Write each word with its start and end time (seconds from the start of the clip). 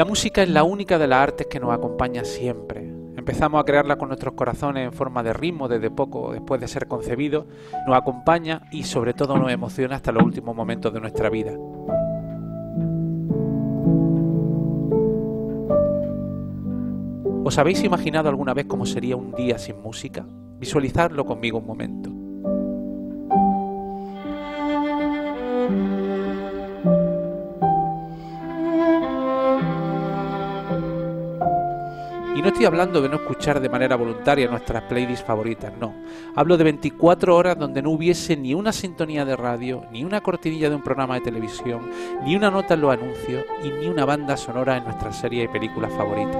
La 0.00 0.06
música 0.06 0.42
es 0.42 0.48
la 0.48 0.64
única 0.64 0.98
de 0.98 1.06
las 1.06 1.18
artes 1.18 1.46
que 1.46 1.60
nos 1.60 1.74
acompaña 1.74 2.24
siempre. 2.24 2.90
Empezamos 3.18 3.60
a 3.60 3.64
crearla 3.64 3.98
con 3.98 4.08
nuestros 4.08 4.32
corazones 4.32 4.86
en 4.86 4.94
forma 4.94 5.22
de 5.22 5.34
ritmo 5.34 5.68
desde 5.68 5.90
poco 5.90 6.32
después 6.32 6.58
de 6.58 6.68
ser 6.68 6.88
concebido, 6.88 7.46
nos 7.86 7.98
acompaña 7.98 8.62
y 8.72 8.84
sobre 8.84 9.12
todo 9.12 9.36
nos 9.36 9.52
emociona 9.52 9.96
hasta 9.96 10.10
los 10.10 10.22
últimos 10.22 10.56
momentos 10.56 10.94
de 10.94 11.00
nuestra 11.00 11.28
vida. 11.28 11.52
¿Os 17.44 17.58
habéis 17.58 17.84
imaginado 17.84 18.30
alguna 18.30 18.54
vez 18.54 18.64
cómo 18.64 18.86
sería 18.86 19.16
un 19.16 19.34
día 19.34 19.58
sin 19.58 19.82
música? 19.82 20.24
Visualizadlo 20.58 21.26
conmigo 21.26 21.58
un 21.58 21.66
momento. 21.66 22.09
Y 32.40 32.42
no 32.42 32.48
estoy 32.48 32.64
hablando 32.64 33.02
de 33.02 33.08
no 33.10 33.16
escuchar 33.16 33.60
de 33.60 33.68
manera 33.68 33.96
voluntaria 33.96 34.48
nuestras 34.48 34.84
playlists 34.84 35.26
favoritas, 35.26 35.74
no. 35.78 35.92
Hablo 36.34 36.56
de 36.56 36.64
24 36.64 37.36
horas 37.36 37.58
donde 37.58 37.82
no 37.82 37.90
hubiese 37.90 38.34
ni 38.34 38.54
una 38.54 38.72
sintonía 38.72 39.26
de 39.26 39.36
radio, 39.36 39.84
ni 39.92 40.04
una 40.04 40.22
cortinilla 40.22 40.70
de 40.70 40.76
un 40.76 40.82
programa 40.82 41.16
de 41.16 41.20
televisión, 41.20 41.90
ni 42.24 42.34
una 42.36 42.50
nota 42.50 42.72
en 42.72 42.80
los 42.80 42.94
anuncios 42.94 43.44
y 43.62 43.68
ni 43.68 43.88
una 43.88 44.06
banda 44.06 44.38
sonora 44.38 44.78
en 44.78 44.84
nuestras 44.84 45.18
series 45.18 45.44
y 45.44 45.52
películas 45.52 45.92
favoritas. 45.92 46.34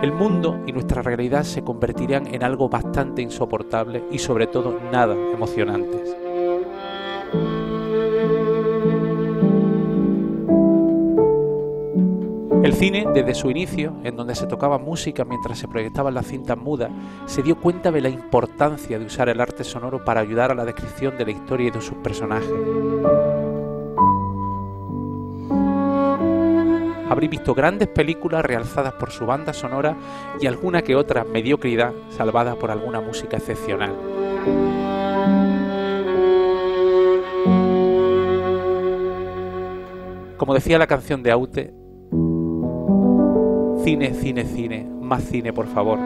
El 0.00 0.12
mundo 0.12 0.60
y 0.64 0.72
nuestra 0.72 1.02
realidad 1.02 1.42
se 1.42 1.64
convertirían 1.64 2.32
en 2.32 2.44
algo 2.44 2.68
bastante 2.68 3.20
insoportable 3.20 4.04
y 4.12 4.20
sobre 4.20 4.46
todo 4.46 4.78
nada 4.92 5.16
emocionantes. 5.16 6.14
El 12.64 12.72
cine, 12.72 13.06
desde 13.12 13.34
su 13.34 13.50
inicio, 13.50 13.92
en 14.04 14.16
donde 14.16 14.34
se 14.34 14.46
tocaba 14.46 14.78
música 14.78 15.22
mientras 15.26 15.58
se 15.58 15.68
proyectaban 15.68 16.14
las 16.14 16.26
cintas 16.26 16.56
mudas, 16.56 16.90
se 17.26 17.42
dio 17.42 17.60
cuenta 17.60 17.92
de 17.92 18.00
la 18.00 18.08
importancia 18.08 18.98
de 18.98 19.04
usar 19.04 19.28
el 19.28 19.38
arte 19.38 19.64
sonoro 19.64 20.02
para 20.02 20.22
ayudar 20.22 20.50
a 20.50 20.54
la 20.54 20.64
descripción 20.64 21.18
de 21.18 21.26
la 21.26 21.32
historia 21.32 21.68
y 21.68 21.70
de 21.70 21.82
sus 21.82 21.98
personajes. 21.98 22.48
Habréis 27.10 27.30
visto 27.32 27.52
grandes 27.52 27.88
películas 27.88 28.42
realzadas 28.42 28.94
por 28.94 29.10
su 29.10 29.26
banda 29.26 29.52
sonora 29.52 29.94
y 30.40 30.46
alguna 30.46 30.80
que 30.80 30.96
otra 30.96 31.22
mediocridad 31.22 31.92
salvada 32.08 32.54
por 32.54 32.70
alguna 32.70 33.02
música 33.02 33.36
excepcional. 33.36 33.94
Como 40.38 40.54
decía 40.54 40.78
la 40.78 40.86
canción 40.86 41.22
de 41.22 41.30
Aute, 41.30 41.83
Cine, 43.84 44.14
cine, 44.14 44.44
cine. 44.46 44.86
Más 45.02 45.22
cine, 45.24 45.52
por 45.52 45.66
favor. 45.66 45.98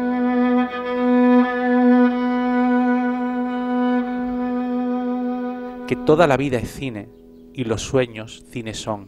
Que 5.87 5.95
toda 5.95 6.27
la 6.27 6.37
vida 6.37 6.59
es 6.59 6.73
cine 6.73 7.09
y 7.55 7.63
los 7.63 7.83
sueños 7.83 8.45
cine 8.51 8.75
son. 8.75 9.07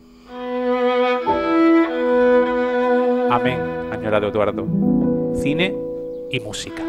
Amén, 3.28 3.58
añorado 3.90 4.28
Eduardo. 4.28 4.64
Cine 5.34 5.74
y 6.30 6.38
música. 6.38 6.84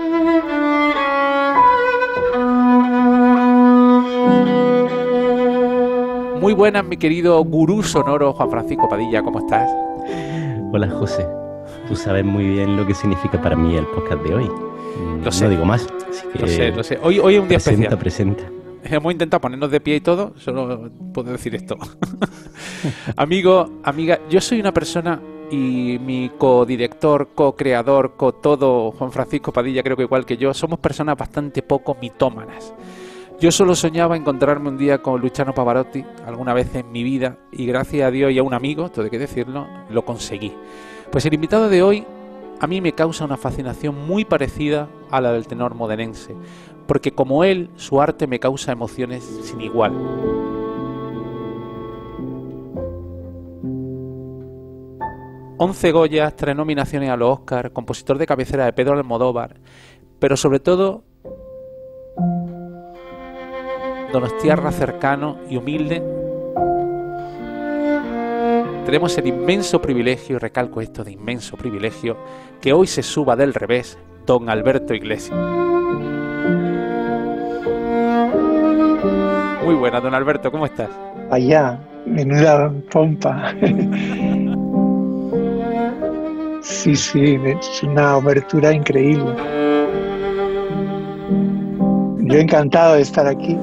Muy 6.40 6.54
buenas, 6.54 6.86
mi 6.86 6.98
querido 6.98 7.44
gurú 7.44 7.82
sonoro 7.82 8.34
Juan 8.34 8.52
Francisco 8.52 8.88
Padilla, 8.88 9.24
¿cómo 9.24 9.40
estás? 9.40 9.68
Hola, 10.72 10.88
José. 10.88 11.41
Tú 11.92 11.98
sabes 11.98 12.24
muy 12.24 12.48
bien 12.48 12.78
lo 12.78 12.88
que 12.88 12.94
significa 12.94 13.42
para 13.42 13.54
mí 13.54 13.76
el 13.76 13.86
podcast 13.86 14.24
de 14.24 14.34
hoy. 14.34 14.50
Lo 15.26 15.30
sé. 15.30 15.44
No 15.44 15.50
digo 15.50 15.66
más. 15.66 15.86
lo 16.40 16.48
sé, 16.48 16.72
lo 16.72 16.84
sé. 16.86 16.98
Hoy, 17.04 17.20
hoy 17.20 17.36
es 17.36 17.42
un 17.42 17.50
día 17.50 17.58
presenta, 17.58 17.90
especial. 17.90 18.34
Presenta, 18.34 18.44
Hemos 18.86 19.12
intentado 19.12 19.42
ponernos 19.42 19.70
de 19.70 19.82
pie 19.82 19.98
y 19.98 20.00
todo, 20.00 20.34
solo 20.38 20.90
puedo 21.14 21.34
decir 21.34 21.54
esto. 21.54 21.78
Amigo, 23.18 23.82
amiga, 23.84 24.22
yo 24.30 24.40
soy 24.40 24.62
una 24.62 24.74
persona 24.74 25.20
y 25.52 26.00
mi 26.00 26.32
codirector, 26.38 27.32
co-creador, 27.36 28.16
co-todo, 28.16 28.92
Juan 28.92 29.12
Francisco 29.12 29.52
Padilla, 29.52 29.84
creo 29.84 29.98
que 29.98 30.04
igual 30.04 30.26
que 30.26 30.38
yo, 30.38 30.54
somos 30.54 30.80
personas 30.80 31.18
bastante 31.18 31.62
poco 31.62 31.98
mitómanas. 32.02 32.74
Yo 33.42 33.52
solo 33.52 33.76
soñaba 33.76 34.16
encontrarme 34.16 34.70
un 34.70 34.78
día 34.78 35.00
con 35.00 35.20
Luciano 35.20 35.54
Pavarotti 35.54 36.06
alguna 36.26 36.54
vez 36.54 36.74
en 36.74 36.90
mi 36.90 37.04
vida 37.04 37.38
y 37.52 37.66
gracias 37.66 38.08
a 38.08 38.12
Dios 38.12 38.32
y 38.32 38.40
a 38.40 38.44
un 38.44 38.54
amigo, 38.54 38.90
todo 38.90 39.04
hay 39.04 39.12
que 39.12 39.20
decirlo, 39.20 39.68
lo 39.90 40.06
conseguí. 40.06 40.54
Pues 41.12 41.26
el 41.26 41.34
invitado 41.34 41.68
de 41.68 41.84
hoy 41.84 42.06
a 42.62 42.68
mí 42.68 42.80
me 42.80 42.94
causa 42.94 43.26
una 43.26 43.36
fascinación 43.36 44.08
muy 44.08 44.24
parecida 44.24 44.88
a 45.10 45.20
la 45.20 45.34
del 45.34 45.46
tenor 45.46 45.76
modenense, 45.76 46.36
porque 46.88 47.12
como 47.12 47.44
él, 47.44 47.70
su 47.76 48.00
arte 48.00 48.28
me 48.28 48.40
causa 48.40 48.72
emociones 48.72 49.24
sin 49.44 49.60
igual. 49.60 49.92
Once 55.58 55.92
Goyas, 55.92 56.36
tres 56.38 56.56
nominaciones 56.56 57.10
a 57.10 57.18
los 57.18 57.40
Oscar, 57.40 57.74
compositor 57.74 58.18
de 58.18 58.26
cabecera 58.26 58.64
de 58.64 58.74
Pedro 58.74 58.94
Almodóvar, 58.94 59.60
pero 60.18 60.38
sobre 60.38 60.62
todo 60.62 61.04
donostiarra 64.14 64.72
cercano 64.72 65.40
y 65.50 65.58
humilde 65.58 66.21
tenemos 68.92 69.18
el 69.18 69.28
inmenso 69.28 69.82
privilegio, 69.82 70.36
y 70.36 70.40
recalco 70.40 70.82
esto 70.82 71.06
de 71.06 71.14
inmenso 71.14 71.56
privilegio, 71.56 72.18
que 72.60 72.74
hoy 72.74 72.88
se 72.88 73.02
suba 73.02 73.38
del 73.38 73.54
revés 73.54 73.98
don 74.26 74.50
Alberto 74.50 74.94
Iglesias. 74.94 75.40
Muy 79.64 79.76
buena, 79.76 80.02
don 80.02 80.14
Alberto, 80.14 80.52
¿cómo 80.52 80.66
estás? 80.66 80.90
Allá, 81.30 81.80
menuda 82.06 82.70
pompa. 82.92 83.56
Sí, 86.62 86.94
sí, 86.94 87.40
es 87.46 87.84
una 87.84 88.16
abertura 88.16 88.74
increíble. 88.74 89.34
Yo 92.24 92.38
encantado 92.38 92.96
de 92.96 93.02
estar 93.04 93.26
aquí. 93.26 93.58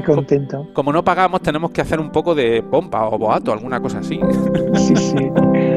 Muy 0.00 0.16
contento. 0.16 0.66
Como 0.72 0.92
no 0.92 1.04
pagamos, 1.04 1.42
tenemos 1.42 1.70
que 1.70 1.80
hacer 1.80 2.00
un 2.00 2.10
poco 2.10 2.34
de 2.34 2.62
pompa 2.62 3.06
o 3.06 3.18
boato, 3.18 3.52
alguna 3.52 3.80
cosa 3.80 3.98
así. 3.98 4.18
Sí, 4.74 4.96
sí. 4.96 5.16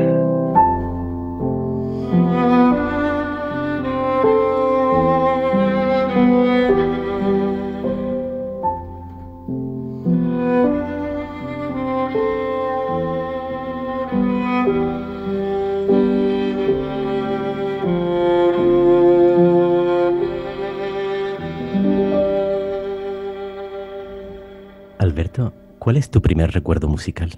es 26.03 26.09
tu 26.09 26.21
primer 26.21 26.51
recuerdo 26.51 26.87
musical? 26.89 27.29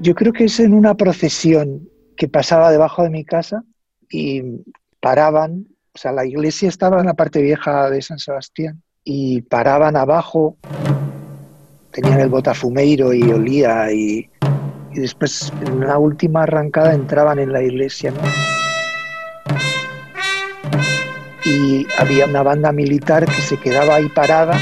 Yo 0.00 0.14
creo 0.14 0.32
que 0.32 0.44
es 0.44 0.60
en 0.60 0.72
una 0.72 0.94
procesión 0.94 1.88
que 2.16 2.28
pasaba 2.28 2.70
debajo 2.70 3.02
de 3.02 3.10
mi 3.10 3.24
casa 3.24 3.64
y 4.08 4.42
paraban, 5.00 5.66
o 5.92 5.98
sea, 5.98 6.12
la 6.12 6.24
iglesia 6.24 6.68
estaba 6.68 7.00
en 7.00 7.06
la 7.06 7.14
parte 7.14 7.42
vieja 7.42 7.90
de 7.90 8.02
San 8.02 8.20
Sebastián 8.20 8.82
y 9.02 9.42
paraban 9.42 9.96
abajo, 9.96 10.56
tenían 11.90 12.20
el 12.20 12.28
botafumeiro 12.28 13.12
y 13.12 13.24
olía 13.24 13.90
y, 13.92 14.30
y 14.92 15.00
después 15.00 15.52
en 15.66 15.80
la 15.80 15.98
última 15.98 16.44
arrancada 16.44 16.94
entraban 16.94 17.40
en 17.40 17.52
la 17.52 17.62
iglesia, 17.62 18.12
¿no? 18.12 18.55
Y 21.46 21.86
había 21.98 22.26
una 22.26 22.42
banda 22.42 22.72
militar 22.72 23.24
que 23.24 23.40
se 23.40 23.56
quedaba 23.56 23.94
ahí 23.94 24.08
parada 24.08 24.58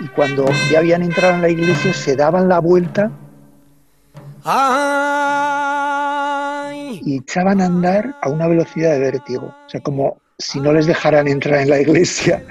y 0.00 0.08
cuando 0.08 0.46
ya 0.70 0.78
habían 0.78 1.02
entrado 1.02 1.34
en 1.34 1.42
la 1.42 1.48
iglesia 1.48 1.92
se 1.92 2.16
daban 2.16 2.48
la 2.48 2.58
vuelta 2.58 3.10
y 7.04 7.18
echaban 7.18 7.60
a 7.60 7.66
andar 7.66 8.16
a 8.22 8.28
una 8.28 8.46
velocidad 8.46 8.92
de 8.92 8.98
vértigo, 8.98 9.46
o 9.46 9.68
sea, 9.68 9.80
como 9.80 10.16
si 10.38 10.60
no 10.60 10.72
les 10.72 10.86
dejaran 10.86 11.28
entrar 11.28 11.60
en 11.60 11.70
la 11.70 11.80
iglesia. 11.80 12.42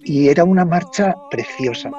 Y 0.00 0.28
era 0.28 0.44
una 0.44 0.64
marcha 0.64 1.14
preciosa. 1.30 1.90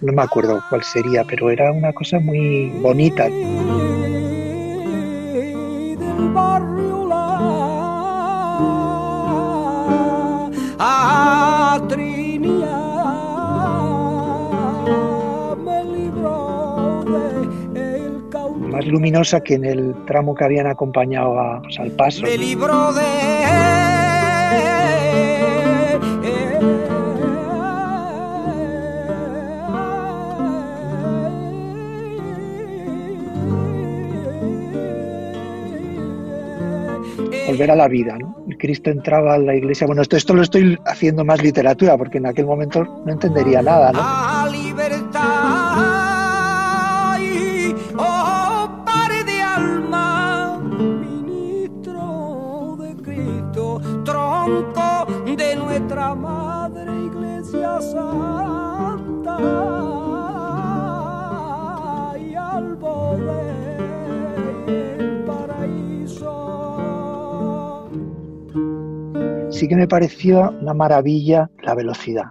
No 0.00 0.12
me 0.12 0.22
acuerdo 0.22 0.62
cuál 0.68 0.82
sería, 0.82 1.24
pero 1.24 1.50
era 1.50 1.70
una 1.72 1.92
cosa 1.92 2.18
muy 2.18 2.70
bonita. 2.80 3.28
Más 18.72 18.86
luminosa 18.86 19.40
que 19.40 19.54
en 19.54 19.64
el 19.64 19.94
tramo 20.06 20.34
que 20.34 20.44
habían 20.44 20.66
acompañado 20.66 21.38
a, 21.38 21.60
pues, 21.62 21.78
al 21.78 21.90
paso. 21.92 22.22
Me 22.22 22.38
libro 22.38 22.92
de 22.94 23.02
volver 37.46 37.70
a 37.70 37.76
la 37.76 37.88
vida, 37.88 38.16
¿no? 38.18 38.34
Cristo 38.58 38.90
entraba 38.90 39.34
a 39.34 39.38
la 39.38 39.54
iglesia. 39.54 39.86
Bueno, 39.86 40.02
esto, 40.02 40.16
esto 40.16 40.34
lo 40.34 40.42
estoy 40.42 40.78
haciendo 40.86 41.24
más 41.24 41.42
literatura 41.42 41.98
porque 41.98 42.18
en 42.18 42.26
aquel 42.26 42.46
momento 42.46 42.84
no 43.04 43.12
entendería 43.12 43.60
nada, 43.60 43.92
¿no? 43.92 44.41
Que 69.72 69.76
me 69.76 69.88
pareció 69.88 70.50
una 70.60 70.74
maravilla 70.74 71.48
la 71.62 71.74
velocidad. 71.74 72.24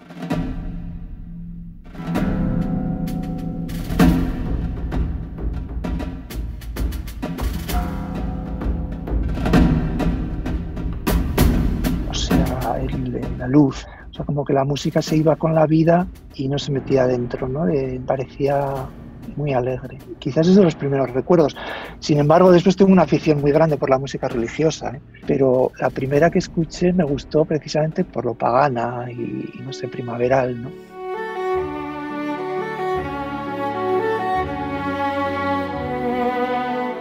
luz. 13.48 13.88
O 14.12 14.14
sea, 14.14 14.24
como 14.24 14.46
que 14.46 14.54
la 14.54 14.64
música 14.64 15.02
se 15.02 15.18
iba 15.18 15.36
con 15.36 15.56
la 15.56 15.66
vida 15.66 16.08
y 16.36 16.48
no 16.48 16.60
se 16.60 16.72
metía 16.72 17.08
dentro, 17.08 17.50
¿no? 17.50 17.66
parecía 18.06 18.88
muy 19.36 19.54
alegre. 19.54 19.98
Quizás 20.20 20.48
es 20.48 20.56
de 20.56 20.64
los 20.64 20.76
primeros 20.76 21.10
recuerdos. 21.12 21.56
Sin 22.00 22.20
embargo, 22.20 22.52
después 22.52 22.76
tengo 22.76 22.92
una 22.92 23.04
afición 23.04 23.42
muy 23.42 23.52
grande 23.52 23.78
por 23.78 23.90
la 23.90 24.00
música 24.00 24.28
religiosa, 24.28 24.92
¿eh? 24.96 25.02
pero 25.28 25.72
la 25.80 25.90
primera 25.90 26.30
que 26.30 26.40
escuché 26.40 26.94
me 26.94 27.04
gustó 27.04 27.46
precisamente 27.46 28.04
por 28.04 28.26
lo 28.26 28.34
pagana 28.34 29.06
y, 29.12 29.62
no 29.62 29.74
sé, 29.74 29.88
primaveral, 29.88 30.62
¿no? 30.62 30.70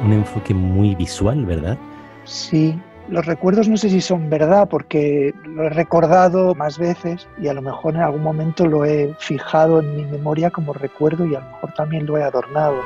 Un 0.05 0.13
enfoque 0.15 0.55
muy 0.55 0.95
visual, 0.95 1.45
¿verdad? 1.45 1.77
Sí, 2.25 2.79
los 3.11 3.27
recuerdos 3.27 3.69
no 3.69 3.77
sé 3.77 3.91
si 3.91 4.01
son 4.01 4.31
verdad 4.31 4.69
porque 4.69 5.35
lo 5.45 5.65
he 5.65 5.69
recordado 5.69 6.55
más 6.55 6.79
veces 6.79 7.27
y 7.39 7.49
a 7.49 7.55
lo 7.55 7.61
mejor 7.61 7.97
en 7.97 8.03
algún 8.03 8.23
momento 8.23 8.67
lo 8.67 8.85
he 8.85 9.15
fijado 9.19 9.81
en 9.81 9.97
mi 9.97 10.05
memoria 10.05 10.51
como 10.51 10.73
recuerdo 10.73 11.27
y 11.27 11.35
a 11.35 11.41
lo 11.41 11.47
mejor 11.47 11.75
también 11.75 12.07
lo 12.07 12.17
he 12.17 12.23
adornado. 12.23 12.81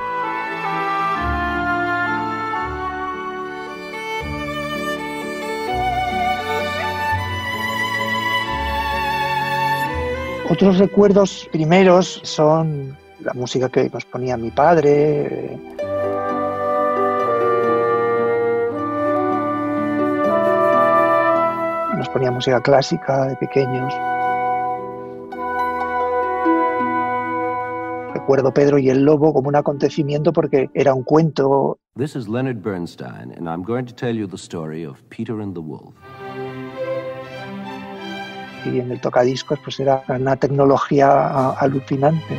Otros 10.48 10.78
recuerdos 10.78 11.48
primeros 11.52 12.20
son 12.22 12.96
la 13.20 13.32
música 13.34 13.68
que 13.68 13.90
nos 13.90 14.04
ponía 14.04 14.36
mi 14.36 14.50
padre, 14.50 15.58
ponía 22.08 22.30
música 22.30 22.60
clásica 22.60 23.26
de 23.26 23.36
pequeños. 23.36 23.92
Recuerdo 28.14 28.54
Pedro 28.54 28.78
y 28.78 28.88
el 28.88 29.04
Lobo 29.04 29.34
como 29.34 29.48
un 29.48 29.56
acontecimiento 29.56 30.32
porque 30.32 30.70
era 30.72 30.94
un 30.94 31.02
cuento. 31.02 31.78
This 31.96 32.16
is 32.16 32.26
Leonard 32.26 32.62
Bernstein 32.62 33.32
and 33.36 33.48
I'm 33.48 33.62
going 33.62 33.84
to 33.84 33.94
tell 33.94 34.16
you 34.16 34.26
the 34.26 34.38
story 34.38 34.84
of 34.86 35.02
Peter 35.10 35.40
and 35.40 35.54
the 35.54 35.60
Wolf. 35.60 35.94
Y 38.64 38.80
en 38.80 38.90
el 38.90 39.00
tocadiscos 39.00 39.58
pues 39.62 39.78
era 39.78 40.02
una 40.08 40.36
tecnología 40.36 41.50
alucinante. 41.50 42.34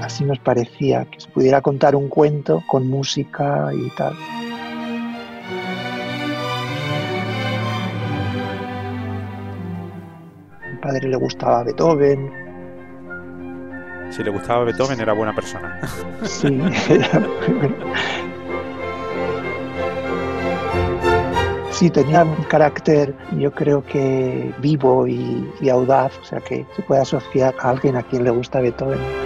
Así 0.00 0.24
nos 0.24 0.38
parecía 0.38 1.04
que 1.06 1.18
se 1.18 1.28
pudiera 1.28 1.60
contar 1.60 1.96
un 1.96 2.08
cuento 2.08 2.62
con 2.68 2.88
música 2.88 3.70
y 3.74 3.90
tal. 3.96 4.14
Padre 10.86 11.08
le 11.08 11.16
gustaba 11.16 11.64
Beethoven. 11.64 12.30
Si 14.10 14.22
le 14.22 14.30
gustaba 14.30 14.64
Beethoven 14.64 15.00
era 15.00 15.12
buena 15.12 15.34
persona. 15.34 15.80
Sí, 16.22 16.60
Sí, 21.70 21.90
tenía 21.90 22.24
un 22.24 22.42
carácter, 22.44 23.14
yo 23.36 23.52
creo 23.52 23.84
que 23.84 24.50
vivo 24.60 25.06
y, 25.06 25.46
y 25.60 25.68
audaz, 25.68 26.16
o 26.22 26.24
sea 26.24 26.40
que 26.40 26.64
se 26.74 26.80
puede 26.80 27.02
asociar 27.02 27.54
a 27.60 27.68
alguien 27.68 27.96
a 27.96 28.02
quien 28.02 28.24
le 28.24 28.30
gusta 28.30 28.60
Beethoven. 28.60 29.25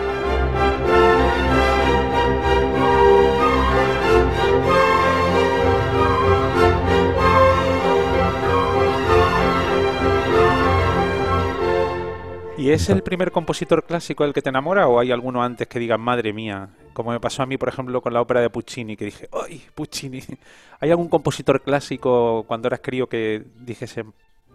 ¿Y 12.61 12.73
es 12.73 12.91
el 12.91 13.03
primer 13.03 13.33
compositor 13.33 13.85
clásico 13.85 14.23
el 14.23 14.35
que 14.35 14.43
te 14.43 14.51
enamora 14.51 14.87
o 14.87 15.01
hay 15.01 15.11
alguno 15.11 15.43
antes 15.43 15.67
que 15.67 15.79
diga 15.79 15.97
madre 15.97 16.35
mía? 16.35 16.69
Como 16.93 17.11
me 17.11 17.19
pasó 17.19 17.43
a 17.43 17.47
mí, 17.47 17.57
por 17.57 17.71
ejemplo, 17.71 18.03
con 18.03 18.13
la 18.13 18.21
ópera 18.21 18.43
de 18.43 18.51
Puccini, 18.51 18.99
que 18.99 19.07
dije, 19.07 19.31
¡ay, 19.33 19.63
Puccini! 19.75 20.21
¿Hay 20.81 20.91
algún 20.91 21.09
compositor 21.09 21.63
clásico 21.63 22.45
cuando 22.47 22.69
eras 22.69 22.81
crío 22.83 23.09
que 23.09 23.43
dijese, 23.59 24.05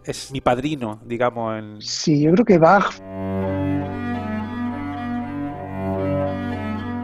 es 0.04 0.30
mi 0.30 0.40
padrino, 0.40 1.00
digamos? 1.04 1.58
En... 1.58 1.82
Sí, 1.82 2.22
yo 2.22 2.30
creo 2.30 2.44
que 2.44 2.58
Bach. 2.58 2.96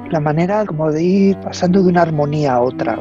La 0.08 0.20
manera 0.20 0.64
como 0.64 0.92
de 0.92 1.02
ir 1.02 1.40
pasando 1.40 1.82
de 1.82 1.88
una 1.88 2.02
armonía 2.02 2.54
a 2.54 2.60
otra. 2.60 2.94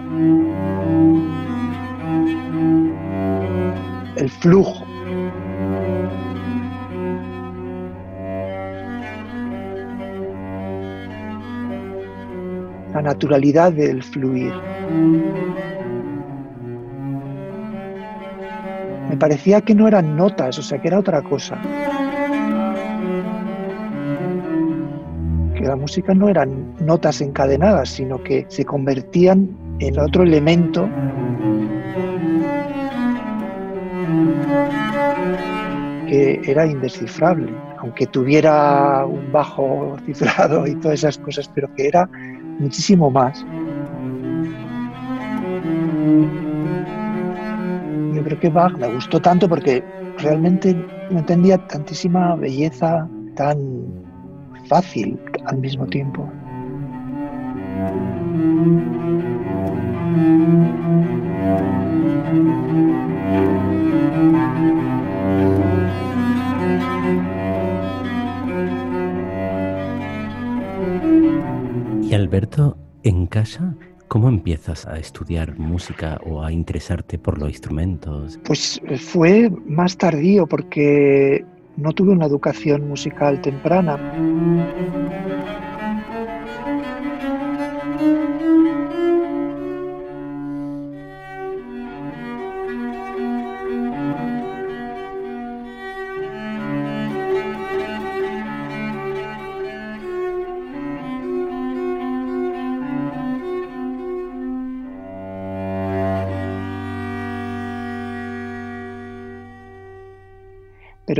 El 4.15 4.29
flujo 4.31 4.90
la 12.93 13.01
naturalidad 13.01 13.71
del 13.71 14.03
fluir. 14.03 14.53
Me 19.10 19.17
parecía 19.17 19.62
que 19.62 19.75
no 19.75 19.88
eran 19.88 20.15
notas, 20.15 20.57
o 20.57 20.62
sea, 20.62 20.81
que 20.81 20.88
era 20.88 21.00
otra 21.00 21.21
cosa. 21.21 21.57
Que 25.55 25.62
la 25.62 25.75
música 25.75 26.13
no 26.13 26.29
eran 26.29 26.75
notas 26.79 27.21
encadenadas, 27.21 27.89
sino 27.89 28.24
que 28.24 28.45
se 28.48 28.65
convertían 28.65 29.50
en 29.79 30.00
otro 30.00 30.24
elemento 30.24 30.88
que 36.07 36.41
era 36.45 36.65
indescifrable, 36.65 37.53
aunque 37.79 38.05
tuviera 38.05 39.05
un 39.05 39.31
bajo 39.31 39.95
cifrado 40.05 40.67
y 40.67 40.75
todas 40.75 41.00
esas 41.00 41.17
cosas, 41.17 41.50
pero 41.53 41.74
que 41.75 41.88
era 41.88 42.10
muchísimo 42.60 43.10
más. 43.10 43.46
Yo 48.13 48.24
creo 48.24 48.39
que 48.39 48.50
Bach 48.50 48.77
me 48.77 48.93
gustó 48.93 49.20
tanto 49.20 49.48
porque 49.48 49.84
realmente 50.20 50.75
no 51.10 51.20
entendía 51.20 51.58
tantísima 51.67 52.36
belleza 52.36 53.08
tan 53.36 53.58
fácil 54.67 55.20
al 55.46 55.58
mismo 55.58 55.86
tiempo. 55.88 56.29
Alberto, 72.15 72.77
en 73.03 73.25
casa, 73.27 73.75
¿Cómo 74.11 74.27
empiezas 74.27 74.85
a 74.87 74.99
estudiar 74.99 75.57
música 75.57 76.19
o 76.25 76.43
a 76.43 76.51
interesarte 76.51 77.17
por 77.17 77.39
los 77.39 77.47
instrumentos? 77.47 78.37
Pues 78.43 78.81
eh, 78.89 78.97
fue 78.97 79.49
más 79.65 79.95
tardío 79.95 80.45
porque 80.47 81.45
no 81.77 81.93
tuve 81.93 82.11
una 82.11 82.25
educación 82.25 82.89
musical 82.89 83.39
temprana. 83.41 83.97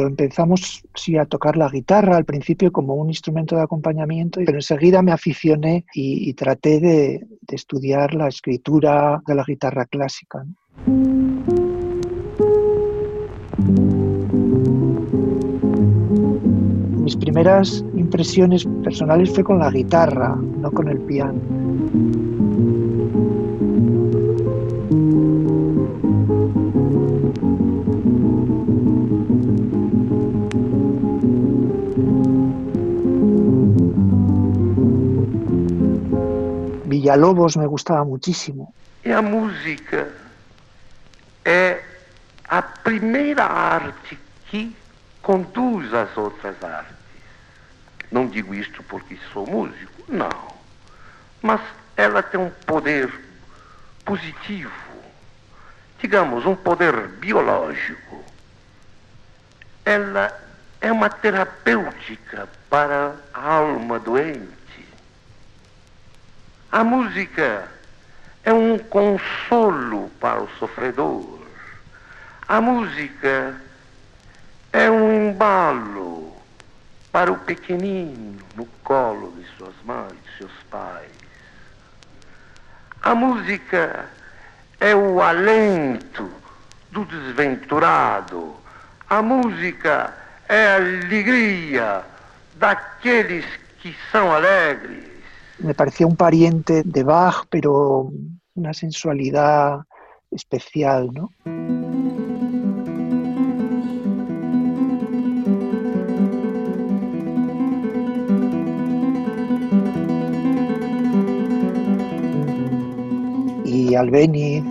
Empezamos 0.08 0.84
sí 0.96 1.18
a 1.18 1.26
tocar 1.26 1.58
la 1.58 1.70
guitarra 1.70 2.18
al 2.18 2.26
principio 2.26 2.72
como 2.72 2.96
un 2.96 3.10
instrumento 3.10 3.56
de 3.56 3.64
acompañamiento, 3.64 4.40
pero 4.46 4.58
enseguida 4.58 5.02
me 5.02 5.12
aficioné 5.12 5.86
y, 5.94 6.34
traté 6.34 6.80
de, 6.80 7.28
estudiar 7.50 8.14
la 8.14 8.30
escritura 8.30 9.22
de 9.28 9.36
la 9.36 9.44
guitarra 9.46 9.86
clásica. 9.86 10.46
Mis 17.04 17.16
primeras 17.18 17.84
impresiones 17.96 18.66
personales 18.84 19.32
fue 19.32 19.44
con 19.44 19.60
la 19.60 19.70
guitarra, 19.70 20.36
no 20.36 20.72
con 20.72 20.88
el 20.88 21.00
piano. 21.02 21.40
Villalobos 37.02 37.56
me 37.56 37.66
gustaba 37.66 38.06
muchísimo. 38.06 38.74
E 39.04 39.12
a 39.12 39.22
música 39.22 40.08
é 41.44 41.82
a 42.48 42.62
primeira 42.62 43.44
arte 43.44 44.18
que 44.46 44.76
conduz 45.22 45.92
as 45.94 46.16
outras 46.16 46.64
artes. 46.64 46.96
Não 48.12 48.28
digo 48.28 48.54
isto 48.54 48.84
porque 48.84 49.18
sou 49.34 49.48
músico, 49.48 50.04
não. 50.08 50.52
Mas 51.42 51.62
ela 51.98 52.22
tem 52.22 52.40
um 52.40 52.52
poder 52.68 53.12
positivo, 54.06 54.72
digamos, 56.00 56.46
um 56.46 56.56
poder 56.56 57.08
biológico. 57.08 58.24
Ela 59.84 60.32
é 60.80 60.92
uma 60.92 61.10
terapêutica 61.10 62.48
para 62.70 63.16
a 63.34 63.54
alma 63.54 63.98
doente. 63.98 64.61
A 66.72 66.86
música 66.86 67.68
é 68.46 68.54
um 68.54 68.78
consolo 68.78 70.10
para 70.22 70.42
o 70.42 70.50
sofredor. 70.58 71.42
A 72.48 72.62
música 72.62 73.62
é 74.72 74.90
um 74.90 75.32
embalo 75.32 76.34
para 77.12 77.30
o 77.30 77.38
pequenino 77.40 78.40
no 78.56 78.66
colo 78.86 79.34
de 79.34 79.46
suas 79.58 79.76
mães, 79.84 80.18
seus 80.38 80.54
pais. 80.70 81.12
A 83.02 83.14
música 83.14 84.06
é 84.80 84.96
o 84.96 85.22
alento 85.22 86.32
do 86.90 87.04
desventurado. 87.04 88.56
A 89.10 89.22
música 89.22 90.14
é 90.48 90.68
a 90.68 90.76
alegria 90.76 92.02
daqueles 92.56 93.46
que 93.80 93.94
são 94.10 94.32
alegres. 94.32 95.11
Me 95.64 95.74
parecía 95.74 96.08
un 96.08 96.16
pariente 96.16 96.84
de 96.84 97.04
Bach, 97.04 97.46
pero 97.50 98.12
una 98.56 98.74
sensualidad 98.74 99.82
especial, 100.32 101.10
¿no? 101.14 101.30
Y 113.64 113.96
Albeni, 113.96 114.64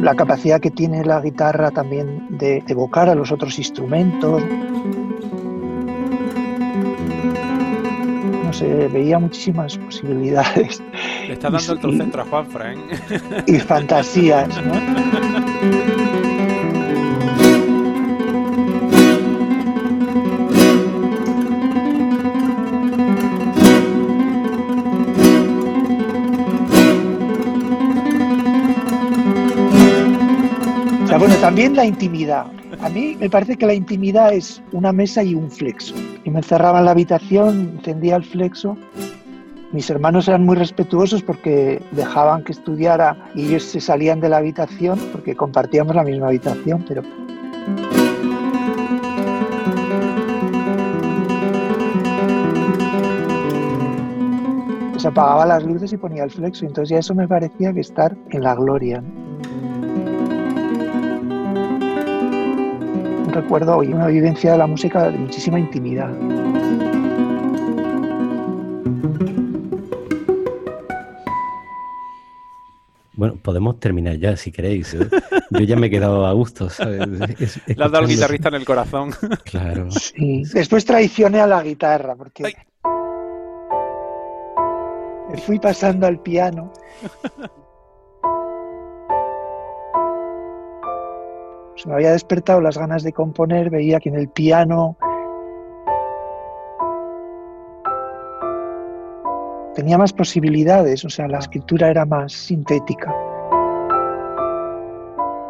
la 0.00 0.14
capacidad 0.14 0.60
que 0.60 0.70
tiene 0.70 1.04
la 1.04 1.20
guitarra 1.20 1.70
también 1.70 2.38
de 2.38 2.62
evocar 2.68 3.08
a 3.08 3.14
los 3.14 3.32
otros 3.32 3.58
instrumentos. 3.58 4.42
Se 8.60 8.88
veía 8.88 9.18
muchísimas 9.18 9.78
posibilidades. 9.78 10.82
Le 11.26 11.32
está 11.32 11.48
dando 11.48 11.88
el 11.88 11.96
centro 11.96 12.22
a 12.22 12.24
Juan 12.26 12.46
Frank. 12.46 12.78
Y 13.46 13.58
fantasías, 13.58 14.48
¿no? 14.62 14.72
O 31.02 31.06
sea, 31.06 31.16
bueno, 31.16 31.34
también 31.36 31.74
la 31.74 31.86
intimidad. 31.86 32.44
A 32.82 32.88
mí 32.90 33.16
me 33.18 33.30
parece 33.30 33.56
que 33.56 33.66
la 33.66 33.74
intimidad 33.74 34.34
es 34.34 34.62
una 34.72 34.92
mesa 34.92 35.22
y 35.22 35.34
un 35.34 35.50
flexo. 35.50 35.94
Me 36.30 36.38
encerraba 36.38 36.78
en 36.78 36.84
la 36.84 36.92
habitación, 36.92 37.72
encendía 37.78 38.14
el 38.14 38.24
flexo. 38.24 38.76
Mis 39.72 39.90
hermanos 39.90 40.28
eran 40.28 40.44
muy 40.44 40.54
respetuosos 40.56 41.24
porque 41.24 41.82
dejaban 41.90 42.44
que 42.44 42.52
estudiara 42.52 43.16
y 43.34 43.46
ellos 43.46 43.64
se 43.64 43.80
salían 43.80 44.20
de 44.20 44.28
la 44.28 44.36
habitación 44.36 45.00
porque 45.10 45.34
compartíamos 45.34 45.96
la 45.96 46.04
misma 46.04 46.28
habitación, 46.28 46.84
pero 46.86 47.02
se 54.96 55.08
apagaba 55.08 55.46
las 55.46 55.64
luces 55.64 55.92
y 55.92 55.96
ponía 55.96 56.22
el 56.22 56.30
flexo. 56.30 56.64
Entonces 56.64 56.90
ya 56.90 56.98
eso 56.98 57.14
me 57.16 57.26
parecía 57.26 57.72
que 57.72 57.80
estar 57.80 58.16
en 58.30 58.42
la 58.44 58.54
gloria. 58.54 59.02
Recuerdo 63.32 63.82
y 63.82 63.88
una 63.88 64.06
vivencia 64.06 64.52
de 64.52 64.58
la 64.58 64.66
música 64.66 65.10
de 65.10 65.18
muchísima 65.18 65.58
intimidad. 65.58 66.10
Bueno, 73.14 73.36
podemos 73.42 73.78
terminar 73.78 74.16
ya 74.16 74.34
si 74.34 74.50
queréis. 74.50 74.94
¿eh? 74.94 75.06
Yo 75.50 75.60
ya 75.60 75.76
me 75.76 75.88
he 75.88 75.90
quedado 75.90 76.26
a 76.26 76.32
gusto, 76.32 76.70
¿sabes? 76.70 77.06
Le 77.06 77.72
has 77.72 77.76
dado 77.76 77.98
al 77.98 78.08
guitarrista 78.08 78.48
en 78.48 78.54
el 78.54 78.64
corazón. 78.64 79.12
Claro. 79.44 79.90
Sí. 79.90 80.42
Después 80.54 80.86
traicioné 80.86 81.40
a 81.40 81.46
la 81.46 81.62
guitarra 81.62 82.14
porque 82.16 82.54
fui 85.44 85.58
pasando 85.58 86.06
al 86.06 86.18
piano 86.20 86.72
Se 91.80 91.88
me 91.88 91.94
había 91.94 92.12
despertado 92.12 92.60
las 92.60 92.76
ganas 92.76 93.02
de 93.02 93.10
componer, 93.10 93.70
veía 93.70 94.00
que 94.00 94.10
en 94.10 94.16
el 94.16 94.28
piano 94.28 94.98
tenía 99.74 99.96
más 99.96 100.12
posibilidades, 100.12 101.06
o 101.06 101.08
sea, 101.08 101.26
la 101.26 101.38
escritura 101.38 101.88
era 101.88 102.04
más 102.04 102.34
sintética. 102.34 103.14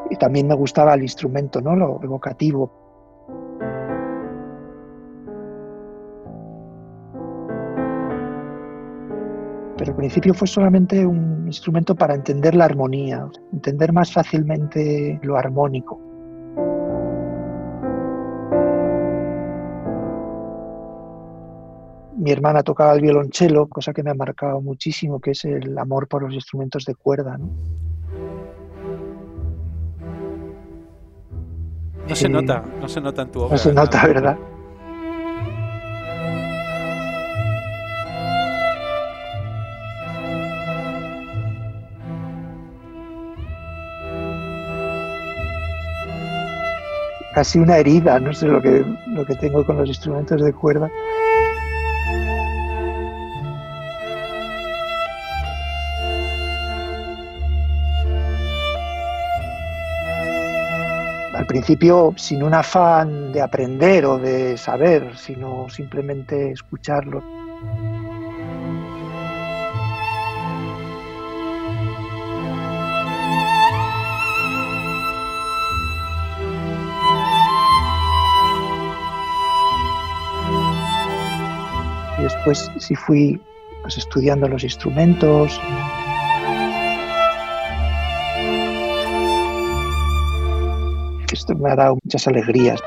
Y 0.09 0.17
también 0.19 0.47
me 0.47 0.55
gustaba 0.55 0.95
el 0.95 1.03
instrumento, 1.03 1.61
¿no? 1.61 1.75
Lo 1.75 2.01
evocativo. 2.01 2.71
Pero 9.79 9.91
al 9.91 9.97
principio 9.97 10.33
fue 10.33 10.47
solamente 10.47 11.05
un 11.05 11.43
instrumento 11.47 11.97
para 11.97 12.15
entender 12.15 12.55
la 12.55 12.67
armonía, 12.67 13.27
entender 13.53 13.93
más 13.93 14.13
fácilmente 14.13 15.19
lo 15.25 15.37
armónico. 15.37 16.10
Mi 22.21 22.31
hermana 22.31 22.63
tocaba 22.63 22.93
el 22.93 23.01
violonchelo, 23.01 23.67
cosa 23.69 23.95
que 23.95 24.03
me 24.03 24.11
ha 24.11 24.15
marcado 24.15 24.61
muchísimo, 24.61 25.21
que 25.21 25.31
es 25.31 25.45
el 25.47 25.77
amor 25.79 26.07
por 26.07 26.23
los 26.23 26.35
instrumentos 26.35 26.85
de 26.85 26.95
cuerda. 26.95 27.39
No 32.09 32.15
se 32.15 32.29
nota, 32.29 32.63
no 32.79 32.89
se 32.89 33.01
nota 33.01 33.23
en 33.23 33.31
tu 33.31 33.41
obra. 33.41 33.53
No 33.53 33.59
se 33.59 33.73
nota, 33.73 34.07
¿verdad? 34.07 34.39
casi 47.33 47.59
una 47.59 47.79
herida, 47.79 48.19
no 48.21 48.35
sé 48.35 48.47
lo 48.47 48.61
que, 48.61 48.85
lo 49.07 49.25
que 49.25 49.35
tengo 49.37 49.65
con 49.65 49.79
los 49.79 49.89
instrumentos 49.89 50.43
de 50.43 50.53
cuerda. 50.53 50.91
Al 61.41 61.47
principio 61.47 62.13
sin 62.19 62.43
un 62.43 62.53
afán 62.53 63.33
de 63.33 63.41
aprender 63.41 64.05
o 64.05 64.19
de 64.19 64.59
saber, 64.59 65.17
sino 65.17 65.71
simplemente 65.71 66.51
escucharlo. 66.51 67.25
después 82.23 82.71
sí 82.79 82.95
fui 82.95 83.41
pues, 83.81 83.97
estudiando 83.97 84.47
los 84.47 84.63
instrumentos. 84.63 85.59
Me 91.55 91.71
ha 91.71 91.77
dado 91.77 91.99
muchas 92.03 92.27
alegrías. 92.27 92.81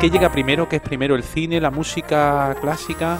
¿Qué 0.00 0.10
llega 0.10 0.30
primero? 0.30 0.68
¿Qué 0.68 0.76
es 0.76 0.82
primero? 0.82 1.16
¿El 1.16 1.24
cine, 1.24 1.60
la 1.60 1.72
música 1.72 2.56
clásica? 2.60 3.18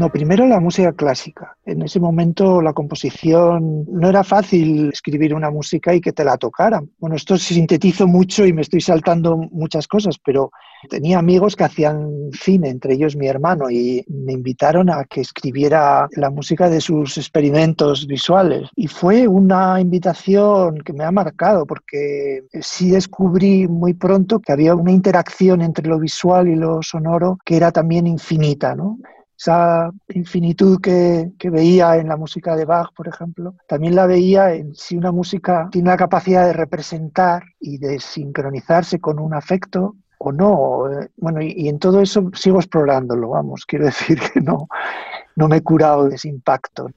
No, 0.00 0.08
primero 0.08 0.46
la 0.46 0.60
música 0.60 0.94
clásica. 0.94 1.58
En 1.66 1.82
ese 1.82 2.00
momento 2.00 2.62
la 2.62 2.72
composición 2.72 3.84
no 3.86 4.08
era 4.08 4.24
fácil 4.24 4.88
escribir 4.90 5.34
una 5.34 5.50
música 5.50 5.94
y 5.94 6.00
que 6.00 6.14
te 6.14 6.24
la 6.24 6.38
tocaran. 6.38 6.90
Bueno, 6.98 7.16
esto 7.16 7.36
sintetizo 7.36 8.06
mucho 8.06 8.46
y 8.46 8.54
me 8.54 8.62
estoy 8.62 8.80
saltando 8.80 9.36
muchas 9.36 9.86
cosas, 9.86 10.16
pero 10.24 10.52
tenía 10.88 11.18
amigos 11.18 11.54
que 11.54 11.64
hacían 11.64 12.30
cine, 12.32 12.70
entre 12.70 12.94
ellos 12.94 13.14
mi 13.14 13.26
hermano, 13.26 13.68
y 13.68 14.02
me 14.08 14.32
invitaron 14.32 14.88
a 14.88 15.04
que 15.04 15.20
escribiera 15.20 16.08
la 16.12 16.30
música 16.30 16.70
de 16.70 16.80
sus 16.80 17.18
experimentos 17.18 18.06
visuales. 18.06 18.70
Y 18.76 18.86
fue 18.86 19.28
una 19.28 19.82
invitación 19.82 20.78
que 20.78 20.94
me 20.94 21.04
ha 21.04 21.10
marcado 21.10 21.66
porque 21.66 22.44
sí 22.62 22.88
descubrí 22.88 23.68
muy 23.68 23.92
pronto 23.92 24.40
que 24.40 24.52
había 24.52 24.74
una 24.74 24.92
interacción 24.92 25.60
entre 25.60 25.88
lo 25.88 25.98
visual 25.98 26.48
y 26.48 26.56
lo 26.56 26.82
sonoro 26.82 27.36
que 27.44 27.58
era 27.58 27.70
también 27.70 28.06
infinita, 28.06 28.74
¿no? 28.74 28.96
Esa 29.40 29.90
infinitud 30.08 30.78
que, 30.82 31.32
veía 31.50 31.96
en 31.96 32.08
la 32.08 32.18
música 32.18 32.54
de 32.56 32.66
Bach, 32.66 32.90
por 32.94 33.08
ejemplo, 33.08 33.54
también 33.66 33.94
la 33.94 34.06
veía 34.06 34.52
en 34.52 34.74
si 34.74 34.98
una 34.98 35.12
música 35.12 35.68
tiene 35.72 35.88
la 35.88 35.96
capacidad 35.96 36.44
de 36.44 36.52
representar 36.52 37.42
y 37.58 37.78
de 37.78 37.98
sincronizarse 38.00 39.00
con 39.00 39.18
un 39.18 39.32
afecto 39.32 39.96
o 40.18 40.30
no. 40.30 40.82
Bueno, 41.16 41.40
y, 41.40 41.54
y 41.56 41.68
en 41.70 41.78
todo 41.78 42.02
eso 42.02 42.30
sigo 42.34 42.58
explorándolo, 42.58 43.30
vamos, 43.30 43.64
quiero 43.64 43.84
decir 43.86 44.20
que 44.20 44.42
no, 44.42 44.68
no 45.36 45.48
me 45.48 45.56
he 45.56 45.62
curado 45.62 46.10
de 46.10 46.16
ese 46.16 46.28
impacto. 46.28 46.90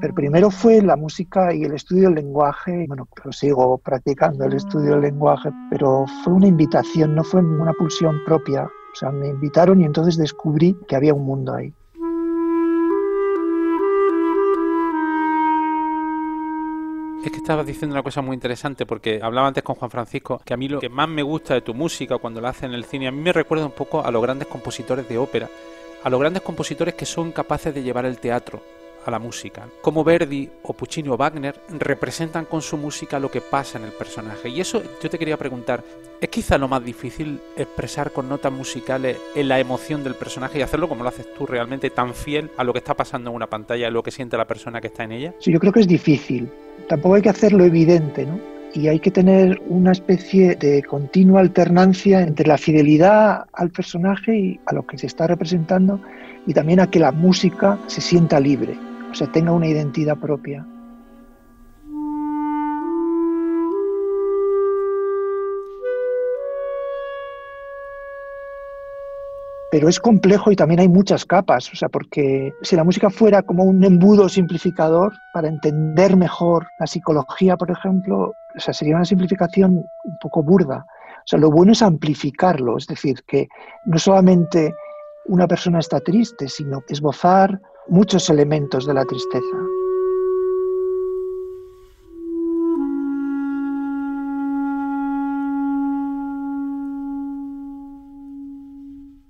Pero 0.00 0.14
primero 0.14 0.48
fue 0.50 0.80
la 0.80 0.94
música 0.94 1.52
y 1.52 1.64
el 1.64 1.74
estudio 1.74 2.04
del 2.04 2.14
lenguaje. 2.14 2.84
Bueno, 2.86 3.08
lo 3.24 3.32
sigo 3.32 3.78
practicando 3.78 4.44
el 4.44 4.52
estudio 4.52 4.92
del 4.92 5.00
lenguaje, 5.00 5.50
pero 5.70 6.04
fue 6.22 6.34
una 6.34 6.46
invitación, 6.46 7.16
no 7.16 7.24
fue 7.24 7.40
una 7.40 7.72
pulsión 7.72 8.22
propia. 8.24 8.62
O 8.64 8.94
sea, 8.94 9.10
me 9.10 9.28
invitaron 9.28 9.80
y 9.80 9.84
entonces 9.84 10.16
descubrí 10.16 10.76
que 10.86 10.94
había 10.94 11.14
un 11.14 11.24
mundo 11.24 11.52
ahí. 11.52 11.72
Es 17.24 17.32
que 17.32 17.38
estabas 17.38 17.66
diciendo 17.66 17.94
una 17.94 18.04
cosa 18.04 18.22
muy 18.22 18.34
interesante 18.34 18.86
porque 18.86 19.18
hablaba 19.20 19.48
antes 19.48 19.64
con 19.64 19.74
Juan 19.74 19.90
Francisco 19.90 20.40
que 20.44 20.54
a 20.54 20.56
mí 20.56 20.68
lo 20.68 20.78
que 20.78 20.88
más 20.88 21.08
me 21.08 21.22
gusta 21.22 21.54
de 21.54 21.62
tu 21.62 21.74
música 21.74 22.18
cuando 22.18 22.40
la 22.40 22.50
hacen 22.50 22.70
en 22.70 22.76
el 22.76 22.84
cine, 22.84 23.08
a 23.08 23.10
mí 23.10 23.20
me 23.20 23.32
recuerda 23.32 23.66
un 23.66 23.72
poco 23.72 24.04
a 24.04 24.12
los 24.12 24.22
grandes 24.22 24.46
compositores 24.46 25.08
de 25.08 25.18
ópera, 25.18 25.48
a 26.04 26.08
los 26.08 26.20
grandes 26.20 26.42
compositores 26.42 26.94
que 26.94 27.04
son 27.04 27.32
capaces 27.32 27.74
de 27.74 27.82
llevar 27.82 28.06
el 28.06 28.18
teatro 28.18 28.62
a 29.08 29.10
la 29.10 29.18
música. 29.18 29.66
Como 29.82 30.04
Verdi 30.04 30.48
o 30.62 30.72
Puccini 30.72 31.08
o 31.08 31.16
Wagner 31.16 31.54
representan 31.78 32.44
con 32.44 32.62
su 32.62 32.76
música 32.76 33.18
lo 33.18 33.30
que 33.30 33.40
pasa 33.40 33.78
en 33.78 33.84
el 33.84 33.92
personaje. 33.92 34.48
Y 34.48 34.60
eso 34.60 34.82
yo 35.02 35.10
te 35.10 35.18
quería 35.18 35.36
preguntar, 35.36 35.82
¿es 36.20 36.28
quizá 36.28 36.58
lo 36.58 36.68
más 36.68 36.84
difícil 36.84 37.40
expresar 37.56 38.12
con 38.12 38.28
notas 38.28 38.52
musicales 38.52 39.16
en 39.34 39.48
la 39.48 39.58
emoción 39.58 40.04
del 40.04 40.14
personaje 40.14 40.58
y 40.58 40.62
hacerlo 40.62 40.88
como 40.88 41.02
lo 41.02 41.08
haces 41.08 41.32
tú 41.34 41.46
realmente 41.46 41.90
tan 41.90 42.14
fiel 42.14 42.50
a 42.56 42.64
lo 42.64 42.72
que 42.72 42.78
está 42.78 42.94
pasando 42.94 43.30
en 43.30 43.36
una 43.36 43.48
pantalla, 43.48 43.88
a 43.88 43.90
lo 43.90 44.02
que 44.02 44.10
siente 44.10 44.36
la 44.36 44.46
persona 44.46 44.80
que 44.80 44.88
está 44.88 45.04
en 45.04 45.12
ella? 45.12 45.34
Sí, 45.40 45.52
yo 45.52 45.58
creo 45.58 45.72
que 45.72 45.80
es 45.80 45.88
difícil. 45.88 46.48
Tampoco 46.88 47.16
hay 47.16 47.22
que 47.22 47.30
hacerlo 47.30 47.64
evidente, 47.64 48.24
¿no? 48.24 48.38
y 48.74 48.88
hay 48.88 49.00
que 49.00 49.10
tener 49.10 49.60
una 49.68 49.92
especie 49.92 50.54
de 50.54 50.82
continua 50.82 51.40
alternancia 51.40 52.20
entre 52.20 52.46
la 52.46 52.58
fidelidad 52.58 53.46
al 53.54 53.70
personaje 53.70 54.36
y 54.36 54.60
a 54.66 54.74
lo 54.74 54.86
que 54.86 54.98
se 54.98 55.06
está 55.06 55.26
representando 55.26 55.98
y 56.46 56.52
también 56.52 56.80
a 56.80 56.90
que 56.90 56.98
la 56.98 57.10
música 57.10 57.78
se 57.86 58.02
sienta 58.02 58.38
libre 58.38 58.76
sea, 59.18 59.32
tenga 59.32 59.50
una 59.50 59.66
identidad 59.66 60.16
propia. 60.16 60.64
Pero 69.70 69.88
es 69.88 69.98
complejo 69.98 70.52
y 70.52 70.56
también 70.56 70.80
hay 70.80 70.88
muchas 70.88 71.26
capas, 71.26 71.70
o 71.72 71.76
sea, 71.76 71.88
porque 71.88 72.54
si 72.62 72.76
la 72.76 72.84
música 72.84 73.10
fuera 73.10 73.42
como 73.42 73.64
un 73.64 73.82
embudo 73.84 74.28
simplificador 74.28 75.12
para 75.34 75.48
entender 75.48 76.16
mejor 76.16 76.68
la 76.78 76.86
psicología, 76.86 77.56
por 77.56 77.70
ejemplo, 77.70 78.34
o 78.56 78.60
sea, 78.60 78.72
sería 78.72 78.94
una 78.94 79.04
simplificación 79.04 79.84
un 80.04 80.18
poco 80.22 80.42
burda. 80.44 80.86
O 81.18 81.26
sea, 81.26 81.40
lo 81.40 81.50
bueno 81.50 81.72
es 81.72 81.82
amplificarlo, 81.82 82.78
es 82.78 82.86
decir, 82.86 83.24
que 83.26 83.48
no 83.84 83.98
solamente 83.98 84.74
una 85.26 85.48
persona 85.48 85.80
está 85.80 86.00
triste, 86.00 86.48
sino 86.48 86.82
esbozar 86.88 87.60
muchos 87.88 88.28
elementos 88.30 88.86
de 88.86 88.94
la 88.94 89.04
tristeza. 89.04 89.56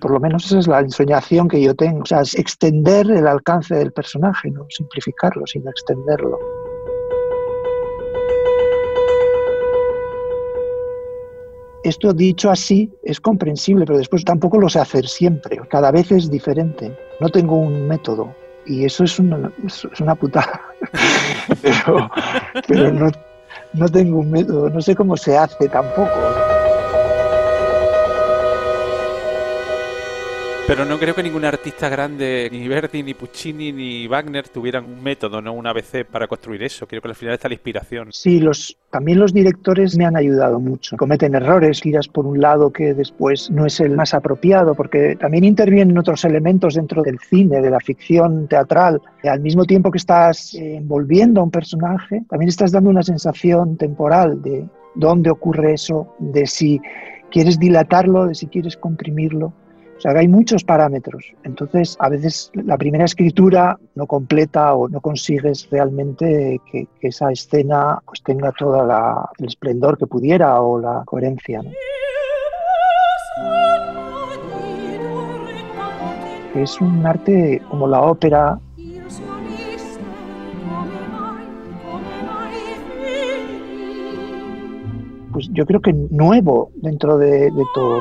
Por 0.01 0.13
lo 0.13 0.21
menos 0.21 0.47
esa 0.47 0.59
es 0.59 0.69
la 0.69 0.81
ensoñación 0.81 1.49
que 1.49 1.61
yo 1.61 1.75
tengo, 1.75 2.03
o 2.03 2.07
sea, 2.07 2.21
es 2.21 2.35
extender 2.37 3.11
el 3.11 3.27
alcance 3.27 3.75
del 3.75 3.93
personaje, 3.93 4.51
no 4.51 4.65
simplificarlo, 4.69 5.47
sino 5.47 5.71
extenderlo. 5.71 6.39
Esto 11.85 12.13
dicho 12.13 12.51
así 12.51 12.93
es 13.03 13.21
comprensible, 13.21 13.87
pero 13.87 13.99
después 13.99 14.25
tampoco 14.25 14.59
lo 14.59 14.69
sé 14.69 14.79
hacer 14.79 15.07
siempre. 15.07 15.61
Cada 15.69 15.91
vez 15.91 16.13
es 16.13 16.31
diferente. 16.31 16.97
No 17.21 17.29
tengo 17.29 17.57
un 17.57 17.87
método 17.89 18.35
y 18.69 18.85
eso 18.85 19.05
es 19.05 19.19
una, 19.19 19.51
es 19.67 20.01
una 20.01 20.15
putada. 20.15 20.61
pero, 21.63 22.11
pero 22.67 22.93
no, 22.93 23.11
no 23.73 23.89
tengo 23.89 24.19
un 24.19 24.31
método, 24.31 24.71
no 24.71 24.81
sé 24.81 24.95
cómo 24.95 25.17
se 25.17 25.37
hace 25.37 25.69
tampoco. 25.69 26.13
Pero 30.69 30.85
no 30.85 30.99
creo 30.99 31.15
que 31.15 31.23
ningún 31.23 31.47
artista 31.47 31.89
grande, 31.89 32.47
ni 32.53 32.69
Verdi, 32.69 33.03
ni 33.03 33.15
Puccini, 33.15 33.73
ni 33.73 34.07
Wagner, 34.07 34.51
tuvieran 34.51 34.85
un 34.85 35.03
método, 35.03 35.41
no 35.41 35.55
un 35.55 35.67
ABC 35.67 36.05
para 36.05 36.27
construir 36.27 36.63
eso. 36.63 36.87
Creo 36.87 37.01
que 37.01 37.09
al 37.09 37.15
final 37.15 37.33
está 37.33 37.49
la 37.49 37.55
inspiración. 37.55 38.09
Sí, 38.13 38.39
los, 38.39 38.77
también 38.91 39.19
los 39.19 39.33
directores 39.33 39.97
me 39.97 40.05
han 40.05 40.15
ayudado 40.15 40.61
mucho. 40.61 40.99
Cometen 40.99 41.35
errores, 41.35 41.81
giras 41.81 42.07
por 42.07 42.27
un 42.27 42.43
lado 42.43 42.71
que 42.71 42.93
después 42.93 43.51
no 43.51 43.65
es 43.65 43.81
el 43.81 43.97
más 43.97 44.13
apropiado, 44.13 44.75
porque 44.75 45.17
también 45.17 45.45
intervienen 45.45 45.97
otros 45.97 46.27
elementos 46.27 46.75
dentro 46.75 47.03
del 47.03 47.19
cine, 47.19 47.63
de 47.63 47.71
la 47.71 47.81
ficción 47.81 48.47
teatral. 48.47 49.01
Al 49.25 49.41
mismo 49.41 49.65
tiempo 49.65 49.91
que 49.91 49.97
estás 49.97 50.53
envolviendo 50.53 51.41
a 51.41 51.45
un 51.45 51.51
personaje, 51.51 52.25
también 52.29 52.51
estás 52.51 52.73
dando 52.73 52.91
una 52.91 53.03
sensación 53.03 53.79
temporal 53.79 54.43
de 54.43 54.69
dónde 54.95 55.31
ocurre 55.31 55.73
eso, 55.73 56.15
de 56.19 56.47
si 56.47 56.79
quieres 57.31 57.59
dilatarlo, 57.59 58.27
de 58.27 58.35
si 58.35 58.49
quieres 58.49 58.77
comprimirlo 58.77 59.55
O 59.99 60.01
sea, 60.01 60.13
que 60.13 60.21
hay 60.21 60.29
muchos 60.29 60.63
parámetros. 60.63 61.35
Entonces, 61.43 61.97
a 61.99 62.09
veces 62.09 62.53
la 62.55 62.79
primera 62.79 63.05
escritura 63.05 63.77
no 63.97 64.07
completa 64.07 64.73
o 64.75 64.89
no 64.89 65.01
consigues 65.01 65.69
realmente 65.71 66.61
que, 66.71 66.87
esa 67.01 67.33
escena 67.33 68.01
pues, 68.07 68.23
tenga 68.23 68.53
todo 68.53 68.85
el 69.39 69.47
esplendor 69.47 69.99
que 69.99 70.07
pudiera 70.07 70.61
o 70.61 70.79
la 70.81 71.03
coherencia. 71.05 71.63
Es 76.55 76.81
un 76.81 77.05
arte 77.05 77.61
como 77.69 77.89
la 77.89 78.01
ópera, 78.03 78.59
pues 85.33 85.49
yo 85.53 85.67
creo 85.67 85.81
que 85.81 85.93
nuevo 85.93 86.71
dentro 86.77 87.19
de, 87.19 87.51
de 87.51 87.65
todo. 87.75 88.01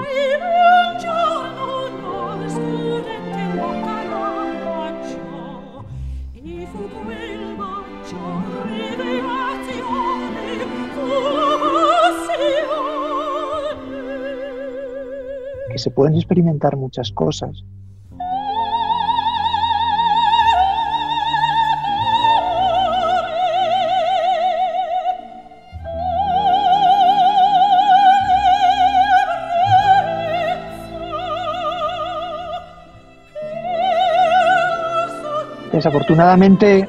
Que 15.78 15.84
se 15.84 15.92
pueden 15.92 16.16
experimentar 16.16 16.76
muchas 16.76 17.12
cosas. 17.12 17.64
Desafortunadamente, 35.72 36.88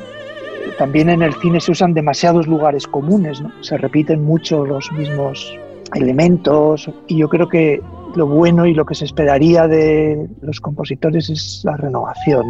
también 0.79 1.11
en 1.11 1.21
el 1.21 1.35
cine 1.35 1.61
se 1.61 1.73
usan 1.73 1.93
demasiados 1.93 2.47
lugares 2.47 2.87
comunes, 2.87 3.43
se 3.61 3.77
repiten 3.77 4.25
mucho 4.25 4.65
los 4.65 4.91
mismos 4.93 5.55
elementos 5.95 6.91
y 7.07 7.19
yo 7.19 7.29
creo 7.29 7.51
que 7.51 7.83
lo 8.15 8.27
bueno 8.27 8.67
y 8.67 8.75
lo 8.75 8.85
que 8.85 8.95
se 8.95 9.05
esperaría 9.05 9.67
de 9.67 10.29
los 10.41 10.61
compositores 10.61 11.31
es 11.31 11.63
la 11.65 11.77
renovación. 11.77 12.45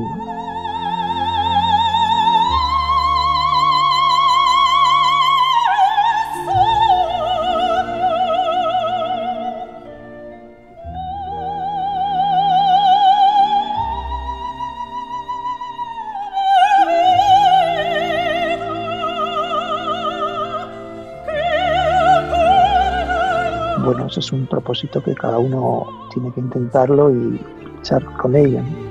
Es 24.29 24.33
un 24.33 24.47
propósito 24.47 25.03
que 25.03 25.15
cada 25.15 25.39
uno 25.39 25.87
tiene 26.13 26.31
que 26.33 26.41
intentarlo 26.41 27.11
y 27.11 27.41
luchar 27.77 28.05
con 28.17 28.37
ella. 28.37 28.61
¿no? 28.63 28.88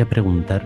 Quería 0.00 0.08
preguntar 0.08 0.64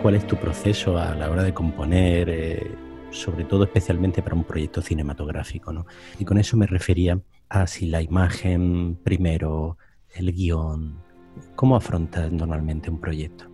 cuál 0.00 0.14
es 0.14 0.26
tu 0.26 0.36
proceso 0.36 0.96
a 0.96 1.14
la 1.14 1.30
hora 1.30 1.42
de 1.42 1.52
componer, 1.52 2.30
eh, 2.30 2.70
sobre 3.10 3.44
todo 3.44 3.64
especialmente 3.64 4.22
para 4.22 4.34
un 4.34 4.44
proyecto 4.44 4.80
cinematográfico. 4.80 5.74
¿no? 5.74 5.84
Y 6.18 6.24
con 6.24 6.38
eso 6.38 6.56
me 6.56 6.66
refería 6.66 7.20
a 7.50 7.66
si 7.66 7.84
la 7.84 8.00
imagen 8.00 8.96
primero, 9.04 9.76
el 10.14 10.32
guion, 10.32 10.96
¿cómo 11.54 11.76
afrontas 11.76 12.32
normalmente 12.32 12.88
un 12.88 12.98
proyecto? 12.98 13.44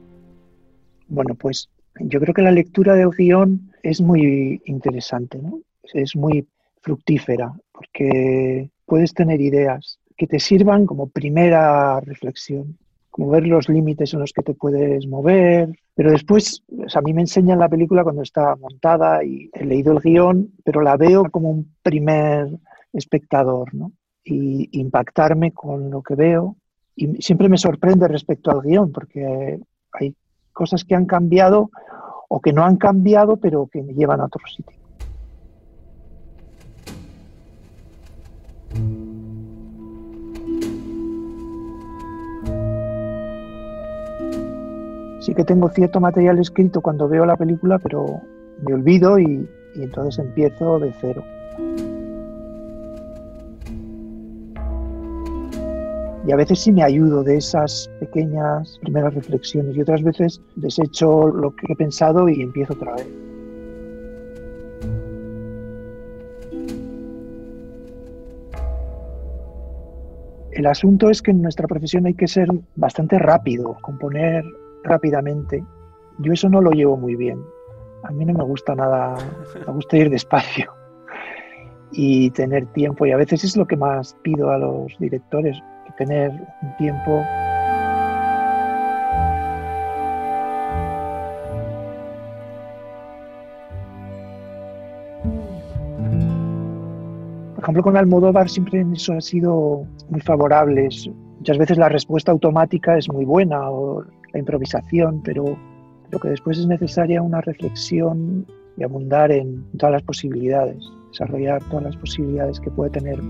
Bueno, 1.09 1.35
pues 1.35 1.69
yo 1.99 2.21
creo 2.21 2.33
que 2.33 2.43
la 2.43 2.53
lectura 2.53 2.95
del 2.95 3.11
guion 3.11 3.73
es 3.83 4.01
muy 4.01 4.63
interesante, 4.67 5.39
¿no? 5.43 5.63
es 5.95 6.15
muy 6.15 6.47
fructífera, 6.81 7.53
porque 7.73 8.71
puedes 8.87 9.15
tener 9.15 9.41
ideas 9.41 9.99
que 10.17 10.29
te 10.29 10.39
sirvan 10.39 10.87
como 10.87 11.09
primera 11.09 11.99
reflexión 12.03 12.79
como 13.19 13.31
ver 13.31 13.49
los 13.49 13.69
límites 13.69 14.15
en 14.15 14.21
los 14.21 14.33
que 14.33 14.45
te 14.45 14.55
puedes 14.55 15.09
mover. 15.09 15.77
Pero 15.97 16.13
después, 16.13 16.63
o 16.69 16.89
sea, 16.89 17.01
a 17.01 17.03
mí 17.03 17.13
me 17.13 17.23
enseñan 17.23 17.59
la 17.59 17.69
película 17.69 18.05
cuando 18.05 18.23
está 18.23 18.55
montada 18.55 19.25
y 19.25 19.51
he 19.53 19.65
leído 19.65 19.93
el 19.93 19.99
guion, 19.99 20.53
pero 20.65 20.83
la 20.83 20.97
veo 20.97 21.25
como 21.25 21.51
un 21.51 21.75
primer 21.83 22.47
espectador, 22.93 23.75
¿no? 23.75 23.91
Y 24.23 24.69
impactarme 24.79 25.51
con 25.51 25.91
lo 25.91 26.01
que 26.01 26.15
veo. 26.15 26.59
Y 26.95 27.21
siempre 27.21 27.49
me 27.49 27.59
sorprende 27.59 28.07
respecto 28.07 28.53
al 28.53 28.63
guion, 28.63 28.93
porque 28.93 29.59
hay 29.95 30.15
cosas 30.53 30.85
que 30.85 30.95
han 30.95 31.07
cambiado 31.07 31.71
o 32.29 32.41
que 32.41 32.53
no 32.53 32.63
han 32.63 32.77
cambiado, 32.77 33.39
pero 33.39 33.67
que 33.67 33.83
me 33.83 33.95
llevan 33.95 34.21
a 34.21 34.27
otro 34.27 34.47
sitio. 34.47 34.78
Sí 45.29 45.35
que 45.35 45.45
tengo 45.45 45.69
cierto 45.69 46.01
material 46.01 46.39
escrito 46.39 46.81
cuando 46.81 47.07
veo 47.07 47.27
la 47.27 47.37
película, 47.37 47.79
pero 47.79 48.23
me 48.63 48.73
olvido 48.73 49.19
y, 49.19 49.47
entonces 49.75 50.25
empiezo 50.25 50.79
de 50.79 50.91
cero. 51.03 51.23
Y 56.27 56.33
a 56.33 56.37
veces 56.37 56.61
sí 56.61 56.73
me 56.73 56.83
ayudo 56.83 57.23
de 57.25 57.37
esas 57.37 57.91
pequeñas 58.01 58.79
primeras 58.81 59.13
reflexiones 59.13 59.77
y 59.77 59.83
otras 59.83 60.03
veces 60.03 60.41
desecho 60.57 61.29
lo 61.29 61.55
que 61.55 61.75
he 61.75 61.77
pensado 61.77 62.27
y 62.31 62.41
empiezo 62.41 62.73
otra 62.73 62.95
vez. 62.95 63.07
El 70.53 70.67
asunto 70.67 71.11
es 71.11 71.21
que 71.21 71.33
en 71.33 71.43
nuestra 71.43 71.69
profesión 71.69 72.07
hay 72.07 72.15
que 72.15 72.29
ser 72.29 72.49
bastante 72.77 73.19
rápido, 73.19 73.77
componer 73.83 74.43
rápidamente. 74.85 75.65
Yo 76.19 76.33
eso 76.33 76.49
no 76.49 76.61
lo 76.61 76.71
llevo 76.71 76.97
muy 76.97 77.17
bien. 77.17 77.41
A 78.03 78.11
mí 78.11 78.25
no 78.25 78.33
me 78.33 78.45
gusta 78.45 78.75
nada, 78.75 79.17
me 79.67 79.73
gusta 79.73 79.97
ir 79.97 80.11
despacio 80.11 80.73
y 81.93 82.31
tener 82.31 82.67
tiempo. 82.67 83.07
Y 83.07 83.13
a 83.13 83.17
veces 83.17 83.45
es 83.45 83.57
lo 83.57 83.67
que 83.67 83.77
más 83.77 84.17
pido 84.23 84.51
a 84.51 84.59
los 84.59 84.97
directores, 84.99 85.57
que 85.87 86.05
tener 86.05 86.31
un 86.63 86.77
tiempo. 86.77 87.23
Por 97.55 97.65
ejemplo, 97.65 97.83
con 97.83 97.97
Almodóvar 97.97 98.49
siempre 98.49 98.87
eso 98.95 99.13
ha 99.13 99.21
sido 99.21 99.85
muy 100.09 100.21
favorable. 100.21 100.89
Muchas 101.39 101.59
veces 101.59 101.79
la 101.79 101.89
respuesta 101.89 102.33
automática 102.33 102.99
es 102.99 103.09
muy 103.09 103.25
buena 103.25 103.71
o 103.71 104.05
la 104.33 104.39
improvisación, 104.39 105.23
pero 105.23 105.57
lo 106.11 106.19
que 106.19 106.29
después 106.29 106.59
es 106.59 106.67
necesaria 106.67 107.23
una 107.23 107.41
reflexión 107.41 108.45
y 108.77 108.83
abundar 108.83 109.31
en 109.31 109.65
todas 109.79 109.93
las 109.93 110.03
posibilidades, 110.03 110.79
desarrollar 111.11 111.63
todas 111.65 111.85
las 111.85 111.97
posibilidades 111.97 112.59
que 112.61 112.71
puede 112.71 112.91
tener. 112.91 113.21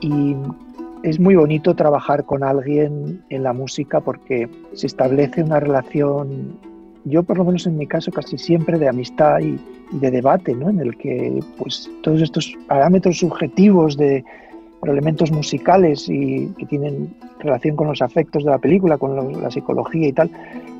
Y 0.00 0.34
es 1.02 1.20
muy 1.20 1.36
bonito 1.36 1.74
trabajar 1.74 2.24
con 2.24 2.42
alguien 2.42 3.22
en 3.28 3.42
la 3.42 3.52
música 3.52 4.00
porque 4.00 4.48
se 4.72 4.86
establece 4.86 5.42
una 5.42 5.60
relación 5.60 6.58
yo 7.08 7.22
por 7.22 7.38
lo 7.38 7.44
menos 7.44 7.66
en 7.66 7.76
mi 7.76 7.86
caso 7.86 8.10
casi 8.10 8.38
siempre 8.38 8.78
de 8.78 8.88
amistad 8.88 9.40
y, 9.40 9.58
de 9.90 10.10
debate, 10.10 10.54
¿no? 10.54 10.68
en 10.68 10.80
el 10.80 10.96
que 10.98 11.40
pues, 11.56 11.90
todos 12.02 12.20
estos 12.20 12.54
parámetros 12.66 13.18
subjetivos 13.18 13.96
de 13.96 14.22
elementos 14.84 15.32
musicales 15.32 16.08
y 16.08 16.46
que 16.58 16.66
tienen 16.66 17.14
relación 17.40 17.74
con 17.74 17.88
los 17.88 18.02
afectos 18.02 18.44
de 18.44 18.50
la 18.50 18.58
película, 18.58 18.98
con 18.98 19.42
la 19.42 19.50
psicología 19.50 20.08
y 20.08 20.12
tal, 20.12 20.30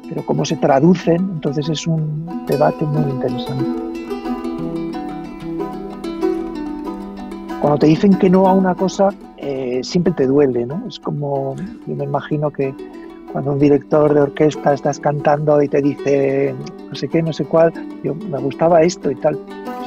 pero 0.09 0.25
cómo 0.27 0.45
se 0.45 0.57
traducen, 0.57 1.17
entonces 1.17 1.69
es 1.69 1.87
un 1.87 2.45
debate 2.47 2.85
muy 2.85 3.11
interesante. 3.11 3.89
cuando 7.61 7.79
te 7.79 7.87
dicen 7.87 8.15
que 8.19 8.31
no 8.31 8.47
a 8.47 8.53
una 8.53 8.75
cosa, 8.75 9.11
eh, 9.37 9.81
siempre 9.83 10.13
te 10.13 10.27
duele, 10.27 10.65
¿no? 10.65 10.85
Es 10.89 10.99
como, 10.99 11.57
yo 11.87 11.95
me 11.95 12.05
imagino 12.05 12.51
que 12.51 12.75
cuando 13.33 13.53
un 13.53 13.59
director 13.59 14.13
de 14.15 14.21
orquesta 14.23 14.75
estás 14.75 14.99
cantando 14.99 15.61
y 15.63 15.69
te 15.69 15.83
dice 15.83 16.55
no 16.89 16.95
sé 16.95 17.09
qué, 17.09 17.23
no 17.23 17.33
sé 17.33 17.45
cuál, 17.45 17.73
yo 18.03 18.15
me 18.15 18.39
gustaba 18.39 18.83
esto 18.83 19.11
y 19.11 19.15
tal. 19.17 19.39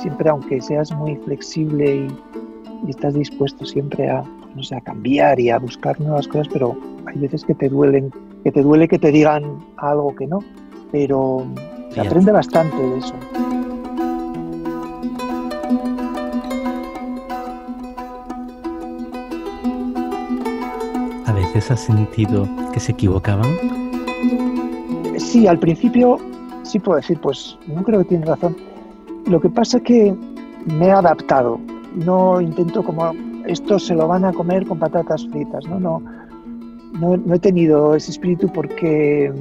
Siempre, 0.02 0.30
aunque 0.30 0.62
seas 0.62 0.92
muy 0.92 1.16
flexible 1.18 1.96
y, 1.96 2.90
estás 2.90 3.14
dispuesto 3.14 3.64
siempre 3.64 4.10
a, 4.10 4.24
no 4.56 4.64
sé, 4.64 4.76
a 4.76 4.82
cambiar 4.82 5.40
y 5.40 5.52
a 5.52 5.60
buscar 5.60 6.00
nuevas 6.02 6.28
cosas, 6.28 6.48
pero 6.52 6.76
hay 7.06 7.20
veces 7.20 7.46
que 7.46 7.54
te 7.54 7.70
duelen, 7.70 8.12
que 8.44 8.52
te 8.52 8.64
duele 8.64 8.88
que 8.88 8.98
te 8.98 9.12
digan 9.12 9.60
algo 9.78 10.16
que 10.16 10.26
no, 10.26 10.40
pero 10.92 11.46
se 11.92 12.02
aprende 12.02 12.32
bastante 12.32 12.76
de 12.76 12.98
eso. 12.98 13.14
Has 21.70 21.82
sentido 21.82 22.48
que 22.74 22.80
se 22.80 22.94
equivocaban? 22.94 23.48
Sí, 25.18 25.46
al 25.48 25.60
principio 25.60 26.18
sí 26.64 26.80
puedo 26.80 26.98
decir, 26.98 27.20
pues 27.22 27.58
no 27.68 27.84
creo 27.84 28.00
que 28.00 28.06
tienes 28.06 28.28
razón. 28.28 28.56
Lo 29.28 29.40
que 29.40 29.50
pasa 29.50 29.78
es 29.78 29.84
que 29.84 30.16
me 30.66 30.88
he 30.88 30.92
adaptado. 30.92 31.60
No 31.94 32.42
intento 32.42 32.84
como 32.84 33.12
esto 33.46 33.78
se 33.78 33.94
lo 33.94 34.08
van 34.08 34.26
a 34.26 34.34
comer 34.34 34.66
con 34.66 34.80
patatas 34.80 35.28
fritas. 35.28 35.66
No, 35.68 35.80
no, 35.80 36.02
no, 37.00 37.18
no 37.18 37.36
he 37.36 37.40
tenido 37.40 37.96
ese 37.96 38.12
espíritu 38.12 38.48
porque 38.52 39.32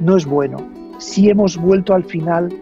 no 0.00 0.16
es 0.16 0.26
bueno. 0.26 0.58
Sí 0.98 1.30
hemos 1.30 1.56
vuelto 1.56 1.94
al 1.94 2.04
final 2.04 2.52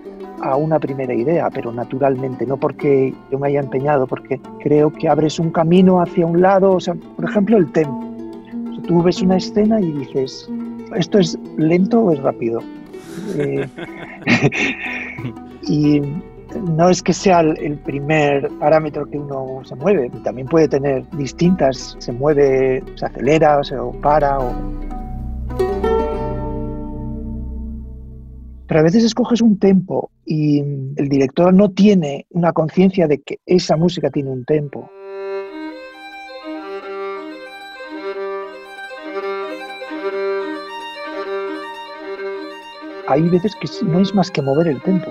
a 0.42 0.56
una 0.56 0.78
primera 0.78 1.14
idea, 1.14 1.50
pero 1.50 1.72
naturalmente, 1.72 2.46
no 2.46 2.56
porque 2.56 3.12
yo 3.30 3.38
me 3.38 3.48
haya 3.48 3.60
empeñado, 3.60 4.06
porque 4.06 4.40
creo 4.60 4.92
que 4.92 5.08
abres 5.08 5.38
un 5.38 5.50
camino 5.50 6.00
hacia 6.00 6.26
un 6.26 6.40
lado, 6.40 6.72
o 6.72 6.80
sea, 6.80 6.94
por 6.94 7.24
ejemplo, 7.24 7.56
el 7.56 7.70
tempo 7.72 8.07
tú 8.88 9.02
ves 9.02 9.20
una 9.20 9.36
escena 9.36 9.80
y 9.80 9.92
dices, 9.92 10.50
¿esto 10.96 11.18
es 11.18 11.38
lento 11.58 12.00
o 12.00 12.12
es 12.12 12.20
rápido? 12.20 12.60
Eh, 13.36 13.68
y 15.68 16.00
no 16.56 16.88
es 16.88 17.02
que 17.02 17.12
sea 17.12 17.40
el 17.40 17.78
primer 17.80 18.48
parámetro 18.58 19.04
que 19.06 19.18
uno 19.18 19.60
se 19.64 19.76
mueve, 19.76 20.10
también 20.24 20.48
puede 20.48 20.68
tener 20.68 21.08
distintas, 21.10 21.94
se 21.98 22.12
mueve, 22.12 22.82
se 22.96 23.06
acelera, 23.06 23.62
se 23.62 23.76
para. 24.02 24.38
O... 24.38 24.52
Pero 28.66 28.80
a 28.80 28.82
veces 28.82 29.04
escoges 29.04 29.42
un 29.42 29.58
tempo 29.58 30.10
y 30.24 30.60
el 30.60 31.08
director 31.10 31.52
no 31.52 31.70
tiene 31.70 32.26
una 32.30 32.52
conciencia 32.52 33.06
de 33.06 33.20
que 33.20 33.38
esa 33.44 33.76
música 33.76 34.10
tiene 34.10 34.30
un 34.30 34.44
tempo. 34.44 34.90
Hay 43.08 43.22
veces 43.22 43.56
que 43.56 43.68
no 43.86 44.00
es 44.00 44.14
más 44.14 44.30
que 44.30 44.42
mover 44.42 44.68
el 44.68 44.80
tempo. 44.82 45.10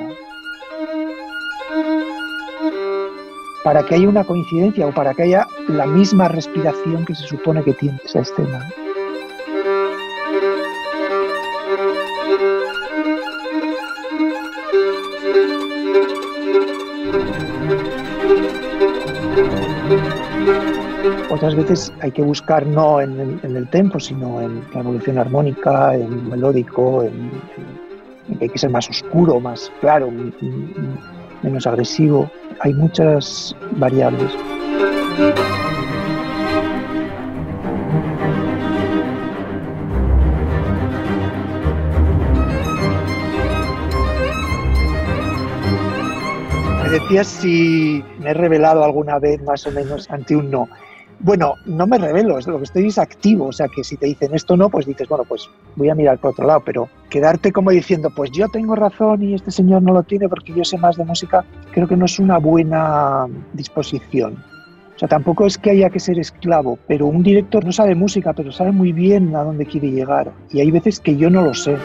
Para 3.64 3.84
que 3.84 3.96
haya 3.96 4.08
una 4.08 4.24
coincidencia 4.24 4.86
o 4.86 4.94
para 4.94 5.14
que 5.16 5.24
haya 5.24 5.48
la 5.68 5.88
misma 5.88 6.28
respiración 6.28 7.06
que 7.06 7.16
se 7.16 7.24
supone 7.24 7.64
que 7.64 7.74
tiene 7.74 8.00
esa 8.06 8.20
escena. 8.20 8.70
Otras 21.30 21.56
veces 21.56 21.94
hay 22.02 22.12
que 22.12 22.22
buscar 22.22 22.66
no 22.66 23.02
en 23.02 23.40
el, 23.44 23.68
tempo, 23.70 24.00
sino 24.00 24.42
en 24.42 24.64
la 24.74 24.80
evolución 24.82 25.18
armónica, 25.18 25.96
en 25.96 26.30
melódico, 26.30 27.04
en, 27.04 27.32
hay 28.40 28.50
que 28.50 28.58
ser 28.58 28.70
más 28.70 28.90
oscuro, 28.90 29.40
más 29.40 29.72
claro, 29.80 30.12
menos 31.44 31.68
agresivo. 31.68 32.30
Hay 32.62 32.74
muchas 32.74 33.56
variables. 33.72 34.32
Me 46.84 46.90
decías 46.90 47.28
si 47.28 48.04
me 48.20 48.32
he 48.32 48.34
revelado 48.34 48.84
alguna 48.84 49.20
vez 49.20 49.42
más 49.44 49.66
o 49.68 49.72
menos 49.72 50.10
ante 50.10 50.36
un 50.36 50.50
no. 50.50 50.68
Bueno, 51.20 51.56
no 51.66 51.88
me 51.88 51.98
revelo, 51.98 52.38
lo 52.40 52.58
que 52.58 52.64
estoy 52.64 52.88
es 52.88 53.00
activo, 53.00 53.48
o 53.48 53.52
sea 53.52 53.68
que 53.68 53.84
si 53.84 53.98
te 53.98 54.06
dicen 54.06 54.36
esto 54.36 54.56
no, 54.56 54.70
pues 54.70 54.86
dices, 54.86 55.08
bueno, 55.10 55.24
pues 55.28 55.50
voy 55.76 55.90
a 55.90 55.96
mirar 55.96 56.20
por 56.20 56.32
otro 56.32 56.46
lado, 56.46 56.62
pero 56.64 56.90
quedarte 57.10 57.52
como 57.52 57.72
diciendo, 57.72 58.12
pues 58.16 58.30
yo 58.32 58.48
tengo 58.50 58.76
razón 58.76 59.24
y 59.24 59.34
este 59.34 59.50
señor 59.50 59.82
no 59.82 59.94
lo 59.94 60.04
tiene 60.04 60.30
porque 60.30 60.54
yo 60.54 60.64
sé 60.64 60.78
más 60.78 60.96
de 60.96 61.06
música, 61.06 61.44
creo 61.72 61.88
que 61.88 61.98
no 61.98 62.06
es 62.06 62.20
una 62.20 62.38
buena 62.38 63.26
disposición. 63.54 64.38
O 64.96 65.00
sea, 65.00 65.08
tampoco 65.08 65.46
es 65.46 65.58
que 65.58 65.72
haya 65.72 65.90
que 65.90 66.00
ser 66.00 66.20
esclavo, 66.20 66.78
pero 66.88 67.06
un 67.08 67.22
director 67.22 67.64
no 67.64 67.72
sabe 67.72 67.94
música, 67.94 68.34
pero 68.34 68.52
sabe 68.52 68.72
muy 68.72 68.92
bien 68.94 69.36
a 69.36 69.44
dónde 69.44 69.66
quiere 69.66 69.92
llegar. 69.92 70.32
Y 70.52 70.60
hay 70.60 70.72
veces 70.72 71.00
que 71.00 71.16
yo 71.16 71.30
no 71.30 71.44
lo 71.44 71.54
sé. 71.54 71.78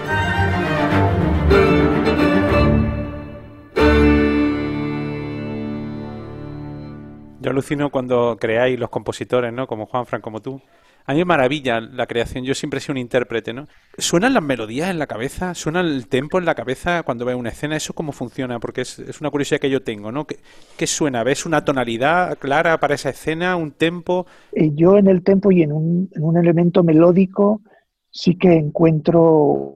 Yo 7.43 7.51
alucino 7.51 7.91
cuando 7.91 8.37
creáis 8.41 8.79
los 8.79 8.89
compositores, 8.89 9.53
¿no? 9.53 9.67
Como 9.67 9.87
Juan 9.87 10.07
Fran, 10.07 10.23
como 10.23 10.41
tú. 10.41 10.61
A 11.05 11.13
mí 11.13 11.19
me 11.19 11.25
maravilla 11.25 11.81
la 11.81 12.07
creación. 12.07 12.45
Yo 12.45 12.55
siempre 12.55 12.79
he 12.79 12.81
sido 12.81 12.93
un 12.93 12.99
intérprete, 12.99 13.53
¿no? 13.53 13.67
¿Suenan 13.99 14.35
las 14.35 14.45
melodías 14.45 14.91
en 14.91 15.01
la 15.01 15.09
cabeza? 15.09 15.53
¿Suena 15.55 15.81
el 15.81 16.07
tempo 16.07 16.39
en 16.39 16.45
la 16.45 16.55
cabeza 16.55 17.03
cuando 17.03 17.25
ves 17.25 17.35
una 17.35 17.49
escena? 17.49 17.77
¿Eso 17.77 17.95
cómo 17.95 18.13
funciona? 18.13 18.61
Porque 18.61 18.83
es, 18.83 19.21
una 19.21 19.31
curiosidad 19.31 19.61
que 19.61 19.71
yo 19.71 19.83
tengo, 19.83 20.13
¿no? 20.13 20.25
¿Qué, 20.25 20.87
suena? 20.87 21.25
¿Ves 21.25 21.45
una 21.45 21.65
tonalidad 21.65 22.39
clara 22.39 22.79
para 22.79 22.95
esa 22.95 23.11
escena? 23.11 23.57
¿Un 23.57 23.73
tempo? 23.73 24.27
Eh, 24.53 24.71
yo 24.75 24.97
en 24.97 25.09
el 25.09 25.25
tempo 25.25 25.51
y 25.51 25.63
en 25.63 25.73
un 25.73 26.37
elemento 26.37 26.85
melódico 26.85 27.61
sí 28.09 28.37
que 28.37 28.53
encuentro 28.53 29.21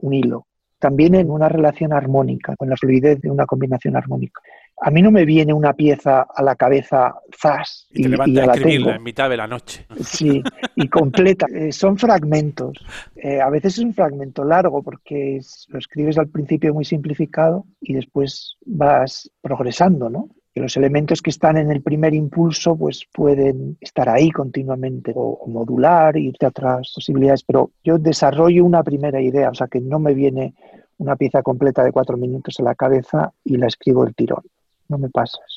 un 0.01 0.13
hilo. 0.13 0.47
También 0.79 1.15
en 1.15 1.29
una 1.29 1.49
relación 1.49 1.91
armónica, 1.91 2.55
con 2.55 2.69
la 2.69 2.77
fluidez 2.77 3.19
de 3.19 3.29
una 3.29 3.45
combinación 3.45 3.97
armónica 3.97 4.41
a 4.79 4.91
mí 4.91 5.01
no 5.01 5.11
me 5.11 5.25
viene 5.25 5.53
una 5.53 5.73
pieza 5.73 6.27
a 6.33 6.43
la 6.43 6.55
cabeza 6.55 7.15
zas 7.35 7.87
y, 7.91 8.03
te 8.03 8.09
levantas 8.09 8.47
a 8.47 8.53
escribirla 8.53 8.95
en 8.95 9.03
mitad 9.03 9.29
de 9.29 9.37
la 9.37 9.47
noche. 9.47 9.87
Sí, 10.03 10.41
y 10.75 10.87
completa. 10.87 11.47
Eh, 11.53 11.71
son 11.71 11.97
fragmentos. 11.97 12.77
Eh, 13.15 13.41
a 13.41 13.49
veces 13.49 13.77
es 13.77 13.83
un 13.83 13.93
fragmento 13.93 14.43
largo 14.43 14.83
porque 14.83 15.39
lo 15.69 15.79
escribes 15.79 16.17
al 16.19 16.27
principio 16.27 16.73
muy 16.73 16.85
simplificado 16.85 17.65
y 17.81 17.93
después 17.93 18.57
vas 18.65 19.31
progresando, 19.41 20.09
¿no? 20.09 20.29
Que 20.53 20.61
los 20.61 20.77
elementos 20.77 21.21
que 21.23 21.31
están 21.31 21.57
en 21.57 21.71
el 21.71 21.81
primer 21.81 22.13
impulso 22.13 22.75
pues 22.77 23.07
pueden 23.11 23.77
estar 23.81 24.09
ahí 24.09 24.29
continuamente 24.29 25.11
o, 25.15 25.39
o 25.41 25.47
modular, 25.47 26.17
irte 26.17 26.45
a 26.45 26.49
otras 26.49 26.91
posibilidades, 26.93 27.43
pero 27.43 27.71
yo 27.83 27.97
desarrollo 27.97 28.63
una 28.63 28.83
primera 28.83 29.21
idea, 29.21 29.49
o 29.49 29.55
sea 29.55 29.67
que 29.67 29.81
no 29.81 29.97
me 29.97 30.13
viene 30.13 30.53
una 30.97 31.15
pieza 31.15 31.41
completa 31.41 31.83
de 31.83 31.91
cuatro 31.91 32.15
minutos 32.17 32.59
a 32.59 32.63
la 32.63 32.75
cabeza 32.75 33.31
y 33.43 33.57
la 33.57 33.67
escribo 33.67 34.05
el 34.05 34.13
tirón 34.13 34.43
no 34.89 34.97
me 34.97 35.09
pasas, 35.09 35.56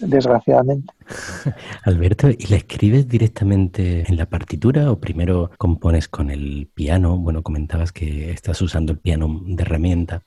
desgraciadamente. 0.00 0.92
Alberto, 1.84 2.28
¿y 2.30 2.46
la 2.48 2.56
escribes 2.56 3.08
directamente 3.08 4.04
en 4.08 4.16
la 4.16 4.26
partitura 4.26 4.90
o 4.90 4.98
primero 4.98 5.50
compones 5.58 6.08
con 6.08 6.30
el 6.30 6.68
piano? 6.74 7.18
Bueno, 7.18 7.42
comentabas 7.42 7.92
que 7.92 8.30
estás 8.30 8.60
usando 8.62 8.92
el 8.92 8.98
piano 8.98 9.42
de 9.44 9.62
herramienta 9.62 10.22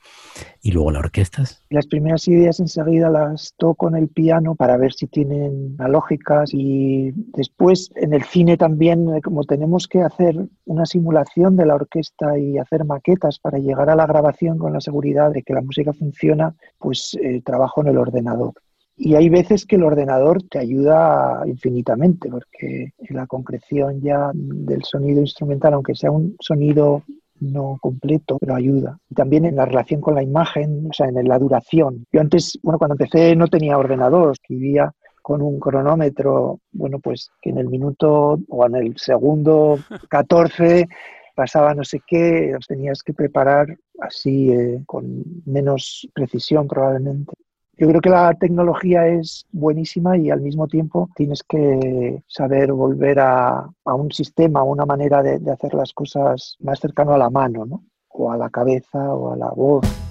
y 0.61 0.71
luego 0.71 0.91
la 0.91 0.99
orquestas. 0.99 1.63
Las 1.69 1.87
primeras 1.87 2.27
ideas 2.27 2.59
enseguida 2.59 3.09
las 3.09 3.53
toco 3.57 3.87
en 3.87 3.95
el 3.95 4.07
piano 4.09 4.55
para 4.55 4.77
ver 4.77 4.93
si 4.93 5.07
tienen 5.07 5.75
lógicas 5.77 6.51
y 6.53 7.11
después 7.33 7.91
en 7.95 8.13
el 8.13 8.23
cine 8.23 8.57
también, 8.57 9.15
eh, 9.15 9.21
como 9.21 9.43
tenemos 9.43 9.87
que 9.87 10.01
hacer 10.01 10.35
una 10.65 10.85
simulación 10.85 11.55
de 11.55 11.65
la 11.65 11.75
orquesta 11.75 12.37
y 12.37 12.57
hacer 12.57 12.85
maquetas 12.85 13.39
para 13.39 13.57
llegar 13.57 13.89
a 13.89 13.95
la 13.95 14.05
grabación 14.05 14.57
con 14.57 14.73
la 14.73 14.81
seguridad 14.81 15.31
de 15.31 15.43
que 15.43 15.53
la 15.53 15.61
música 15.61 15.93
funciona, 15.93 16.55
pues 16.77 17.17
eh, 17.21 17.41
trabajo 17.43 17.81
en 17.81 17.87
el 17.87 17.97
ordenador. 17.97 18.53
Y 18.99 19.13
hay 19.13 19.29
veces 19.29 19.65
que 19.65 19.75
el 19.75 19.83
ordenador 19.83 20.41
te 20.41 20.57
ayuda 20.57 21.43
infinitamente, 21.45 22.29
porque 22.29 22.93
la 23.09 23.27
concreción 23.27 24.01
ya 24.01 24.31
del 24.33 24.83
sonido 24.83 25.21
instrumental, 25.21 25.75
aunque 25.75 25.93
sea 25.93 26.09
un 26.09 26.35
sonido 26.39 27.03
no 27.39 27.77
completo, 27.79 28.37
pero 28.39 28.55
ayuda. 28.55 28.97
Y 29.07 29.13
también 29.13 29.45
en 29.45 29.55
la 29.55 29.65
relación 29.65 30.01
con 30.01 30.15
la 30.15 30.23
imagen, 30.23 30.87
o 30.89 30.93
sea, 30.93 31.07
en 31.07 31.27
la 31.27 31.37
duración. 31.37 32.05
Yo 32.11 32.21
antes, 32.21 32.57
bueno, 32.63 32.79
cuando 32.79 32.95
empecé 32.95 33.35
no 33.35 33.47
tenía 33.47 33.77
ordenador, 33.77 34.31
escribía 34.31 34.91
con 35.21 35.43
un 35.43 35.59
cronómetro, 35.59 36.61
bueno, 36.71 36.99
pues 36.99 37.29
que 37.39 37.51
en 37.51 37.59
el 37.59 37.67
minuto 37.67 38.39
o 38.49 38.65
en 38.65 38.75
el 38.75 38.97
segundo 38.97 39.77
14 40.09 40.87
pasaba 41.35 41.75
no 41.75 41.83
sé 41.83 42.01
qué, 42.07 42.49
los 42.51 42.65
tenías 42.65 43.03
que 43.03 43.13
preparar 43.13 43.77
así 43.99 44.49
eh, 44.49 44.81
con 44.87 45.23
menos 45.45 46.09
precisión 46.15 46.67
probablemente 46.67 47.33
Yo 47.77 47.87
creo 47.87 48.01
que 48.01 48.09
la 48.09 48.33
tecnología 48.33 49.07
es 49.07 49.45
buenísima 49.51 50.17
y 50.17 50.31
al 50.31 50.41
mismo 50.41 50.67
tiempo 50.67 51.09
tienes 51.15 51.43
que 51.43 52.23
saber 52.27 52.73
volver 52.73 53.19
a, 53.19 53.69
a 53.85 53.93
un 53.93 54.11
sistema, 54.11 54.61
a 54.61 54.63
una 54.63 54.85
manera 54.85 55.21
de, 55.21 55.37
de, 55.37 55.51
hacer 55.51 55.75
las 55.75 55.93
cosas 55.93 56.57
más 56.59 56.79
cercano 56.79 57.13
a 57.13 57.19
la 57.19 57.29
mano, 57.29 57.65
¿no? 57.65 57.83
o 58.09 58.31
a 58.31 58.37
la 58.37 58.49
cabeza 58.49 59.13
o 59.13 59.33
a 59.33 59.37
la 59.37 59.49
voz. 59.51 60.06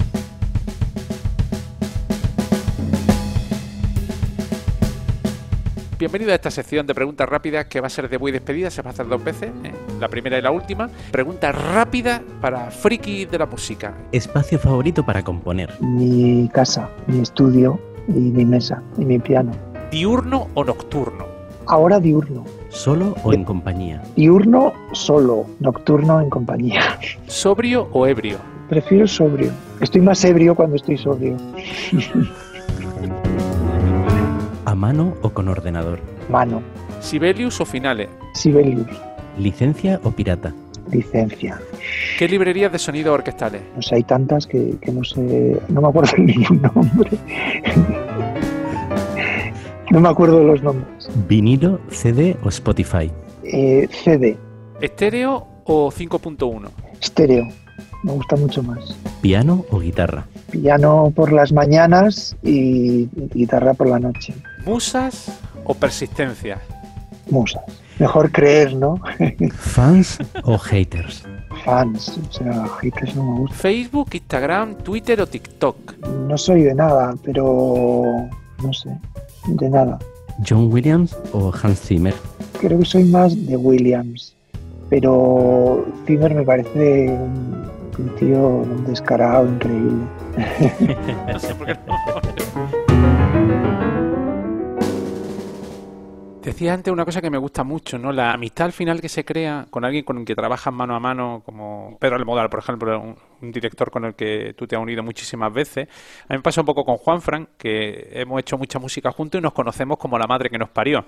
Bienvenido 5.99 6.31
a 6.33 6.35
esta 6.35 6.51
sección 6.51 6.87
de 6.87 6.95
preguntas 6.95 7.27
rápidas 7.27 7.65
que 7.69 7.81
va 7.81 7.87
a 7.87 7.91
ser 7.91 8.11
de 8.11 8.19
muy 8.19 8.31
despedida, 8.31 8.71
se 8.71 8.83
va 8.83 8.91
a 8.91 8.93
hacer 8.93 9.09
dos 9.09 9.25
veces, 9.25 9.51
¿eh? 9.65 9.73
la 9.99 10.09
primera 10.09 10.37
y 10.37 10.43
la 10.43 10.51
última. 10.51 10.91
Pregunta 11.11 11.53
rápida 11.53 12.23
para 12.43 12.71
friki 12.71 13.25
de 13.25 13.39
la 13.39 13.47
música. 13.47 13.95
Espacio 14.13 14.59
favorito 14.59 15.07
para 15.07 15.23
componer. 15.23 15.73
Mi 15.81 16.51
casa, 16.53 16.91
mi 17.07 17.21
estudio 17.21 17.81
y 18.09 18.13
mi 18.13 18.45
mesa 18.45 18.83
y 18.99 19.07
mi 19.07 19.19
piano. 19.19 19.53
¿Diurno 19.91 20.49
o 20.53 20.65
nocturno? 20.65 21.25
Ahora 21.65 21.99
diurno. 21.99 22.45
¿Solo 22.69 23.15
o 23.25 23.33
en 23.33 23.45
compañía? 23.45 24.03
Diurno 24.17 24.75
solo, 24.93 25.47
nocturno 25.61 26.21
en 26.21 26.29
compañía. 26.29 26.99
¿Sobrio 27.27 27.89
o 27.93 28.07
ebrio? 28.07 28.37
Prefiero 28.69 29.07
sobrio. 29.07 29.51
Estoy 29.81 30.03
más 30.03 30.23
ebrio 30.27 30.55
cuando 30.55 30.77
estoy 30.77 30.99
sobrio. 30.99 31.39
¿A 34.77 34.79
mano 34.79 35.15
o 35.23 35.31
con 35.31 35.49
ordenador? 35.49 36.01
Mano. 36.29 36.61
¿Sibelius 37.01 37.63
o 37.63 37.65
Finale? 37.65 38.11
Sibelius. 38.35 38.87
¿Licencia 39.39 39.99
o 40.05 40.11
pirata? 40.11 40.53
Licencia. 40.93 41.59
¿Qué 42.19 42.29
librerías 42.29 42.71
de 42.71 42.79
sonido 42.79 43.15
orquestales? 43.15 43.63
Pues 43.73 43.91
hay 43.95 44.03
tantas 44.03 44.47
que, 44.47 44.75
que 44.83 44.93
no 44.93 45.03
sé, 45.03 45.59
no 45.71 45.81
me 45.81 45.89
acuerdo 45.89 46.13
ningún 46.19 46.61
nombre. 46.61 47.11
no 49.91 49.99
me 49.99 50.09
acuerdo 50.11 50.41
de 50.41 50.45
los 50.45 50.63
nombres. 50.63 51.09
¿Vinilo, 51.27 51.81
CD 51.89 52.37
o 52.45 52.51
Spotify? 52.51 53.11
Eh, 53.45 53.89
CD. 53.91 54.37
¿Estéreo 54.83 55.47
o 55.65 55.91
5.1? 55.91 56.69
Estéreo. 57.01 57.49
Me 58.03 58.13
gusta 58.13 58.37
mucho 58.37 58.63
más. 58.63 58.95
¿Piano 59.23 59.65
o 59.71 59.81
guitarra? 59.81 60.27
Piano 60.51 61.11
por 61.17 61.33
las 61.33 61.51
mañanas 61.51 62.37
y 62.43 63.09
guitarra 63.33 63.73
por 63.73 63.89
la 63.89 63.99
noche. 63.99 64.35
¿Musas 64.67 65.31
o 65.65 65.75
persistencia? 65.75 66.59
Musas. 67.31 67.63
Mejor 68.01 68.33
creer, 68.33 68.75
¿no? 68.75 69.01
¿Fans 69.55 70.19
o 70.43 70.59
haters? 70.59 71.23
Fans, 71.65 72.19
o 72.19 72.33
sea, 72.33 72.67
haters 72.81 73.15
no 73.15 73.23
me 73.23 73.39
gusta. 73.41 73.57
¿Facebook, 73.57 74.09
Instagram, 74.13 74.75
Twitter 74.79 75.21
o 75.21 75.27
TikTok? 75.29 75.99
No 76.27 76.37
soy 76.37 76.63
de 76.63 76.75
nada, 76.75 77.15
pero 77.25 78.29
no 78.61 78.73
sé, 78.73 78.91
de 79.47 79.71
nada. 79.71 80.01
¿John 80.47 80.71
Williams 80.73 81.17
o 81.33 81.53
Hans 81.63 81.81
Zimmer? 81.81 82.15
Creo 82.61 82.81
que 82.81 82.85
soy 82.85 83.05
más 83.05 83.47
de 83.47 83.57
Williams, 83.57 84.35
pero 84.91 85.87
Zimmer 86.07 86.35
me 86.35 86.43
parece 86.43 87.09
un, 87.09 87.71
un 87.99 88.17
tío 88.17 88.49
un 88.49 88.85
descarado 88.85 89.47
increíble. 89.47 90.05
no 91.33 91.39
sé 91.39 91.55
por 91.55 91.67
qué 91.69 91.77
no. 91.87 92.16
Decía 96.47 96.75
antes 96.75 96.93
una 96.93 97.05
cosa 97.05 97.21
que 97.21 97.29
me 97.29 97.39
gusta 97.39 97.65
mucho, 97.65 97.99
¿no? 97.99 98.13
La 98.13 98.31
amistad 98.31 98.67
al 98.67 98.73
final 98.73 99.01
que 99.01 99.09
se 99.09 99.25
crea 99.25 99.67
con 99.69 99.85
alguien 99.85 100.05
con 100.05 100.19
el 100.19 100.25
que 100.25 100.37
trabajas 100.37 100.73
mano 100.73 100.95
a 100.95 101.01
mano, 101.01 101.43
como 101.45 101.99
Pedro 101.99 102.15
Almodal, 102.15 102.49
por 102.49 102.61
ejemplo, 102.61 103.01
un, 103.01 103.17
un, 103.43 103.51
director 103.51 103.91
con 103.91 104.05
el 104.05 104.15
que 104.15 104.55
tú 104.57 104.65
te 104.65 104.77
has 104.77 104.81
unido 104.81 105.03
muchísimas 105.03 105.53
veces. 105.53 105.89
A 106.29 106.35
mí 106.35 106.37
me 106.37 106.43
pasa 106.43 106.61
un 106.61 106.67
poco 106.67 106.85
con 106.85 106.99
Juan 106.99 107.21
Fran, 107.21 107.49
que 107.59 108.11
hemos 108.13 108.39
hecho 108.39 108.57
mucha 108.57 108.79
música 108.79 109.11
juntos 109.11 109.41
y 109.41 109.43
nos 109.43 109.55
conocemos 109.55 109.99
como 109.99 110.21
la 110.21 110.29
madre 110.29 110.49
que 110.49 110.57
nos 110.57 110.69
parió. 110.69 111.05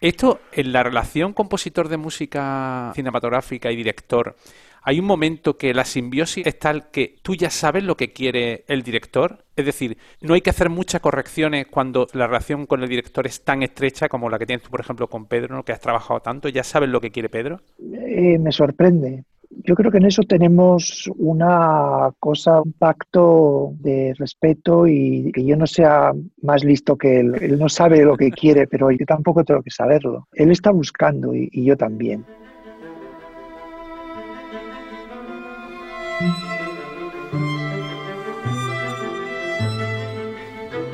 Esto, 0.00 0.40
en 0.52 0.72
la 0.72 0.82
relación 0.82 1.34
compositor 1.34 1.90
de 1.90 1.98
música 1.98 2.90
cinematográfica 2.94 3.70
y 3.70 3.76
director, 3.76 4.34
¿hay 4.82 5.00
un 5.00 5.06
momento 5.06 5.56
que 5.56 5.74
la 5.74 5.84
simbiosis 5.84 6.46
es 6.46 6.58
tal 6.58 6.90
que 6.90 7.16
tú 7.22 7.34
ya 7.34 7.50
sabes 7.50 7.84
lo 7.84 7.96
que 7.96 8.12
quiere 8.12 8.64
el 8.68 8.82
director? 8.82 9.44
Es 9.56 9.66
decir, 9.66 9.98
no 10.20 10.34
hay 10.34 10.40
que 10.40 10.50
hacer 10.50 10.70
muchas 10.70 11.00
correcciones 11.00 11.66
cuando 11.66 12.06
la 12.12 12.26
relación 12.26 12.66
con 12.66 12.82
el 12.82 12.88
director 12.88 13.26
es 13.26 13.44
tan 13.44 13.62
estrecha 13.62 14.08
como 14.08 14.30
la 14.30 14.38
que 14.38 14.46
tienes 14.46 14.64
tú, 14.64 14.70
por 14.70 14.80
ejemplo, 14.80 15.08
con 15.08 15.26
Pedro, 15.26 15.54
¿no? 15.54 15.64
que 15.64 15.72
has 15.72 15.80
trabajado 15.80 16.20
tanto. 16.20 16.48
¿Ya 16.48 16.64
sabes 16.64 16.88
lo 16.88 17.00
que 17.00 17.10
quiere 17.10 17.28
Pedro? 17.28 17.60
Eh, 17.78 18.38
me 18.38 18.52
sorprende. 18.52 19.24
Yo 19.50 19.74
creo 19.74 19.90
que 19.90 19.98
en 19.98 20.06
eso 20.06 20.22
tenemos 20.22 21.10
una 21.16 22.10
cosa, 22.20 22.60
un 22.60 22.72
pacto 22.72 23.72
de 23.80 24.14
respeto 24.16 24.86
y 24.86 25.32
que 25.32 25.44
yo 25.44 25.56
no 25.56 25.66
sea 25.66 26.12
más 26.40 26.64
listo 26.64 26.96
que 26.96 27.18
él. 27.18 27.34
Él 27.40 27.58
no 27.58 27.68
sabe 27.68 28.04
lo 28.04 28.16
que 28.16 28.30
quiere, 28.30 28.68
pero 28.68 28.92
yo 28.92 29.04
tampoco 29.04 29.44
tengo 29.44 29.62
que 29.62 29.70
saberlo. 29.70 30.28
Él 30.32 30.52
está 30.52 30.70
buscando 30.70 31.34
y, 31.34 31.48
y 31.52 31.64
yo 31.64 31.76
también. 31.76 32.24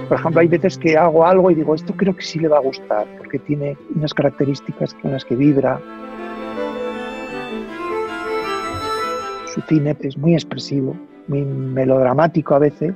Por 0.09 0.19
ejemplo, 0.19 0.41
hay 0.41 0.47
veces 0.47 0.79
que 0.79 0.97
hago 0.97 1.27
algo 1.27 1.51
y 1.51 1.57
digo, 1.57 1.75
esto 1.75 1.93
creo 1.97 2.15
que 2.15 2.23
sí 2.23 2.39
le 2.39 2.47
va 2.47 2.59
a 2.59 2.61
gustar, 2.61 3.07
porque 3.19 3.41
tiene 3.41 3.77
unas 3.95 4.15
características 4.15 4.95
con 4.95 5.11
las 5.11 5.25
que 5.25 5.35
vibra. 5.35 5.81
Su 9.53 9.61
cine 9.63 9.97
es 10.01 10.17
muy 10.17 10.35
expresivo, 10.35 10.97
muy 11.27 11.43
melodramático 11.43 12.55
a 12.55 12.61
veces, 12.61 12.95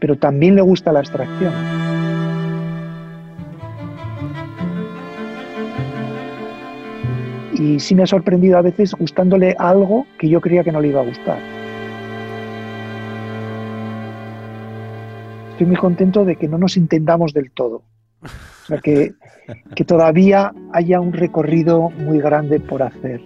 pero 0.00 0.16
también 0.16 0.54
le 0.54 0.62
gusta 0.62 0.90
la 0.90 1.00
abstracción. 1.00 1.52
Y 7.52 7.78
sí 7.78 7.94
me 7.94 8.04
ha 8.04 8.06
sorprendido 8.06 8.56
a 8.56 8.62
veces 8.62 8.94
gustándole 8.94 9.54
algo 9.58 10.06
que 10.18 10.30
yo 10.30 10.40
creía 10.40 10.64
que 10.64 10.72
no 10.72 10.80
le 10.80 10.88
iba 10.88 11.02
a 11.02 11.04
gustar. 11.04 11.61
Estoy 15.62 15.74
muy 15.74 15.80
contento 15.80 16.24
de 16.24 16.34
que 16.34 16.48
no 16.48 16.58
nos 16.58 16.76
entendamos 16.76 17.32
del 17.32 17.52
todo. 17.52 17.84
O 18.24 18.66
sea, 18.66 18.78
que, 18.78 19.12
que 19.76 19.84
todavía 19.84 20.52
haya 20.72 20.98
un 20.98 21.12
recorrido 21.12 21.88
muy 21.90 22.18
grande 22.18 22.58
por 22.58 22.82
hacer. 22.82 23.20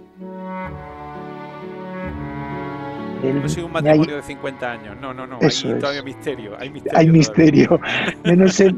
No 3.23 3.49
soy 3.49 3.63
un 3.63 3.71
matrimonio 3.71 4.11
hay... 4.11 4.21
de 4.21 4.21
50 4.21 4.71
años, 4.71 4.97
no, 5.01 5.15
no, 5.15 5.25
no, 5.25 5.39
Eso 5.39 5.69
hay 5.69 5.73
es. 5.73 5.79
todavía 5.79 6.03
misterio, 6.03 6.51
hay 6.59 6.69
misterio. 6.69 6.99
Hay 6.99 7.09
misterio. 7.09 7.79
Yo 8.23 8.35
no 8.35 8.47
sé 8.49 8.75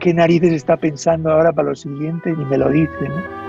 qué 0.00 0.12
narices 0.12 0.52
está 0.52 0.76
pensando 0.76 1.30
ahora 1.30 1.52
para 1.52 1.68
lo 1.68 1.76
siguiente, 1.76 2.32
ni 2.32 2.44
me 2.46 2.58
lo 2.58 2.68
dice, 2.68 3.08
¿no? 3.08 3.47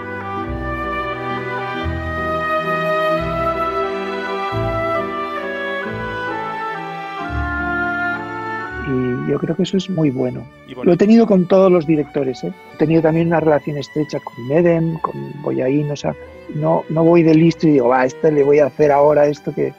Yo 9.30 9.38
creo 9.38 9.56
que 9.56 9.64
eso 9.64 9.78
es 9.78 9.90
muy 9.90 10.10
bueno. 10.10 10.44
Lo 10.84 10.94
he 10.94 10.98
tenido 10.98 11.28
con 11.28 11.48
todos 11.48 11.72
los 11.72 11.86
directores. 11.86 12.44
¿eh? 12.44 12.52
He 12.74 12.78
tenido 12.78 13.02
también 13.02 13.28
una 13.28 13.40
relación 13.40 13.78
estrecha 13.78 14.20
con 14.20 14.48
Medem, 14.48 14.98
con 15.00 15.14
Boyaín. 15.44 15.92
O 15.92 15.96
sea, 15.96 16.16
no, 16.56 16.84
no 16.90 17.04
voy 17.04 17.22
de 17.22 17.36
listo 17.36 17.68
y 17.68 17.72
digo, 17.74 17.90
va, 17.90 18.02
a 18.02 18.06
este 18.06 18.32
le 18.32 18.44
voy 18.44 18.60
a 18.60 18.66
hacer 18.66 18.92
ahora 18.92 19.28
esto 19.28 19.54
que 19.54 19.74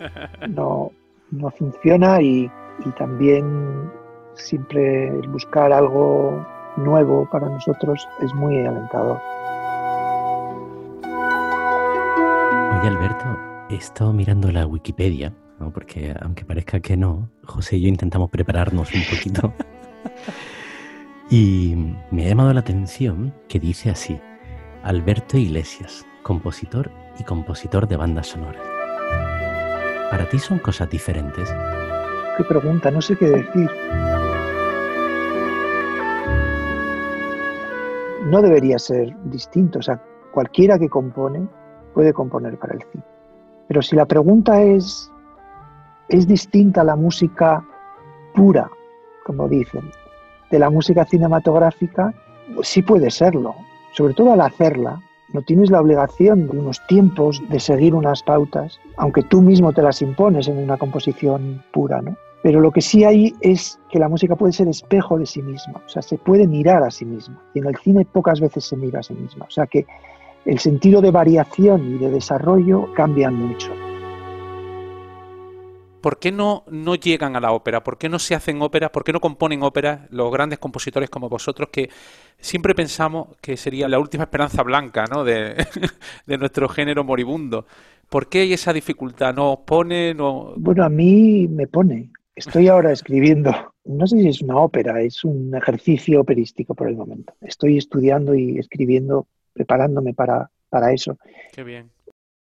no, 0.48 0.92
no 1.30 1.50
funciona. 1.50 2.22
Y, 2.22 2.50
y 2.84 2.90
también 2.98 3.90
siempre 4.34 5.10
buscar 5.28 5.72
algo 5.72 6.46
nuevo 6.76 7.28
para 7.30 7.48
nosotros 7.48 8.08
es 8.22 8.34
muy 8.34 8.64
alentador. 8.64 9.20
Oye, 12.80 12.88
Alberto, 12.88 13.24
he 13.68 13.76
estado 13.76 14.12
mirando 14.12 14.50
la 14.50 14.66
Wikipedia 14.66 15.34
¿no? 15.58 15.72
porque 15.72 16.14
aunque 16.20 16.44
parezca 16.44 16.80
que 16.80 16.96
no, 16.96 17.30
José 17.44 17.76
y 17.76 17.82
yo 17.82 17.88
intentamos 17.88 18.30
prepararnos 18.30 18.92
un 18.94 19.02
poquito. 19.10 19.52
y 21.30 21.74
me 22.10 22.24
ha 22.24 22.28
llamado 22.28 22.52
la 22.52 22.60
atención 22.60 23.34
que 23.48 23.58
dice 23.58 23.90
así, 23.90 24.18
Alberto 24.82 25.36
Iglesias, 25.36 26.06
compositor 26.22 26.90
y 27.18 27.24
compositor 27.24 27.88
de 27.88 27.96
bandas 27.96 28.28
sonoras. 28.28 28.62
¿Para 30.10 30.28
ti 30.28 30.38
son 30.38 30.58
cosas 30.60 30.88
diferentes? 30.88 31.52
Qué 32.36 32.44
pregunta, 32.44 32.90
no 32.90 33.00
sé 33.00 33.16
qué 33.16 33.26
decir. 33.26 33.70
No 38.26 38.42
debería 38.42 38.78
ser 38.78 39.16
distinto, 39.24 39.78
o 39.78 39.82
sea, 39.82 40.02
cualquiera 40.32 40.78
que 40.78 40.88
compone 40.88 41.48
puede 41.94 42.12
componer 42.12 42.58
para 42.58 42.74
el 42.74 42.82
cine. 42.92 43.04
Pero 43.68 43.82
si 43.82 43.96
la 43.96 44.04
pregunta 44.04 44.62
es 44.62 45.10
es 46.08 46.26
distinta 46.26 46.84
la 46.84 46.96
música 46.96 47.64
pura, 48.34 48.70
como 49.24 49.48
dicen, 49.48 49.90
de 50.50 50.58
la 50.58 50.70
música 50.70 51.04
cinematográfica, 51.04 52.14
pues 52.54 52.68
sí 52.68 52.82
puede 52.82 53.10
serlo. 53.10 53.54
Sobre 53.92 54.14
todo 54.14 54.32
al 54.32 54.40
hacerla, 54.40 55.00
no 55.32 55.42
tienes 55.42 55.70
la 55.70 55.80
obligación 55.80 56.48
de 56.48 56.58
unos 56.58 56.84
tiempos, 56.86 57.42
de 57.48 57.58
seguir 57.58 57.94
unas 57.94 58.22
pautas, 58.22 58.78
aunque 58.96 59.22
tú 59.22 59.40
mismo 59.40 59.72
te 59.72 59.82
las 59.82 60.02
impones 60.02 60.48
en 60.48 60.58
una 60.58 60.76
composición 60.76 61.62
pura, 61.72 62.00
¿no? 62.02 62.16
Pero 62.42 62.60
lo 62.60 62.70
que 62.70 62.80
sí 62.80 63.02
hay 63.02 63.34
es 63.40 63.80
que 63.90 63.98
la 63.98 64.08
música 64.08 64.36
puede 64.36 64.52
ser 64.52 64.68
espejo 64.68 65.18
de 65.18 65.26
sí 65.26 65.42
misma, 65.42 65.80
o 65.84 65.88
sea, 65.88 66.02
se 66.02 66.16
puede 66.16 66.46
mirar 66.46 66.84
a 66.84 66.90
sí 66.92 67.04
misma. 67.04 67.42
Y 67.54 67.58
en 67.58 67.66
el 67.66 67.76
cine 67.76 68.04
pocas 68.04 68.40
veces 68.40 68.64
se 68.64 68.76
mira 68.76 69.00
a 69.00 69.02
sí 69.02 69.14
misma. 69.14 69.46
O 69.46 69.50
sea 69.50 69.66
que 69.66 69.84
el 70.44 70.60
sentido 70.60 71.00
de 71.00 71.10
variación 71.10 71.96
y 71.96 71.98
de 71.98 72.10
desarrollo 72.10 72.86
cambian 72.94 73.34
mucho. 73.34 73.72
¿Por 76.06 76.20
qué 76.20 76.30
no, 76.30 76.62
no 76.70 76.94
llegan 76.94 77.34
a 77.34 77.40
la 77.40 77.50
ópera? 77.50 77.82
¿Por 77.82 77.98
qué 77.98 78.08
no 78.08 78.20
se 78.20 78.36
hacen 78.36 78.62
óperas? 78.62 78.90
¿Por 78.90 79.02
qué 79.02 79.12
no 79.12 79.18
componen 79.18 79.64
óperas 79.64 80.02
los 80.12 80.30
grandes 80.30 80.60
compositores 80.60 81.10
como 81.10 81.28
vosotros 81.28 81.68
que 81.72 81.90
siempre 82.38 82.76
pensamos 82.76 83.36
que 83.40 83.56
sería 83.56 83.88
la 83.88 83.98
última 83.98 84.22
esperanza 84.22 84.62
blanca 84.62 85.06
¿no? 85.12 85.24
de, 85.24 85.56
de 86.26 86.38
nuestro 86.38 86.68
género 86.68 87.02
moribundo? 87.02 87.66
¿Por 88.08 88.28
qué 88.28 88.42
hay 88.42 88.52
esa 88.52 88.72
dificultad? 88.72 89.34
¿No 89.34 89.54
os 89.54 89.58
pone? 89.66 90.14
No... 90.14 90.54
Bueno, 90.56 90.84
a 90.84 90.88
mí 90.88 91.48
me 91.48 91.66
pone. 91.66 92.10
Estoy 92.36 92.68
ahora 92.68 92.92
escribiendo, 92.92 93.50
no 93.84 94.06
sé 94.06 94.20
si 94.20 94.28
es 94.28 94.42
una 94.42 94.58
ópera, 94.58 95.00
es 95.00 95.24
un 95.24 95.56
ejercicio 95.56 96.20
operístico 96.20 96.76
por 96.76 96.86
el 96.86 96.94
momento. 96.94 97.34
Estoy 97.40 97.78
estudiando 97.78 98.32
y 98.36 98.60
escribiendo, 98.60 99.26
preparándome 99.52 100.14
para, 100.14 100.52
para 100.68 100.92
eso. 100.92 101.18
Qué 101.52 101.64
bien. 101.64 101.95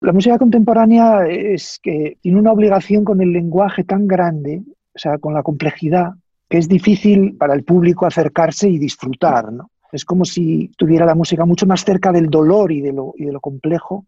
La 0.04 0.12
música 0.12 0.38
contemporánea 0.38 1.26
es 1.30 1.80
que 1.82 2.18
tiene 2.20 2.38
una 2.38 2.52
obligación 2.52 3.06
con 3.06 3.22
el 3.22 3.32
lenguaje 3.32 3.86
tan 3.86 4.06
grande, 4.06 4.62
o 4.94 5.00
sea, 5.00 5.18
con 5.18 5.34
la 5.34 5.44
complejidad, 5.44 6.10
que 6.50 6.58
es 6.58 6.68
difícil 6.68 7.38
para 7.38 7.54
el 7.54 7.64
público 7.64 8.06
acercarse 8.06 8.68
y 8.68 8.78
disfrutar, 8.78 9.54
¿no? 9.54 9.72
Es 9.94 10.04
como 10.04 10.26
si 10.26 10.70
tuviera 10.78 11.06
la 11.06 11.16
música 11.16 11.46
mucho 11.46 11.66
más 11.66 11.86
cerca 11.86 12.12
del 12.12 12.30
dolor 12.30 12.74
y 12.74 12.82
de 12.82 12.92
lo, 12.92 13.14
y 13.16 13.24
de 13.24 13.32
lo 13.32 13.40
complejo 13.40 14.06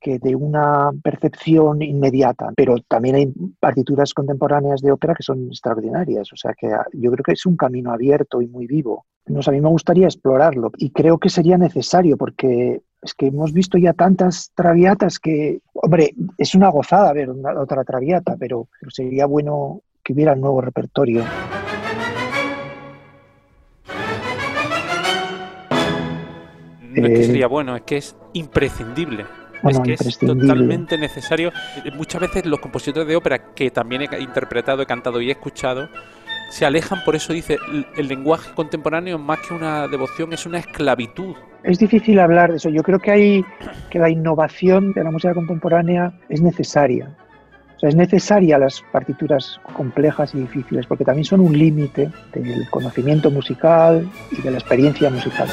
que 0.00 0.18
de 0.18 0.34
una 0.34 0.90
percepción 1.02 1.82
inmediata. 1.82 2.52
Pero 2.56 2.76
también 2.88 3.14
hay 3.16 3.32
partituras 3.60 4.14
contemporáneas 4.14 4.80
de 4.80 4.92
ópera 4.92 5.14
que 5.14 5.22
son 5.22 5.46
extraordinarias. 5.48 6.32
O 6.32 6.36
sea 6.36 6.52
que 6.58 6.68
ah, 6.68 6.86
yo 6.92 7.10
creo 7.10 7.24
que 7.24 7.32
es 7.32 7.46
un 7.46 7.56
camino 7.56 7.92
abierto 7.92 8.40
y 8.42 8.46
muy 8.46 8.66
vivo. 8.66 9.06
Nos, 9.26 9.48
a 9.48 9.52
mí 9.52 9.60
me 9.60 9.68
gustaría 9.68 10.06
explorarlo 10.06 10.70
y 10.76 10.90
creo 10.90 11.18
que 11.18 11.28
sería 11.28 11.58
necesario 11.58 12.16
porque 12.16 12.82
es 13.02 13.14
que 13.14 13.26
hemos 13.26 13.52
visto 13.52 13.78
ya 13.78 13.92
tantas 13.92 14.52
traviatas 14.54 15.18
que, 15.18 15.60
hombre, 15.74 16.14
es 16.38 16.54
una 16.54 16.68
gozada 16.68 17.12
ver 17.12 17.30
una, 17.30 17.60
otra 17.60 17.84
traviata, 17.84 18.36
pero, 18.38 18.68
pero 18.80 18.90
sería 18.90 19.26
bueno 19.26 19.82
que 20.02 20.12
hubiera 20.12 20.32
un 20.32 20.40
nuevo 20.40 20.60
repertorio. 20.60 21.24
No 26.96 27.06
es 27.06 27.12
que 27.12 27.20
Eh, 27.20 27.24
sería 27.24 27.46
bueno, 27.46 27.76
es 27.76 27.82
que 27.82 27.98
es 27.98 28.16
imprescindible. 28.32 29.26
Bueno, 29.62 29.82
es 29.84 30.00
que 30.00 30.08
es 30.08 30.18
totalmente 30.18 30.98
necesario. 30.98 31.52
Eh, 31.84 31.90
Muchas 31.96 32.20
veces 32.20 32.46
los 32.46 32.60
compositores 32.60 33.08
de 33.08 33.16
ópera, 33.16 33.52
que 33.54 33.70
también 33.70 34.02
he 34.02 34.20
interpretado, 34.20 34.82
he 34.82 34.86
cantado 34.86 35.20
y 35.20 35.28
he 35.28 35.32
escuchado, 35.32 35.88
se 36.50 36.64
alejan, 36.64 37.02
por 37.04 37.16
eso 37.16 37.32
dice, 37.32 37.58
el 37.96 38.08
lenguaje 38.08 38.52
contemporáneo 38.54 39.18
más 39.18 39.40
que 39.40 39.54
una 39.54 39.88
devoción 39.88 40.32
es 40.32 40.46
una 40.46 40.58
esclavitud. 40.58 41.34
Es 41.64 41.78
difícil 41.78 42.20
hablar 42.20 42.50
de 42.50 42.58
eso. 42.58 42.68
Yo 42.68 42.82
creo 42.82 43.00
que 43.00 43.10
hay 43.10 43.44
que 43.90 43.98
la 43.98 44.08
innovación 44.08 44.92
de 44.92 45.02
la 45.02 45.10
música 45.10 45.34
contemporánea 45.34 46.12
es 46.28 46.40
necesaria. 46.40 47.16
O 47.76 47.78
sea, 47.80 47.88
es 47.88 47.96
necesaria 47.96 48.56
las 48.58 48.82
partituras 48.92 49.60
complejas 49.74 50.34
y 50.34 50.38
difíciles 50.38 50.86
porque 50.86 51.04
también 51.04 51.24
son 51.24 51.40
un 51.40 51.58
límite 51.58 52.10
del 52.32 52.70
conocimiento 52.70 53.30
musical 53.30 54.08
y 54.30 54.40
de 54.40 54.50
la 54.50 54.58
experiencia 54.58 55.10
musical. 55.10 55.48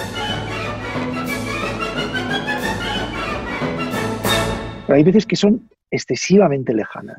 Pero 4.94 5.00
hay 5.00 5.06
veces 5.06 5.26
que 5.26 5.36
son 5.36 5.68
excesivamente 5.90 6.72
lejanas. 6.72 7.18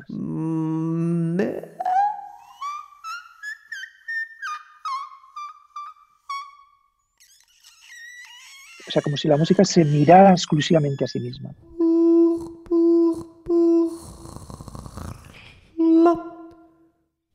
O 8.87 8.91
sea, 8.91 9.01
como 9.01 9.17
si 9.17 9.27
la 9.27 9.35
música 9.35 9.65
se 9.65 9.83
mirara 9.83 10.31
exclusivamente 10.31 11.03
a 11.03 11.07
sí 11.07 11.19
misma. 11.19 11.53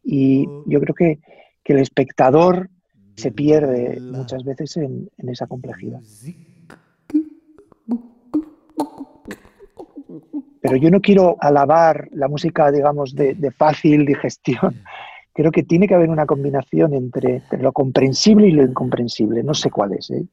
Y 0.03 0.47
yo 0.65 0.81
creo 0.81 0.95
que, 0.95 1.19
que 1.63 1.75
el 1.75 1.81
espectador 1.81 2.71
se 3.17 3.31
pierde 3.31 4.01
muchas 4.01 4.43
veces 4.45 4.79
en, 4.79 5.11
en 5.19 5.29
esa 5.29 5.47
complejidad. 5.47 6.01
Pero 10.61 10.77
yo 10.77 10.91
no 10.91 11.01
quiero 11.01 11.37
alabar 11.41 12.09
la 12.13 12.29
música, 12.29 12.71
digamos, 12.71 13.15
de, 13.15 13.35
de 13.35 13.51
fácil 13.51 14.05
digestión. 14.05 14.83
Creo 15.33 15.53
que 15.53 15.63
tiene 15.63 15.89
que 15.89 15.95
haber 15.95 16.11
una 16.11 16.27
combinación 16.27 16.93
entre, 16.93 17.37
entre 17.37 17.63
lo 17.63 17.73
comprensible 17.73 18.49
y 18.49 18.53
lo 18.53 18.63
incomprensible. 18.63 19.43
No 19.43 19.55
sé 19.55 19.71
cuál 19.71 19.93
es. 19.95 20.11
¿eh? 20.11 20.27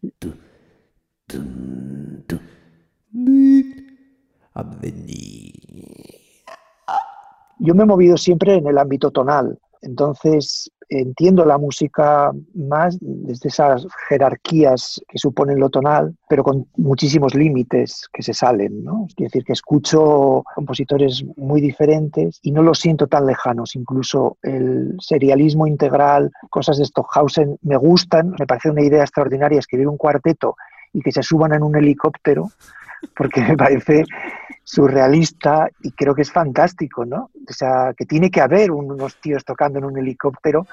Yo 7.59 7.75
me 7.75 7.83
he 7.83 7.85
movido 7.85 8.17
siempre 8.17 8.55
en 8.55 8.67
el 8.67 8.77
ámbito 8.77 9.11
tonal, 9.11 9.59
entonces 9.81 10.71
entiendo 10.89 11.45
la 11.45 11.57
música 11.57 12.31
más 12.53 12.97
desde 13.01 13.49
esas 13.49 13.87
jerarquías 14.07 15.01
que 15.07 15.17
suponen 15.17 15.59
lo 15.59 15.69
tonal, 15.69 16.15
pero 16.29 16.43
con 16.43 16.67
muchísimos 16.77 17.35
límites 17.35 18.07
que 18.13 18.23
se 18.23 18.33
salen, 18.33 18.83
¿no? 18.83 19.05
Es 19.09 19.15
decir, 19.15 19.43
que 19.43 19.53
escucho 19.53 20.43
compositores 20.55 21.23
muy 21.35 21.61
diferentes 21.61 22.39
y 22.41 22.51
no 22.51 22.63
los 22.63 22.79
siento 22.79 23.07
tan 23.07 23.25
lejanos, 23.25 23.75
incluso 23.75 24.37
el 24.43 24.95
serialismo 24.99 25.67
integral, 25.67 26.31
cosas 26.49 26.77
de 26.77 26.85
Stockhausen 26.85 27.57
me 27.61 27.77
gustan, 27.77 28.33
me 28.39 28.45
parece 28.45 28.69
una 28.69 28.83
idea 28.83 29.01
extraordinaria 29.01 29.59
escribir 29.59 29.87
un 29.87 29.97
cuarteto 29.97 30.55
y 30.93 31.01
que 31.01 31.11
se 31.11 31.23
suban 31.23 31.53
en 31.53 31.63
un 31.63 31.75
helicóptero, 31.75 32.49
porque 33.15 33.41
me 33.41 33.57
parece 33.57 34.03
surrealista 34.67 35.69
y 35.81 35.91
creo 35.91 36.13
que 36.13 36.23
es 36.23 36.31
fantástico, 36.31 37.05
¿no? 37.05 37.29
O 37.49 37.53
sea, 37.53 37.93
que 37.95 38.05
tiene 38.05 38.29
que 38.29 38.41
haber 38.41 38.69
unos 38.69 39.15
tíos 39.21 39.45
tocando 39.45 39.79
en 39.79 39.85
un 39.85 39.97
helicóptero. 39.97 40.67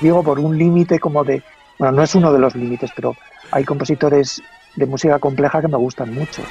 Digo, 0.00 0.22
por 0.22 0.38
un 0.38 0.56
límite 0.56 0.98
como 0.98 1.24
de, 1.24 1.42
bueno, 1.78 1.96
no 1.96 2.02
es 2.02 2.14
uno 2.14 2.32
de 2.32 2.38
los 2.38 2.54
límites, 2.54 2.90
pero 2.96 3.14
hay 3.50 3.64
compositores 3.64 4.40
de 4.76 4.86
música 4.86 5.18
compleja 5.18 5.60
que 5.60 5.68
me 5.68 5.76
gustan 5.76 6.14
mucho. 6.14 6.42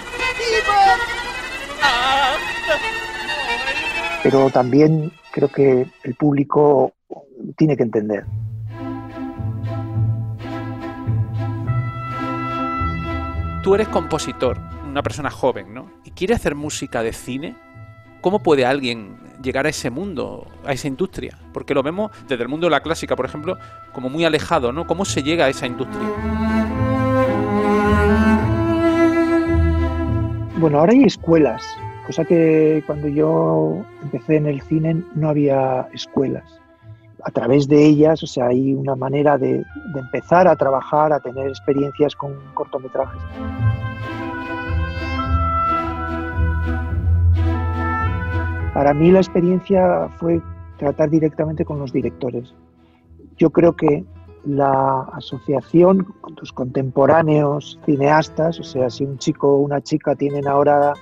Pero 4.25 4.49
también 4.49 5.11
creo 5.29 5.49
que 5.49 5.85
el 6.01 6.15
público 6.15 6.93
tiene 7.57 7.77
que 7.77 7.83
entender. 7.83 8.25
Tú 13.61 13.75
eres 13.75 13.87
compositor, 13.89 14.57
una 14.89 15.03
persona 15.03 15.29
joven, 15.29 15.75
¿no? 15.75 15.91
Y 16.03 16.09
quiere 16.09 16.33
hacer 16.33 16.55
música 16.55 17.03
de 17.03 17.13
cine. 17.13 17.55
¿Cómo 18.21 18.41
puede 18.41 18.65
alguien 18.65 19.15
llegar 19.43 19.67
a 19.67 19.69
ese 19.69 19.91
mundo, 19.91 20.47
a 20.65 20.73
esa 20.73 20.87
industria? 20.87 21.37
Porque 21.53 21.75
lo 21.75 21.83
vemos 21.83 22.09
desde 22.27 22.41
el 22.41 22.49
mundo 22.49 22.65
de 22.65 22.71
la 22.71 22.81
clásica, 22.81 23.15
por 23.15 23.27
ejemplo, 23.27 23.59
como 23.93 24.09
muy 24.09 24.25
alejado, 24.25 24.71
¿no? 24.71 24.87
¿Cómo 24.87 25.05
se 25.05 25.21
llega 25.21 25.45
a 25.45 25.49
esa 25.49 25.67
industria? 25.67 26.09
Bueno, 30.57 30.79
ahora 30.79 30.93
hay 30.93 31.03
escuelas, 31.03 31.63
cosa 32.05 32.23
que 32.25 32.83
cuando 32.85 33.07
yo 33.07 33.83
empecé 34.03 34.37
en 34.37 34.45
el 34.45 34.61
cine 34.61 35.03
no 35.15 35.29
había 35.29 35.87
escuelas. 35.93 36.43
A 37.23 37.31
través 37.31 37.67
de 37.67 37.83
ellas, 37.83 38.21
o 38.21 38.27
sea, 38.27 38.47
hay 38.47 38.73
una 38.73 38.95
manera 38.95 39.37
de, 39.37 39.57
de 39.93 39.99
empezar 39.99 40.47
a 40.47 40.55
trabajar, 40.55 41.11
a 41.11 41.19
tener 41.19 41.47
experiencias 41.47 42.15
con 42.15 42.35
cortometrajes. 42.53 43.21
Para 48.73 48.93
mí 48.93 49.09
la 49.09 49.19
experiencia 49.19 50.09
fue 50.17 50.41
tratar 50.77 51.09
directamente 51.09 51.65
con 51.65 51.79
los 51.79 51.91
directores. 51.91 52.53
Yo 53.37 53.49
creo 53.49 53.75
que 53.75 54.03
la 54.45 55.07
asociación 55.13 56.03
con 56.21 56.35
tus 56.35 56.51
contemporáneos 56.51 57.79
cineastas, 57.85 58.59
o 58.59 58.63
sea, 58.63 58.89
si 58.89 59.03
un 59.03 59.17
chico 59.17 59.55
o 59.55 59.57
una 59.57 59.81
chica 59.81 60.15
tienen 60.15 60.47
ahora 60.47 60.93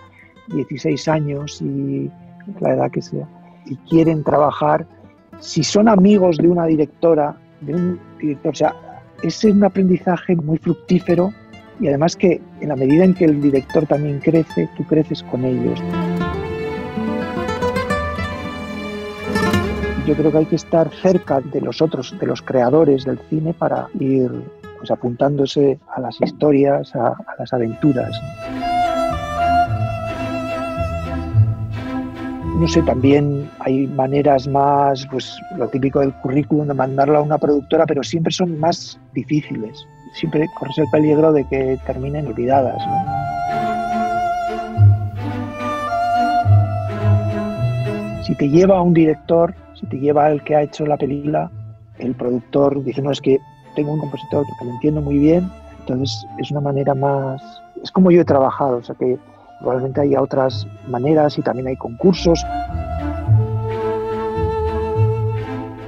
16 0.47 1.07
años 1.07 1.61
y 1.61 2.09
la 2.59 2.73
edad 2.73 2.91
que 2.91 3.01
sea, 3.01 3.27
y 3.65 3.75
quieren 3.89 4.23
trabajar, 4.23 4.85
si 5.39 5.63
son 5.63 5.87
amigos 5.87 6.37
de 6.37 6.47
una 6.47 6.65
directora, 6.65 7.37
de 7.61 7.75
un 7.75 7.99
director, 8.19 8.51
o 8.51 8.55
sea, 8.55 8.75
ese 9.23 9.49
es 9.49 9.55
un 9.55 9.63
aprendizaje 9.63 10.35
muy 10.35 10.57
fructífero 10.57 11.33
y 11.79 11.87
además 11.87 12.15
que 12.15 12.41
en 12.59 12.69
la 12.69 12.75
medida 12.75 13.05
en 13.05 13.13
que 13.13 13.25
el 13.25 13.41
director 13.41 13.85
también 13.85 14.19
crece, 14.19 14.69
tú 14.77 14.83
creces 14.83 15.23
con 15.23 15.45
ellos. 15.45 15.81
yo 20.05 20.15
creo 20.15 20.31
que 20.31 20.37
hay 20.39 20.45
que 20.45 20.57
estar 20.57 20.89
cerca 21.01 21.39
de 21.39 21.61
los 21.61 21.81
otros, 21.81 22.15
de 22.19 22.27
los 22.27 22.41
creadores 22.41 23.05
del 23.05 23.19
cine 23.29 23.53
para 23.53 23.87
ir 23.99 24.29
pues, 24.77 24.91
apuntándose 24.91 25.79
a 25.95 26.01
las 26.01 26.19
historias, 26.21 26.93
a, 26.95 27.07
a 27.07 27.35
las 27.39 27.53
aventuras. 27.53 28.11
No 32.55 32.67
sé, 32.67 32.81
también 32.83 33.49
hay 33.59 33.87
maneras 33.87 34.47
más, 34.47 35.05
pues 35.11 35.35
lo 35.57 35.67
típico 35.67 35.99
del 35.99 36.13
currículum 36.13 36.67
de 36.67 36.73
mandarlo 36.73 37.17
a 37.17 37.21
una 37.21 37.37
productora, 37.37 37.85
pero 37.85 38.03
siempre 38.03 38.31
son 38.31 38.59
más 38.59 38.99
difíciles. 39.13 39.85
Siempre 40.13 40.45
corres 40.57 40.77
el 40.77 40.85
peligro 40.91 41.33
de 41.33 41.45
que 41.47 41.77
terminen 41.85 42.27
olvidadas. 42.27 42.81
Si 48.25 48.35
te 48.35 48.47
lleva 48.47 48.77
a 48.77 48.81
un 48.81 48.93
director, 48.93 49.53
si 49.73 49.85
te 49.87 49.99
lleva 49.99 50.27
al 50.27 50.43
que 50.43 50.55
ha 50.55 50.61
hecho 50.61 50.85
la 50.85 50.97
película, 50.97 51.51
el 51.97 52.15
productor 52.15 52.83
dice, 52.83 53.01
no, 53.01 53.11
es 53.11 53.19
que 53.19 53.39
tengo 53.75 53.93
un 53.93 53.99
compositor 53.99 54.45
que 54.59 54.65
lo 54.65 54.71
entiendo 54.71 55.01
muy 55.01 55.17
bien, 55.17 55.49
entonces 55.79 56.25
es 56.39 56.51
una 56.51 56.61
manera 56.61 56.93
más... 56.93 57.41
Es 57.83 57.91
como 57.91 58.11
yo 58.11 58.21
he 58.21 58.25
trabajado, 58.25 58.77
o 58.77 58.83
sea 58.83 58.95
que 58.95 59.17
probablemente 59.63 60.01
haya 60.01 60.21
otras 60.21 60.67
maneras 60.87 61.37
y 61.37 61.41
también 61.41 61.67
hay 61.67 61.77
concursos. 61.77 62.45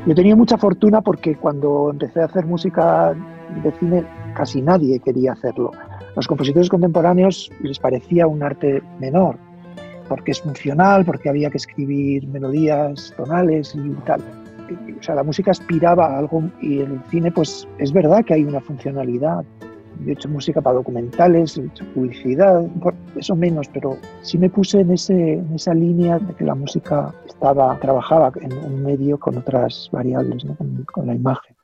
Yo 0.07 0.15
tenía 0.15 0.35
mucha 0.35 0.57
fortuna 0.57 1.01
porque 1.01 1.35
cuando 1.35 1.89
empecé 1.91 2.21
a 2.21 2.25
hacer 2.25 2.45
música 2.45 3.13
de 3.63 3.71
cine 3.73 4.05
casi 4.33 4.61
nadie 4.61 4.99
quería 4.99 5.33
hacerlo. 5.33 5.71
Los 6.15 6.27
compositores 6.27 6.69
contemporáneos 6.69 7.51
les 7.61 7.79
parecía 7.79 8.27
un 8.27 8.41
arte 8.41 8.81
menor, 8.99 9.37
porque 10.07 10.31
es 10.31 10.41
funcional, 10.41 11.03
porque 11.03 11.29
había 11.29 11.49
que 11.49 11.57
escribir 11.57 12.27
melodías 12.27 13.13
tonales 13.17 13.75
y 13.75 13.89
tal. 14.05 14.21
O 14.99 15.03
sea, 15.03 15.15
la 15.15 15.23
música 15.23 15.51
aspiraba 15.51 16.07
a 16.07 16.19
algo 16.19 16.43
y 16.61 16.79
el 16.79 17.01
cine, 17.09 17.31
pues 17.31 17.67
es 17.79 17.91
verdad 17.91 18.23
que 18.23 18.35
hay 18.35 18.43
una 18.43 18.61
funcionalidad, 18.61 19.43
he 20.05 20.11
hecho 20.11 20.29
música 20.29 20.61
para 20.61 20.75
documentales, 20.75 21.57
he 21.57 21.65
hecho 21.65 21.85
publicidad, 21.93 22.65
eso 23.15 23.35
menos, 23.35 23.67
pero 23.69 23.97
sí 24.21 24.37
me 24.37 24.49
puse 24.49 24.81
en, 24.81 24.91
ese, 24.91 25.33
en 25.33 25.53
esa 25.53 25.73
línea 25.73 26.19
de 26.19 26.33
que 26.33 26.43
la 26.43 26.55
música 26.55 27.13
estaba, 27.25 27.77
trabajaba 27.79 28.31
en 28.41 28.53
un 28.53 28.83
medio 28.83 29.19
con 29.19 29.37
otras 29.37 29.89
variables, 29.91 30.45
¿no? 30.45 30.55
con, 30.55 30.85
con 30.91 31.07
la 31.07 31.15
imagen. 31.15 31.55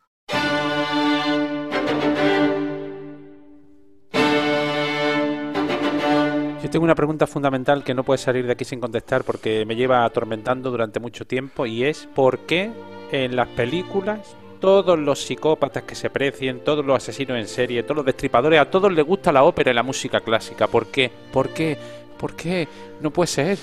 Yo 6.61 6.69
tengo 6.69 6.83
una 6.83 6.95
pregunta 6.95 7.25
fundamental 7.25 7.83
que 7.83 7.95
no 7.95 8.03
puede 8.03 8.19
salir 8.19 8.45
de 8.45 8.53
aquí 8.53 8.65
sin 8.65 8.79
contestar 8.79 9.23
porque 9.23 9.65
me 9.65 9.75
lleva 9.75 10.05
atormentando 10.05 10.69
durante 10.69 10.99
mucho 10.99 11.25
tiempo 11.25 11.65
y 11.65 11.83
es 11.83 12.07
¿por 12.13 12.39
qué 12.39 12.71
en 13.11 13.35
las 13.35 13.47
películas 13.47 14.37
todos 14.61 14.97
los 14.97 15.19
psicópatas 15.21 15.83
que 15.83 15.95
se 15.95 16.09
precien, 16.09 16.59
todos 16.63 16.85
los 16.85 16.95
asesinos 16.95 17.37
en 17.37 17.47
serie, 17.47 17.83
todos 17.83 17.97
los 17.97 18.05
destripadores, 18.05 18.59
a 18.61 18.69
todos 18.69 18.93
les 18.93 19.03
gusta 19.05 19.31
la 19.33 19.43
ópera 19.43 19.71
y 19.71 19.73
la 19.73 19.83
música 19.83 20.21
clásica? 20.21 20.67
¿Por 20.67 20.85
qué? 20.87 21.11
¿Por 21.33 21.49
qué? 21.49 21.77
¿Por 22.17 22.35
qué? 22.35 22.67
No 23.01 23.09
puede 23.11 23.27
ser. 23.27 23.57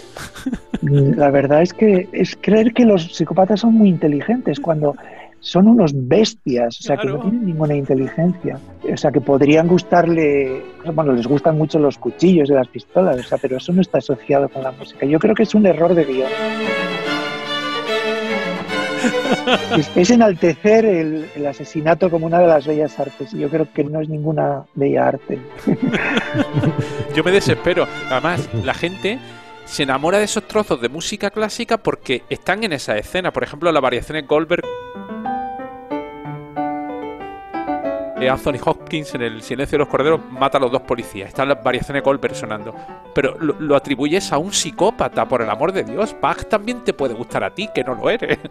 La 0.83 1.31
verdad 1.31 1.63
es 1.63 1.73
que 1.73 2.09
es 2.13 2.37
creer 2.41 2.75
que 2.75 2.85
los 2.85 3.15
psicópatas 3.15 3.61
son 3.61 3.75
muy 3.75 3.89
inteligentes 3.89 4.59
cuando 4.61 4.97
son 5.41 5.69
unos 5.69 5.93
bestias, 5.95 6.81
o 6.81 6.83
sea, 6.83 6.97
Claro. 6.97 7.11
que 7.11 7.17
no 7.19 7.31
tienen 7.31 7.47
ninguna 7.47 7.77
inteligencia. 7.77 8.59
O 8.93 8.97
sea, 8.97 9.13
que 9.13 9.21
podrían 9.21 9.69
gustarle, 9.69 10.63
bueno, 10.93 11.13
les 11.13 11.29
gustan 11.29 11.57
mucho 11.57 11.79
los 11.79 11.97
cuchillos 11.97 12.51
y 12.51 12.55
las 12.55 12.67
pistolas, 12.67 13.21
o 13.21 13.23
sea, 13.23 13.39
pero 13.39 13.57
eso 13.59 13.73
no 13.73 13.81
está 13.81 13.99
asociado 13.99 14.49
con 14.49 14.65
la 14.65 14.73
música. 14.73 15.07
Yo 15.07 15.21
creo 15.21 15.37
que 15.37 15.45
es 15.45 15.55
un 15.55 15.65
error 15.67 15.95
de 15.95 16.05
guion. 16.05 16.29
Es, 19.95 20.11
enaltecer 20.11 20.85
el, 20.85 21.31
el 21.35 21.47
asesinato 21.47 22.11
como 22.11 22.27
una 22.27 22.41
de 22.41 22.47
las 22.47 22.67
bellas 22.67 22.99
artes. 22.99 23.33
y 23.33 23.39
Yo 23.39 23.49
creo 23.49 23.73
que 23.73 23.85
no 23.85 24.01
es 24.01 24.09
ninguna 24.09 24.65
bella 24.75 25.09
arte. 25.09 25.39
Yo 27.15 27.25
me 27.25 27.31
desespero. 27.31 27.87
Además, 28.11 28.49
la 28.65 28.75
gente 28.75 29.19
se 29.65 29.83
enamora 29.83 30.19
de 30.19 30.25
esos 30.25 30.49
trozos 30.49 30.81
de 30.81 30.89
música 30.89 31.31
clásica 31.31 31.79
porque 31.79 32.23
están 32.31 32.65
en 32.65 32.73
esa 32.73 32.97
escena. 32.97 33.33
Por 33.33 33.45
ejemplo, 33.45 33.71
las 33.71 33.83
variaciones 33.83 34.27
Goldberg. 34.27 34.65
Eh, 38.21 38.29
Anthony 38.29 38.59
Hopkins 38.65 39.15
en 39.15 39.23
El 39.23 39.43
silencio 39.43 39.79
de 39.79 39.85
los 39.85 39.89
corderos 39.89 40.21
mata 40.31 40.59
a 40.59 40.61
los 40.61 40.73
dos 40.73 40.83
policías. 40.83 41.29
Están 41.29 41.49
las 41.49 41.63
variaciones 41.63 42.03
Goldberg 42.03 42.35
sonando. 42.35 42.75
Pero 43.15 43.37
lo, 43.39 43.55
lo 43.61 43.77
atribuyes 43.77 44.33
a 44.33 44.39
un 44.39 44.53
psicópata, 44.53 45.27
por 45.29 45.41
el 45.41 45.49
amor 45.49 45.73
de 45.73 45.85
Dios. 45.85 46.17
Bach 46.21 46.45
también 46.49 46.83
te 46.83 46.93
puede 46.93 47.15
gustar 47.15 47.45
a 47.45 47.55
ti, 47.55 47.69
que 47.73 47.85
no 47.85 47.95
lo 47.95 48.11
eres. 48.11 48.39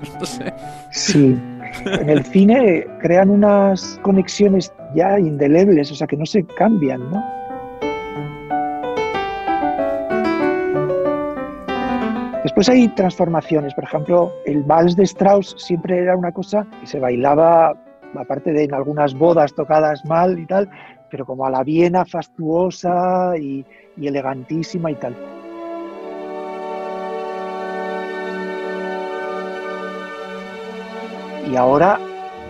Sí, 0.92 1.38
en 1.86 2.10
el 2.10 2.24
cine 2.24 2.88
crean 3.02 3.30
unas 3.30 4.00
conexiones 4.02 4.72
ya 4.96 5.20
indelebles, 5.20 5.92
o 5.92 5.96
sea, 5.96 6.08
que 6.08 6.16
no 6.16 6.26
se 6.26 6.44
cambian, 6.44 7.00
¿no? 7.12 7.24
Después 12.44 12.70
hay 12.70 12.88
transformaciones, 12.90 13.74
por 13.74 13.84
ejemplo, 13.84 14.32
el 14.46 14.64
vals 14.64 14.96
de 14.96 15.04
Strauss 15.04 15.56
siempre 15.58 16.00
era 16.00 16.16
una 16.16 16.32
cosa 16.32 16.66
que 16.80 16.88
se 16.88 17.00
bailaba, 17.00 17.76
aparte 18.18 18.52
de 18.52 18.64
en 18.66 18.74
algunas 18.74 19.14
bodas 19.14 19.54
tocadas 19.54 20.06
mal 20.06 20.40
y 20.40 20.46
tal, 20.46 20.70
pero 21.10 21.26
como 21.26 21.46
a 21.46 21.50
la 21.50 21.64
Viena 21.64 22.06
fastuosa 22.06 23.38
y, 23.38 23.66
y 23.98 24.08
elegantísima 24.08 24.92
y 24.92 24.96
tal. 24.96 25.16
y 31.52 31.56
ahora 31.56 32.00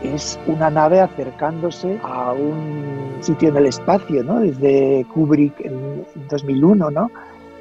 es 0.04 0.40
una 0.48 0.70
nave 0.70 1.00
acercándose 1.00 2.00
a 2.04 2.34
un 2.34 3.18
sitio 3.22 3.50
en 3.50 3.58
el 3.58 3.66
espacio, 3.68 4.24
¿no? 4.24 4.40
Desde 4.40 5.06
Kubrick 5.14 5.60
en 5.62 6.06
2001, 6.30 6.92
¿no? 6.92 7.12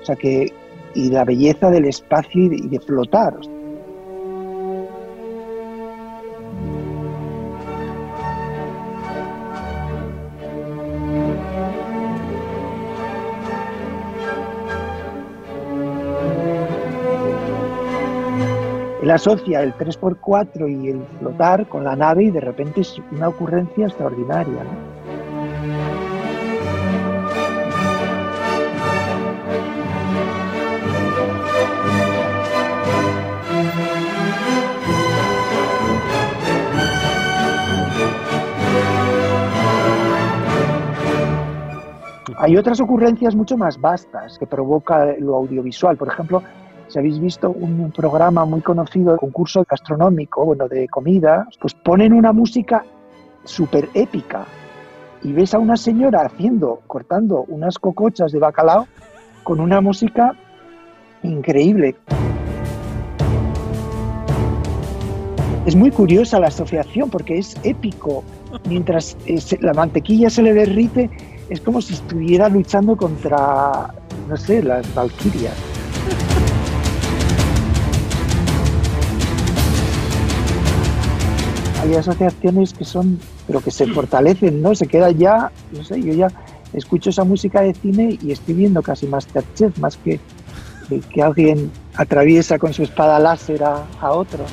O 0.03 0.05
sea 0.05 0.17
que 0.17 0.53
y 0.95 1.11
la 1.11 1.25
belleza 1.25 1.71
del 1.71 1.87
espacio 1.87 2.45
y 2.45 2.69
de, 2.69 2.81
flotar. 2.81 3.35
Él 19.07 19.13
asocia 19.13 19.63
el 19.63 19.73
3x4 19.75 20.69
y 20.69 20.89
el 20.89 21.07
flotar 21.21 21.69
con 21.69 21.85
la 21.85 21.95
nave 21.95 22.25
y 22.25 22.31
de 22.33 22.41
repente 22.41 22.81
es 22.81 23.01
una 23.13 23.29
ocurrencia 23.29 23.87
extraordinaria. 23.87 24.65
Hay 42.39 42.57
otras 42.57 42.81
ocurrencias 42.81 43.37
mucho 43.37 43.57
más 43.57 43.81
vastas 43.81 44.37
que 44.37 44.49
provoca 44.49 45.15
lo 45.21 45.37
audiovisual. 45.37 45.97
Por 45.97 46.09
ejemplo, 46.09 46.43
si 46.97 47.01
habéis 47.01 47.21
visto 47.21 47.51
un 47.51 47.93
programa 47.93 48.47
muy 48.47 48.63
conocido, 48.63 49.19
concurso 49.19 49.67
gastronómico, 49.69 50.47
bueno, 50.47 50.67
de 50.67 50.89
comida, 50.89 51.47
pues 51.61 51.75
ponen 51.75 52.15
una 52.15 52.33
música 52.33 52.87
súper 53.45 53.91
épica 53.93 54.47
y 55.23 55.31
ves 55.33 55.53
a 55.53 55.59
una 55.59 55.77
señora 55.77 56.23
haciendo, 56.23 56.81
cortando 56.87 57.45
unas 57.49 57.79
cocochas 57.79 58.33
de 58.33 58.39
bacalao 58.39 58.89
con 59.43 59.61
una 59.61 59.83
música 59.83 60.33
increíble. 61.23 61.97
Es 65.67 65.77
muy 65.77 65.91
curiosa 65.91 66.41
la 66.41 66.47
asociación 66.47 67.11
porque 67.11 67.37
es 67.37 67.59
épico. 67.63 68.25
Mientras 68.67 69.19
la 69.61 69.75
mantequilla 69.75 70.31
se 70.31 70.41
le 70.41 70.55
derrite, 70.55 71.11
es 71.51 71.61
como 71.61 71.83
si 71.83 71.93
estuviera 71.93 72.49
luchando 72.49 72.97
contra, 72.97 73.93
no 74.31 74.37
sé, 74.39 74.63
las 74.63 74.95
valquirias. 74.95 75.53
Hay 81.87 81.95
asociaciones 81.95 82.73
que 82.73 82.85
son, 82.85 83.21
pero 83.47 83.61
que 83.61 83.71
se 83.71 83.87
fortalecen, 83.87 84.61
¿no? 84.61 84.75
Se 84.75 84.89
queda 84.89 85.13
ya, 85.13 85.53
no 85.71 85.85
sé, 85.85 86.03
yo 86.03 86.13
ya 86.15 86.27
escucho 86.73 87.11
esa 87.11 87.23
música 87.23 87.61
de 87.61 87.75
cine 87.75 88.19
y 88.21 88.33
estoy 88.33 88.55
viendo 88.55 88.83
casi 88.83 89.07
Masterchef, 89.07 89.79
más 89.79 89.97
que, 89.97 90.19
que, 90.89 90.99
que 90.99 91.23
alguien 91.23 91.71
atraviesa 91.95 92.59
con 92.59 92.73
su 92.73 92.83
espada 92.83 93.21
láser 93.21 93.63
a, 93.63 93.87
a 94.01 94.11
otro. 94.11 94.45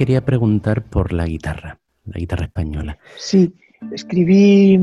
Quería 0.00 0.24
preguntar 0.24 0.82
por 0.82 1.12
la 1.12 1.26
guitarra, 1.26 1.78
la 2.06 2.18
guitarra 2.18 2.46
española. 2.46 2.96
Sí, 3.18 3.54
escribí 3.92 4.80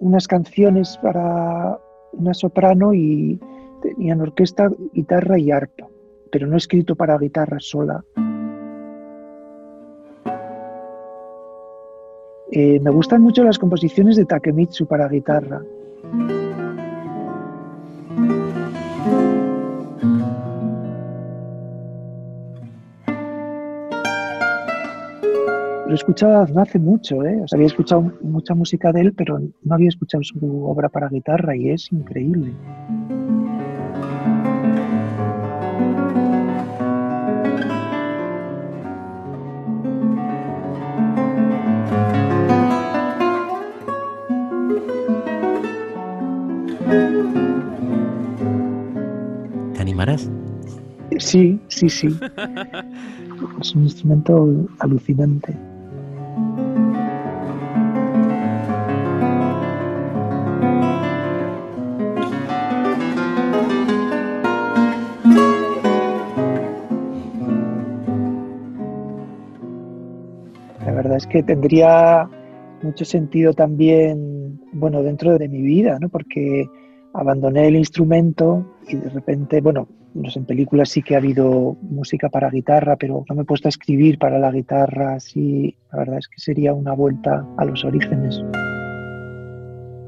unas 0.00 0.26
canciones 0.26 0.98
para 1.00 1.78
una 2.14 2.34
soprano 2.34 2.92
y 2.92 3.38
tenían 3.80 4.20
orquesta, 4.20 4.68
guitarra 4.92 5.38
y 5.38 5.52
arpa, 5.52 5.86
pero 6.32 6.48
no 6.48 6.54
he 6.54 6.58
escrito 6.58 6.96
para 6.96 7.16
guitarra 7.16 7.58
sola. 7.60 8.02
Eh, 12.50 12.80
me 12.80 12.90
gustan 12.90 13.22
mucho 13.22 13.44
las 13.44 13.56
composiciones 13.56 14.16
de 14.16 14.24
Takemitsu 14.24 14.84
para 14.84 15.06
guitarra. 15.06 15.62
Escuchado 26.00 26.46
no 26.46 26.62
hace 26.62 26.78
mucho, 26.78 27.24
¿eh? 27.24 27.44
había 27.52 27.66
escuchado 27.66 28.12
mucha 28.22 28.54
música 28.54 28.92
de 28.92 29.02
él, 29.02 29.12
pero 29.12 29.38
no 29.38 29.74
había 29.74 29.88
escuchado 29.88 30.22
su 30.24 30.64
obra 30.64 30.88
para 30.88 31.08
guitarra 31.08 31.56
y 31.56 31.70
es 31.70 31.92
increíble. 31.92 32.52
Sí, 51.18 51.60
sí, 51.68 51.88
sí. 51.88 52.08
es 53.60 53.74
un 53.74 53.82
instrumento 53.84 54.66
alucinante. 54.80 55.69
Es 71.20 71.26
que 71.26 71.42
tendría 71.42 72.28
mucho 72.82 73.04
sentido 73.04 73.52
también, 73.52 74.58
bueno, 74.72 75.02
dentro 75.02 75.38
de 75.38 75.48
mi 75.48 75.60
vida, 75.60 75.98
¿no? 76.00 76.08
Porque 76.08 76.66
abandoné 77.12 77.68
el 77.68 77.76
instrumento 77.76 78.66
y 78.88 78.96
de 78.96 79.10
repente, 79.10 79.60
bueno, 79.60 79.86
en 80.14 80.44
películas 80.46 80.88
sí 80.88 81.02
que 81.02 81.14
ha 81.14 81.18
habido 81.18 81.76
música 81.82 82.30
para 82.30 82.50
guitarra, 82.50 82.96
pero 82.96 83.24
no 83.28 83.34
me 83.34 83.42
he 83.42 83.44
puesto 83.44 83.68
a 83.68 83.70
escribir 83.70 84.18
para 84.18 84.38
la 84.38 84.50
guitarra, 84.50 85.14
así, 85.14 85.76
la 85.92 85.98
verdad 85.98 86.18
es 86.18 86.28
que 86.28 86.40
sería 86.40 86.72
una 86.72 86.94
vuelta 86.94 87.46
a 87.58 87.64
los 87.66 87.84
orígenes. 87.84 88.42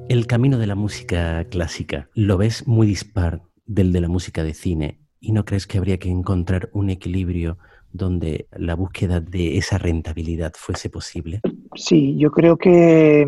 El 0.09 0.27
camino 0.27 0.59
de 0.59 0.67
la 0.67 0.75
música 0.75 1.45
clásica, 1.45 2.09
¿lo 2.15 2.39
ves 2.39 2.67
muy 2.67 2.87
dispar 2.87 3.43
del 3.67 3.93
de 3.93 4.01
la 4.01 4.09
música 4.09 4.43
de 4.43 4.55
cine? 4.55 5.01
¿Y 5.21 5.33
no 5.33 5.45
crees 5.45 5.67
que 5.67 5.79
habría 5.79 5.99
que 5.99 6.09
encontrar 6.09 6.71
un 6.73 6.89
equilibrio 6.91 7.59
donde 7.93 8.47
la 8.57 8.75
búsqueda 8.75 9.21
de 9.21 9.59
esa 9.59 9.79
rentabilidad 9.79 10.53
fuese 10.57 10.91
posible? 10.91 11.41
Sí, 11.75 12.17
yo 12.17 12.31
creo 12.31 12.57
que, 12.57 13.27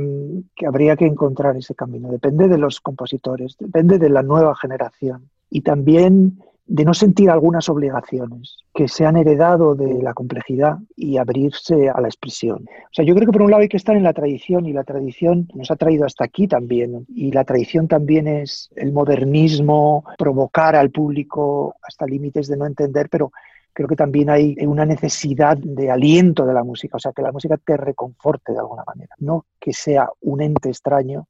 habría 0.66 0.96
que 0.96 1.06
encontrar 1.06 1.56
ese 1.56 1.74
camino. 1.74 2.10
Depende 2.10 2.48
de 2.48 2.58
los 2.58 2.80
compositores, 2.80 3.56
depende 3.58 3.98
de 3.98 4.10
la 4.10 4.22
nueva 4.22 4.54
generación. 4.56 5.28
Y 5.50 5.60
también 5.60 6.38
de 6.66 6.84
no 6.84 6.94
sentir 6.94 7.28
algunas 7.28 7.68
obligaciones 7.68 8.56
que 8.72 8.88
se 8.88 9.04
han 9.04 9.18
heredado 9.18 9.74
de 9.74 10.02
la 10.02 10.14
complejidad 10.14 10.78
y 10.96 11.18
abrirse 11.18 11.90
a 11.90 12.00
la 12.00 12.08
expresión. 12.08 12.64
O 12.66 12.88
sea, 12.90 13.04
yo 13.04 13.14
creo 13.14 13.26
que 13.26 13.32
por 13.32 13.42
un 13.42 13.50
lado 13.50 13.62
hay 13.62 13.68
que 13.68 13.76
estar 13.76 13.94
en 13.96 14.02
la 14.02 14.14
tradición 14.14 14.64
y 14.64 14.72
la 14.72 14.84
tradición 14.84 15.46
nos 15.54 15.70
ha 15.70 15.76
traído 15.76 16.06
hasta 16.06 16.24
aquí 16.24 16.48
también. 16.48 17.04
Y 17.14 17.32
la 17.32 17.44
tradición 17.44 17.86
también 17.86 18.26
es 18.26 18.70
el 18.76 18.92
modernismo, 18.92 20.04
provocar 20.16 20.74
al 20.74 20.90
público 20.90 21.76
hasta 21.82 22.06
límites 22.06 22.48
de 22.48 22.56
no 22.56 22.64
entender, 22.64 23.08
pero 23.10 23.30
creo 23.74 23.88
que 23.88 23.96
también 23.96 24.30
hay 24.30 24.56
una 24.60 24.86
necesidad 24.86 25.58
de 25.58 25.90
aliento 25.90 26.46
de 26.46 26.54
la 26.54 26.62
música, 26.62 26.96
o 26.96 27.00
sea, 27.00 27.12
que 27.12 27.22
la 27.22 27.32
música 27.32 27.58
te 27.58 27.76
reconforte 27.76 28.52
de 28.52 28.60
alguna 28.60 28.84
manera, 28.86 29.14
no 29.18 29.44
que 29.60 29.72
sea 29.72 30.08
un 30.22 30.40
ente 30.40 30.70
extraño 30.70 31.26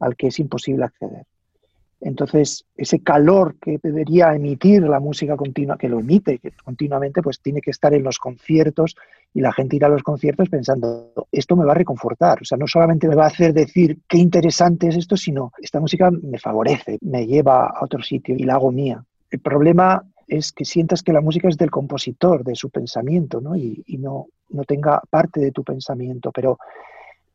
al 0.00 0.16
que 0.16 0.28
es 0.28 0.38
imposible 0.40 0.84
acceder. 0.84 1.26
Entonces, 2.00 2.66
ese 2.76 3.00
calor 3.00 3.56
que 3.60 3.78
debería 3.82 4.34
emitir 4.34 4.82
la 4.82 5.00
música 5.00 5.36
continua, 5.36 5.78
que 5.78 5.88
lo 5.88 5.98
emite 5.98 6.40
continuamente, 6.62 7.22
pues 7.22 7.40
tiene 7.40 7.60
que 7.60 7.70
estar 7.70 7.94
en 7.94 8.02
los 8.02 8.18
conciertos 8.18 8.96
y 9.32 9.40
la 9.40 9.52
gente 9.52 9.76
irá 9.76 9.86
a 9.86 9.90
los 9.90 10.02
conciertos 10.02 10.48
pensando, 10.48 11.12
esto 11.32 11.56
me 11.56 11.64
va 11.64 11.72
a 11.72 11.76
reconfortar. 11.76 12.42
O 12.42 12.44
sea, 12.44 12.58
no 12.58 12.66
solamente 12.66 13.08
me 13.08 13.14
va 13.14 13.24
a 13.24 13.28
hacer 13.28 13.54
decir 13.54 13.98
qué 14.08 14.18
interesante 14.18 14.88
es 14.88 14.96
esto, 14.96 15.16
sino 15.16 15.52
esta 15.58 15.80
música 15.80 16.10
me 16.10 16.38
favorece, 16.38 16.98
me 17.00 17.26
lleva 17.26 17.66
a 17.66 17.84
otro 17.84 18.02
sitio 18.02 18.34
y 18.36 18.44
la 18.44 18.54
hago 18.54 18.72
mía. 18.72 19.02
El 19.30 19.40
problema 19.40 20.02
es 20.26 20.52
que 20.52 20.64
sientas 20.64 21.02
que 21.02 21.12
la 21.12 21.20
música 21.20 21.48
es 21.48 21.56
del 21.56 21.70
compositor, 21.70 22.44
de 22.44 22.54
su 22.54 22.70
pensamiento, 22.70 23.40
¿no? 23.40 23.56
y, 23.56 23.84
no, 23.98 24.26
no 24.50 24.64
tenga 24.64 25.00
parte 25.10 25.40
de 25.40 25.52
tu 25.52 25.62
pensamiento. 25.62 26.32
Pero 26.32 26.58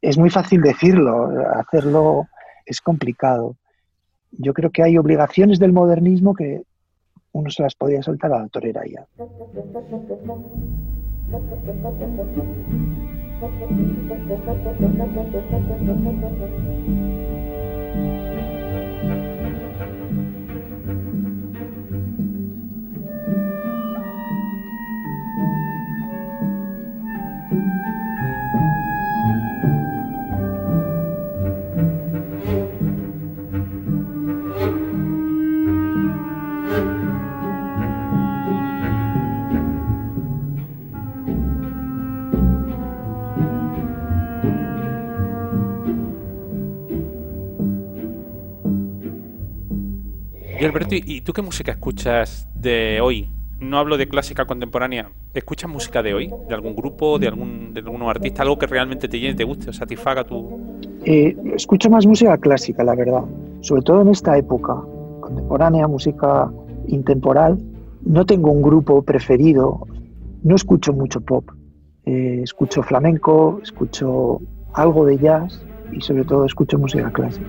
es 0.01 0.17
muy 0.17 0.29
fácil 0.29 0.61
decirlo, 0.61 1.29
hacerlo 1.55 2.27
es 2.65 2.81
complicado 2.81 3.55
yo 4.31 4.53
creo 4.53 4.69
que 4.71 4.83
hay 4.83 4.97
obligaciones 4.97 5.59
del 5.59 5.73
modernismo 5.73 6.33
que 6.33 6.63
uno 7.33 7.49
se 7.49 7.63
las 7.63 7.75
podía 7.75 8.01
soltar 8.01 8.33
a 8.33 8.39
la 8.39 8.47
torera 8.47 8.81
ya. 8.85 9.05
Y 50.61 50.63
Alberto, 50.63 50.93
¿y 50.93 51.21
tú 51.21 51.33
qué 51.33 51.41
música 51.41 51.71
escuchas 51.71 52.47
de 52.53 53.01
hoy? 53.01 53.31
No 53.59 53.79
hablo 53.79 53.97
de 53.97 54.07
clásica 54.07 54.45
contemporánea. 54.45 55.09
¿Escuchas 55.33 55.67
música 55.67 56.03
de 56.03 56.13
hoy? 56.13 56.31
¿De 56.47 56.53
algún 56.53 56.75
grupo, 56.75 57.17
de 57.17 57.27
algún, 57.27 57.73
de 57.73 57.79
algún 57.79 58.03
artista? 58.03 58.43
¿Algo 58.43 58.59
que 58.59 58.67
realmente 58.67 59.07
te 59.07 59.19
llene, 59.19 59.33
te 59.33 59.43
guste 59.43 59.71
o 59.71 59.73
satisfaga 59.73 60.23
tu...? 60.23 60.77
Eh, 61.03 61.35
escucho 61.55 61.89
más 61.89 62.05
música 62.05 62.37
clásica, 62.37 62.83
la 62.83 62.93
verdad. 62.93 63.23
Sobre 63.61 63.81
todo 63.81 64.03
en 64.03 64.09
esta 64.09 64.37
época 64.37 64.75
contemporánea, 65.19 65.87
música 65.87 66.51
intemporal. 66.89 67.57
No 68.05 68.23
tengo 68.27 68.51
un 68.51 68.61
grupo 68.61 69.01
preferido. 69.01 69.87
No 70.43 70.55
escucho 70.55 70.93
mucho 70.93 71.21
pop. 71.21 71.49
Eh, 72.05 72.41
escucho 72.43 72.83
flamenco, 72.83 73.59
escucho 73.63 74.39
algo 74.73 75.07
de 75.07 75.17
jazz 75.17 75.59
y 75.91 76.01
sobre 76.01 76.23
todo 76.23 76.45
escucho 76.45 76.77
música 76.77 77.11
clásica. 77.11 77.47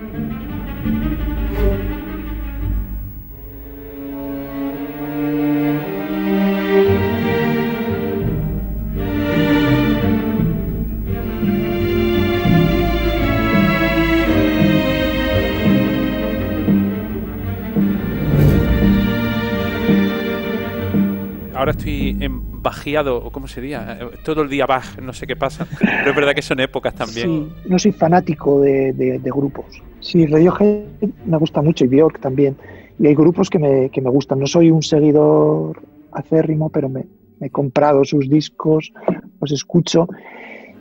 Estoy 21.83 22.17
embajeado, 22.21 23.25
o 23.25 23.31
cómo 23.31 23.49
sería, 23.49 23.99
todo 24.25 24.43
el 24.43 24.49
día 24.49 24.67
baj, 24.67 25.01
no 25.01 25.13
sé 25.13 25.27
qué 25.27 25.37
pasa, 25.37 25.67
pero 25.81 26.11
es 26.11 26.17
verdad 26.17 26.35
que 26.35 26.43
son 26.43 26.61
épocas 26.61 26.95
también. 26.95 27.27
Sí, 27.27 27.69
no 27.69 27.79
soy 27.79 27.93
fanático 27.93 28.61
de, 28.61 29.21
grupos. 29.25 29.67
Sí, 30.01 30.27
Radiohead 30.27 30.85
me 31.27 31.37
gusta 31.39 31.63
mucho 31.63 31.85
y 31.85 31.89
Björk 31.89 32.21
también. 32.21 32.57
Y 32.99 33.07
hay 33.07 33.15
grupos 33.15 33.51
que 33.51 33.59
me, 33.59 33.91
que 33.91 34.01
me 34.01 34.11
gustan. 34.11 34.39
No 34.39 34.47
soy 34.47 34.71
un 34.71 34.83
seguidor 34.83 35.81
acérrimo, 36.13 36.69
pero 36.69 36.89
me, 36.89 37.07
he 37.41 37.51
comprado 37.51 38.05
sus 38.05 38.29
discos, 38.29 38.93
los 39.41 39.53
escucho. 39.53 40.09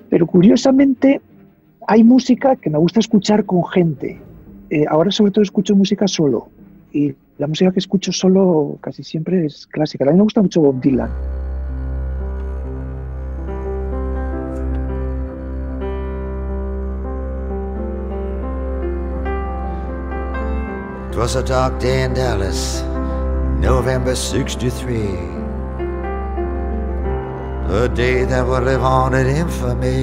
Pero 0.09 0.27
curiosamente 0.27 1.21
hay 1.87 2.03
música 2.03 2.55
que 2.55 2.69
me 2.69 2.77
gusta 2.77 2.99
escuchar 2.99 3.45
con 3.45 3.65
gente. 3.65 4.19
Eh, 4.69 4.85
ahora 4.87 5.11
sobre 5.11 5.31
todo 5.31 5.41
escucho 5.41 5.75
música 5.75 6.07
solo. 6.07 6.49
Y 6.93 7.13
la 7.41 7.47
música 7.47 7.71
que 7.71 7.79
escucho 7.79 8.11
solo 8.11 8.77
casi 8.81 9.03
siempre 9.03 9.43
es 9.47 9.65
clásica. 9.65 10.05
A 10.05 10.11
mí 10.11 10.15
me 10.15 10.21
gusta 10.21 10.43
mucho 10.43 10.61
Bob 10.61 10.79
Dylan. 10.79 11.09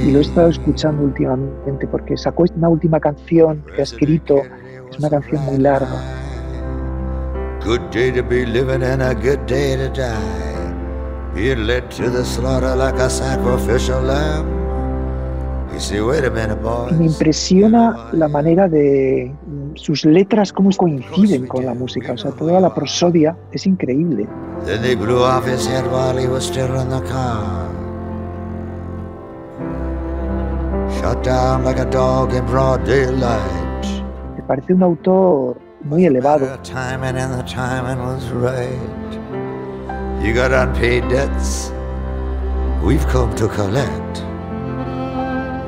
Y 0.09 0.11
lo 0.11 0.19
he 0.19 0.23
estado 0.23 0.49
escuchando 0.49 1.05
últimamente 1.05 1.87
porque 1.87 2.17
sacó 2.17 2.47
una 2.57 2.69
última 2.69 2.99
canción 2.99 3.63
que 3.77 3.83
ha 3.83 3.85
escrito. 3.85 4.43
Es 4.91 4.99
una 4.99 5.09
canción 5.09 5.45
muy 5.45 5.59
larga. 5.59 6.18
Good 7.69 7.91
day 7.91 8.11
to 8.13 8.23
be 8.23 8.47
living 8.47 8.83
and 8.83 9.03
a 9.03 9.15
good 9.15 9.45
day 9.45 9.77
to 9.77 9.91
die. 9.91 10.73
He 11.37 11.55
led 11.55 11.91
to 11.99 12.09
the 12.09 12.25
slaughter 12.25 12.75
like 12.75 12.95
a 12.95 13.11
sacrificial 13.11 14.01
lamb. 14.01 14.49
You 15.75 15.79
see, 15.79 16.01
wait 16.01 16.25
a 16.25 16.31
minute, 16.31 16.63
boys. 16.63 16.93
Me 16.93 17.05
impresiona 17.05 18.09
la 18.15 18.27
manera 18.27 18.69
de 18.69 19.35
sus 19.75 20.07
letras, 20.07 20.51
cómo 20.51 20.71
coinciden 20.75 21.47
con 21.47 21.67
la 21.67 21.75
música. 21.75 22.15
O 22.15 22.17
sea, 22.17 22.31
toda 22.31 22.59
la 22.59 22.75
prosodia 22.75 23.37
es 23.53 23.67
increíble. 23.67 24.27
Then 24.65 24.81
they 24.81 24.95
blew 24.95 25.23
off 25.23 25.45
his 25.45 25.69
head 25.69 25.85
while 25.93 26.17
he 26.17 26.27
was 26.27 26.47
still 26.47 26.75
in 26.75 26.89
the 26.89 27.03
car. 27.03 27.69
Shot 31.03 31.23
down 31.23 31.65
like 31.67 31.79
a 31.79 31.91
dog 31.91 32.33
in 32.33 32.47
broad 32.47 32.83
daylight. 32.87 33.85
Me 34.39 34.43
parece 34.47 34.73
un 34.73 34.85
autor 34.85 35.68
muy 35.85 36.05
elevado. 36.05 36.47
You 40.23 40.35
got 40.35 40.53
unpaid 40.53 41.09
debts. 41.09 41.73
We've 42.83 43.07
come 43.09 43.35
to 43.37 43.49
collect. 43.49 44.25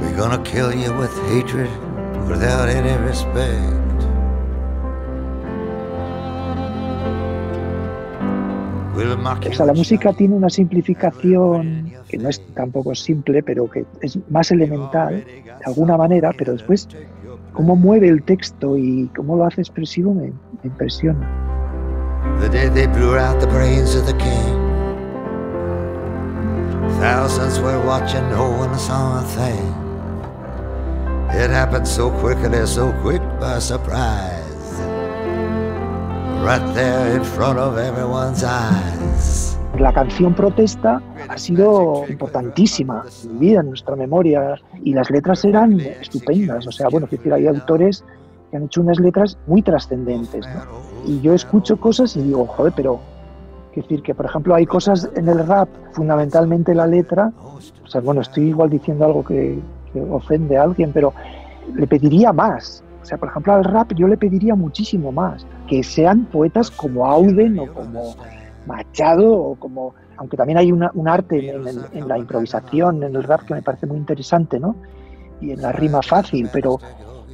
We're 0.00 0.16
gonna 0.16 0.42
kill 0.42 0.74
you 0.74 0.92
with 0.98 1.12
hatred 1.28 1.70
without 2.28 2.68
any 2.68 2.96
respect. 3.06 3.80
O 9.48 9.52
sea, 9.52 9.66
la 9.66 9.72
música 9.72 10.12
tiene 10.12 10.34
una 10.34 10.50
simplificación 10.50 11.90
que 12.08 12.18
no 12.18 12.28
es 12.28 12.40
tampoco 12.54 12.94
simple, 12.94 13.42
pero 13.42 13.70
que 13.70 13.86
es 14.02 14.18
más 14.28 14.50
elemental 14.50 15.24
de 15.24 15.64
alguna 15.64 15.96
manera, 15.96 16.32
pero 16.36 16.52
después 16.52 16.86
cómo 17.52 17.76
mueve 17.76 18.08
el 18.08 18.22
texto 18.22 18.76
y 18.76 19.10
cómo 19.16 19.36
lo 19.36 19.44
hace 19.44 19.60
expresivo 19.60 20.14
me, 20.14 20.28
me 20.28 20.34
impresiona. 20.64 21.28
The 22.40 22.48
day 22.48 22.68
they 22.68 22.86
blew 22.86 23.16
out 23.16 23.40
the 23.40 23.46
brains 23.46 23.94
of 23.94 24.06
the 24.06 24.14
king. 24.14 24.70
Thousands 27.00 27.58
were 27.60 27.84
watching, 27.86 28.28
no 28.30 28.50
one 28.50 28.78
saw 28.78 29.20
a 29.20 29.24
thing. 29.24 29.90
It 31.32 31.50
happened 31.50 31.86
so 31.86 32.10
quickly, 32.20 32.66
so 32.66 32.92
quick 33.00 33.22
by 33.40 33.58
surprise. 33.58 34.40
Right 36.42 36.74
there 36.74 37.16
in 37.16 37.24
front 37.24 37.58
of 37.58 37.78
everyone's 37.78 38.42
eyes. 38.42 39.49
La 39.80 39.94
canción 39.94 40.34
protesta 40.34 41.00
ha 41.26 41.38
sido 41.38 42.04
importantísima 42.06 43.02
en 43.24 43.32
mi 43.32 43.48
vida, 43.48 43.60
en 43.60 43.70
nuestra 43.70 43.96
memoria, 43.96 44.56
y 44.84 44.92
las 44.92 45.10
letras 45.10 45.42
eran 45.46 45.80
estupendas. 45.80 46.66
O 46.66 46.70
sea, 46.70 46.88
bueno, 46.90 47.08
decir, 47.10 47.32
hay 47.32 47.46
autores 47.46 48.04
que 48.50 48.58
han 48.58 48.64
hecho 48.64 48.82
unas 48.82 49.00
letras 49.00 49.38
muy 49.46 49.62
trascendentes, 49.62 50.46
¿no? 50.46 51.10
Y 51.10 51.22
yo 51.22 51.32
escucho 51.32 51.78
cosas 51.78 52.14
y 52.14 52.22
digo, 52.22 52.44
joder, 52.44 52.74
pero 52.76 53.00
quiero 53.72 53.88
decir 53.88 54.02
que, 54.02 54.14
por 54.14 54.26
ejemplo, 54.26 54.54
hay 54.54 54.66
cosas 54.66 55.08
en 55.16 55.28
el 55.28 55.46
rap, 55.46 55.70
fundamentalmente 55.92 56.74
la 56.74 56.86
letra, 56.86 57.32
o 57.82 57.88
sea, 57.88 58.02
bueno, 58.02 58.20
estoy 58.20 58.48
igual 58.48 58.68
diciendo 58.68 59.06
algo 59.06 59.24
que, 59.24 59.58
que 59.94 60.00
ofende 60.02 60.58
a 60.58 60.64
alguien, 60.64 60.92
pero 60.92 61.14
le 61.74 61.86
pediría 61.86 62.34
más. 62.34 62.84
O 63.00 63.04
sea, 63.06 63.16
por 63.16 63.30
ejemplo, 63.30 63.54
al 63.54 63.64
rap 63.64 63.94
yo 63.94 64.06
le 64.08 64.18
pediría 64.18 64.54
muchísimo 64.54 65.10
más. 65.10 65.46
Que 65.66 65.82
sean 65.82 66.26
poetas 66.26 66.70
como 66.70 67.06
Auden 67.06 67.58
o 67.58 67.72
como 67.72 68.14
Machado 68.66 69.32
o 69.32 69.54
como... 69.56 69.94
Aunque 70.16 70.36
también 70.36 70.58
hay 70.58 70.70
una- 70.70 70.90
un 70.94 71.08
arte 71.08 71.50
en, 71.50 71.66
en- 71.66 71.80
en 71.92 72.08
la 72.08 72.18
improvisación, 72.18 73.02
en 73.02 73.16
el 73.16 73.22
rap, 73.22 73.42
que 73.42 73.54
me 73.54 73.62
parece 73.62 73.86
muy 73.86 73.96
interesante, 73.96 74.60
¿no? 74.60 74.76
Y 75.40 75.52
en 75.52 75.62
la 75.62 75.72
rima 75.72 76.02
fácil, 76.02 76.48
pero, 76.52 76.78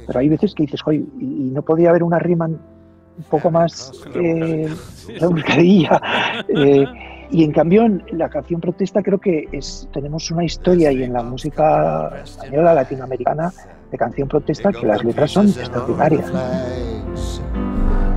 pero 0.05 0.19
hay 0.19 0.29
veces 0.29 0.53
que 0.55 0.63
dices, 0.63 0.79
oye, 0.85 1.03
y, 1.19 1.47
y 1.47 1.51
no 1.51 1.61
podía 1.63 1.89
haber 1.89 2.03
una 2.03 2.17
rima 2.19 2.45
un 2.45 3.23
poco 3.29 3.51
más 3.51 3.91
eh, 4.15 4.69
rebuscadilla. 5.19 6.01
Eh, 6.47 6.85
y 7.29 7.43
en 7.43 7.51
cambio, 7.51 7.83
en 7.83 8.01
la 8.13 8.29
canción 8.29 8.61
protesta 8.61 9.03
creo 9.03 9.19
que 9.19 9.49
es, 9.51 9.89
tenemos 9.91 10.31
una 10.31 10.45
historia 10.45 10.89
y 10.93 11.03
en 11.03 11.11
la 11.11 11.23
música 11.23 12.09
española, 12.23 12.73
latinoamericana, 12.73 13.51
de 13.91 13.97
canción 13.97 14.29
protesta, 14.29 14.71
que 14.71 14.85
las 14.85 15.03
letras 15.03 15.31
son 15.31 15.47
extraordinarias. 15.49 16.31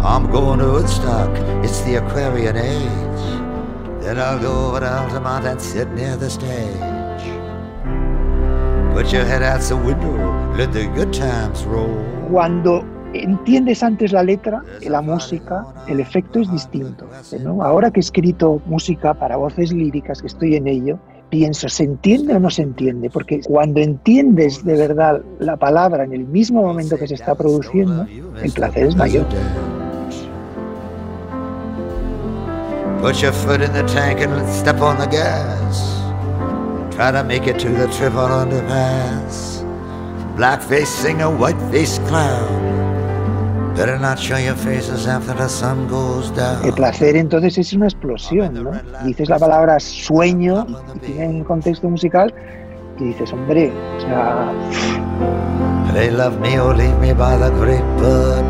I'm 0.02 0.30
going 0.30 0.60
to 0.60 0.72
Woodstock, 0.72 1.28
it's 1.62 1.82
the 1.82 1.96
Aquarian 1.96 2.56
age. 2.56 3.20
Then 4.00 4.18
I'll 4.18 4.40
go 4.40 4.68
over 4.68 4.80
to 4.80 4.90
Altamont 4.90 5.44
and 5.44 5.60
sit 5.60 5.90
near 5.92 6.16
the 6.16 6.30
stage. 6.30 6.80
Put 8.94 9.12
your 9.12 9.26
head 9.26 9.42
out 9.42 9.60
the 9.60 9.76
window, 9.76 10.16
let 10.56 10.72
the 10.72 10.86
good 10.94 11.12
times 11.12 11.64
roll. 11.64 11.94
Cuando 12.30 12.82
entiendes 13.12 13.82
antes 13.82 14.12
la 14.12 14.22
letra 14.22 14.62
la 14.80 15.02
música, 15.02 15.66
el 15.86 16.00
efecto 16.00 16.40
es 16.40 16.50
distinto. 16.50 17.06
¿no? 17.42 17.62
Ahora 17.62 17.90
que 17.90 18.00
he 18.00 18.02
escrito 18.02 18.62
música 18.64 19.12
para 19.12 19.36
voces 19.36 19.70
líricas, 19.70 20.22
que 20.22 20.28
estoy 20.28 20.56
en 20.56 20.66
ello, 20.66 20.98
pienso, 21.28 21.68
¿se 21.68 21.84
entiende 21.84 22.34
o 22.36 22.40
no 22.40 22.48
se 22.48 22.62
entiende? 22.62 23.10
Porque 23.10 23.42
cuando 23.42 23.80
entiendes 23.80 24.64
de 24.64 24.76
verdad 24.78 25.20
la 25.40 25.58
palabra 25.58 26.04
en 26.04 26.14
el 26.14 26.24
mismo 26.24 26.62
momento 26.62 26.96
que 26.96 27.06
se 27.06 27.14
está 27.14 27.34
produciendo, 27.34 28.06
el 28.42 28.50
placer 28.52 28.86
es 28.86 28.96
mayor. 28.96 29.26
Put 33.00 33.22
your 33.22 33.32
foot 33.32 33.62
in 33.62 33.72
the 33.72 33.82
tank 33.84 34.20
and 34.20 34.46
step 34.52 34.82
on 34.82 34.98
the 34.98 35.06
gas. 35.06 36.00
Try 36.94 37.10
to 37.10 37.24
make 37.24 37.46
it 37.46 37.58
to 37.60 37.70
the 37.70 37.86
triple 37.96 38.28
underpass. 38.28 39.64
Blackface 40.36 40.86
singer, 40.86 41.30
whiteface 41.30 41.98
clown. 42.08 43.74
Better 43.74 43.98
not 43.98 44.18
show 44.18 44.36
your 44.36 44.54
faces 44.54 45.06
after 45.06 45.32
the 45.32 45.48
sun 45.48 45.88
goes 45.88 46.30
down. 46.32 46.62
El 46.62 46.74
placer 46.74 47.16
entonces 47.16 47.56
es 47.56 47.72
una 47.72 47.86
explosión, 47.86 48.52
¿no? 48.52 48.70
Dices 49.06 49.30
la 49.30 49.38
palabra 49.38 49.80
sueño 49.80 50.66
y 50.96 50.98
tiene 50.98 51.28
un 51.28 51.44
contexto 51.44 51.88
musical 51.88 52.34
y 52.98 53.04
dices, 53.04 53.32
hombre, 53.32 53.72
o 53.96 54.00
sea, 54.00 54.52
They 55.94 56.10
love 56.10 56.38
me 56.38 56.60
or 56.60 56.74
leave 56.74 56.98
me 57.00 57.14
by 57.14 57.38
the 57.38 57.50
great 57.58 57.84
Bud 57.96 58.44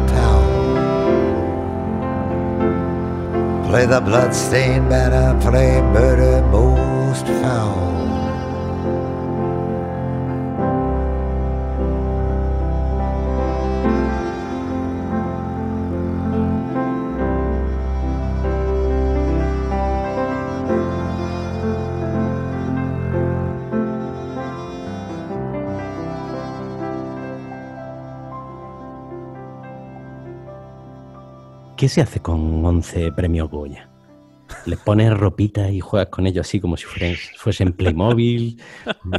Play 3.71 3.87
the 3.87 4.01
bloodstained 4.01 4.89
banner, 4.89 5.41
play 5.41 5.81
murder 5.81 6.45
most 6.49 7.25
foul. 7.25 7.99
¿Qué 31.81 31.89
se 31.89 32.03
hace 32.03 32.20
con 32.20 32.62
11 32.62 33.11
premios 33.12 33.51
Goya? 33.51 33.89
¿Le 34.66 34.76
pones 34.76 35.16
ropita 35.16 35.70
y 35.70 35.81
juegas 35.81 36.11
con 36.11 36.26
ellos 36.26 36.47
así 36.47 36.61
como 36.61 36.76
si 36.76 36.85
fuesen, 36.85 37.14
fuesen 37.39 37.72
Playmobil? 37.72 38.61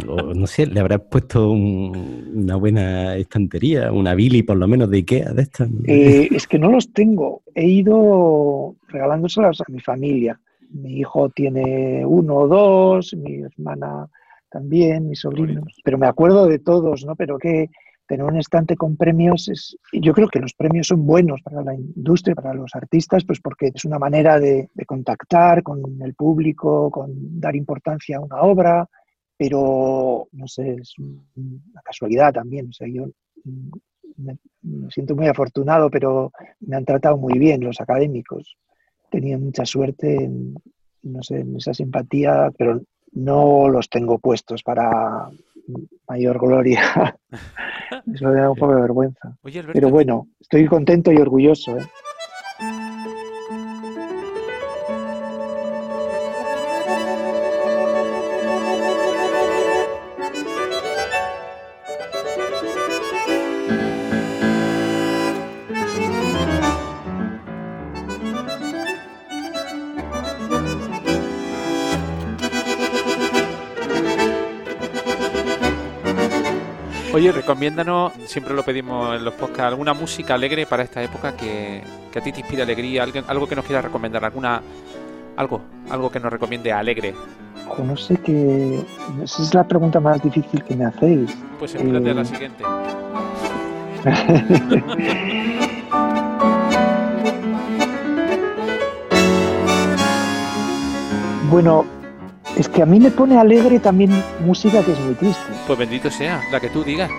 O, 0.07 0.35
no 0.35 0.45
sé, 0.45 0.67
¿le 0.67 0.79
habrás 0.79 1.01
puesto 1.09 1.49
un- 1.49 2.31
una 2.35 2.55
buena 2.57 3.15
estantería, 3.15 3.91
una 3.91 4.13
Billy 4.13 4.43
por 4.43 4.57
lo 4.57 4.67
menos 4.67 4.91
de 4.91 4.97
Ikea 4.97 5.33
de 5.33 5.41
estas? 5.41 5.69
Eh, 5.85 6.27
es 6.31 6.45
que 6.45 6.59
no 6.59 6.69
los 6.69 6.93
tengo. 6.93 7.41
He 7.55 7.67
ido 7.67 8.75
regalándoselas 8.89 9.59
a 9.61 9.63
mi 9.67 9.79
familia. 9.79 10.39
Mi 10.69 10.99
hijo 10.99 11.29
tiene 11.29 12.05
uno 12.05 12.35
o 12.35 12.47
dos, 12.47 13.15
mi 13.15 13.41
hermana 13.41 14.07
también, 14.51 15.09
mis 15.09 15.21
sobrinos. 15.21 15.81
Pero 15.83 15.97
me 15.97 16.05
acuerdo 16.05 16.45
de 16.45 16.59
todos, 16.59 17.05
¿no? 17.07 17.15
Pero 17.15 17.39
que 17.39 17.71
tener 18.11 18.25
un 18.25 18.37
estante 18.37 18.75
con 18.75 18.97
premios 18.97 19.47
es. 19.47 19.77
Yo 19.93 20.11
creo 20.11 20.27
que 20.27 20.39
los 20.41 20.53
premios 20.53 20.87
son 20.87 21.05
buenos 21.05 21.41
para 21.41 21.61
la 21.63 21.73
industria, 21.73 22.35
para 22.35 22.53
los 22.53 22.75
artistas, 22.75 23.23
pues 23.23 23.39
porque 23.39 23.71
es 23.73 23.85
una 23.85 23.99
manera 23.99 24.37
de, 24.37 24.69
de 24.73 24.85
contactar 24.85 25.63
con 25.63 25.79
el 26.01 26.13
público, 26.13 26.91
con 26.91 27.39
dar 27.39 27.55
importancia 27.55 28.17
a 28.17 28.19
una 28.19 28.41
obra. 28.41 28.85
Pero 29.37 30.27
no 30.33 30.45
sé, 30.45 30.73
es 30.81 30.93
un- 30.99 31.25
una 31.35 31.81
casualidad 31.83 32.33
también. 32.33 32.67
O 32.67 32.73
sea, 32.73 32.85
yo 32.89 33.05
me, 34.17 34.37
me 34.61 34.91
siento 34.91 35.15
muy 35.15 35.27
afortunado, 35.27 35.89
pero 35.89 36.33
me 36.59 36.75
han 36.75 36.83
tratado 36.83 37.15
muy 37.17 37.39
bien 37.39 37.63
los 37.63 37.79
académicos. 37.79 38.57
Tenía 39.09 39.37
mucha 39.37 39.63
suerte 39.63 40.25
en, 40.25 40.53
no 41.03 41.23
sé, 41.23 41.39
en 41.39 41.55
esa 41.55 41.73
simpatía, 41.73 42.51
pero 42.57 42.81
no 43.13 43.69
los 43.69 43.89
tengo 43.89 44.19
puestos 44.19 44.63
para 44.63 45.29
mayor 46.07 46.39
gloria. 46.39 46.81
Eso 48.13 48.27
me 48.27 48.39
da 48.39 48.49
un 48.49 48.57
poco 48.57 48.75
de 48.75 48.81
vergüenza. 48.81 49.37
Oye, 49.41 49.59
Alberto, 49.59 49.73
Pero 49.73 49.89
bueno, 49.89 50.27
estoy 50.39 50.65
contento 50.65 51.11
y 51.11 51.17
orgulloso. 51.17 51.77
¿eh? 51.77 51.85
Oye, 77.21 77.31
recomiéndanos, 77.31 78.13
siempre 78.25 78.55
lo 78.55 78.63
pedimos 78.63 79.15
en 79.15 79.23
los 79.23 79.35
podcasts, 79.35 79.65
alguna 79.65 79.93
música 79.93 80.33
alegre 80.33 80.65
para 80.65 80.81
esta 80.81 81.03
época 81.03 81.37
que, 81.37 81.83
que 82.11 82.17
a 82.17 82.21
ti 82.23 82.31
te 82.31 82.39
inspire 82.39 82.63
alegría, 82.63 83.03
algo, 83.03 83.19
algo 83.27 83.47
que 83.47 83.55
nos 83.55 83.63
quieras 83.63 83.85
recomendar, 83.85 84.25
alguna 84.25 84.59
algo, 85.37 85.61
algo 85.91 86.09
que 86.09 86.19
nos 86.19 86.31
recomiende 86.33 86.73
alegre. 86.73 87.13
Ojo, 87.69 87.83
no 87.83 87.95
sé 87.95 88.17
qué. 88.17 88.83
Esa 89.23 89.43
es 89.43 89.53
la 89.53 89.67
pregunta 89.67 89.99
más 89.99 90.19
difícil 90.23 90.63
que 90.63 90.75
me 90.75 90.85
hacéis. 90.85 91.37
Pues 91.59 91.75
espérate 91.75 92.09
a 92.09 92.11
Eh. 92.11 92.15
la 92.15 92.25
siguiente. 92.25 92.63
Bueno, 101.49 101.85
es 102.57 102.69
que 102.69 102.81
a 102.81 102.85
mí 102.85 102.99
me 102.99 103.11
pone 103.11 103.37
alegre 103.37 103.79
también 103.79 104.11
música 104.45 104.83
que 104.83 104.91
es 104.91 104.99
muy 104.99 105.15
triste. 105.15 105.43
Pues 105.67 105.79
bendito 105.79 106.09
sea, 106.09 106.41
la 106.51 106.59
que 106.59 106.69
tú 106.69 106.83
digas. 106.83 107.09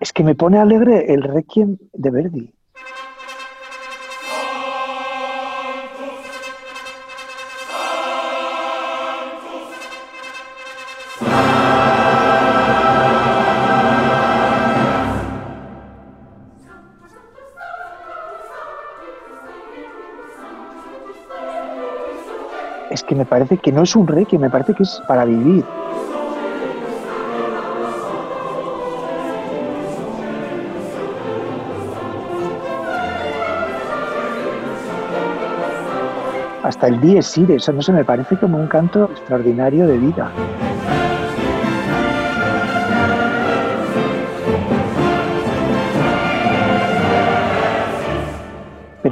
Es 0.00 0.12
que 0.12 0.22
me 0.22 0.34
pone 0.34 0.58
alegre 0.58 1.12
el 1.12 1.22
Requiem 1.22 1.78
de 1.92 2.10
Verdi. 2.10 2.55
Me 23.16 23.24
parece 23.24 23.58
que 23.58 23.72
no 23.72 23.82
es 23.82 23.96
un 23.96 24.06
Requiem, 24.06 24.40
me 24.40 24.50
parece 24.50 24.74
que 24.74 24.82
es 24.82 25.02
para 25.08 25.24
vivir. 25.24 25.64
hasta 36.66 36.88
el 36.88 37.00
Dies 37.00 37.38
Irae, 37.38 37.56
eso 37.56 37.72
no 37.72 37.80
se 37.80 37.92
me 37.92 38.04
parece 38.04 38.36
como 38.36 38.58
un 38.58 38.66
canto 38.66 39.04
extraordinario 39.04 39.86
de 39.86 39.98
vida. 39.98 40.32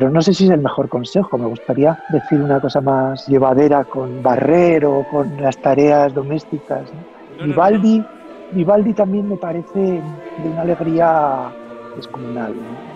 Pero 0.04 0.12
no 0.12 0.20
sé 0.20 0.34
si 0.34 0.44
es 0.44 0.50
el 0.50 0.60
mejor 0.60 0.90
consejo, 0.90 1.38
me 1.38 1.46
gustaría 1.46 1.98
decir 2.10 2.38
una 2.38 2.60
cosa 2.60 2.82
más 2.82 3.26
llevadera 3.26 3.84
con 3.84 4.22
barrer 4.22 4.84
o 4.84 5.02
con 5.10 5.34
las 5.40 5.56
tareas 5.56 6.12
domésticas. 6.12 6.92
Vivaldi, 7.42 8.04
Vivaldi 8.52 8.92
también 8.92 9.30
me 9.30 9.38
parece 9.38 9.80
de 9.80 10.48
una 10.52 10.60
alegría 10.60 11.50
descomunal. 11.96 12.54
¿no? 12.54 12.93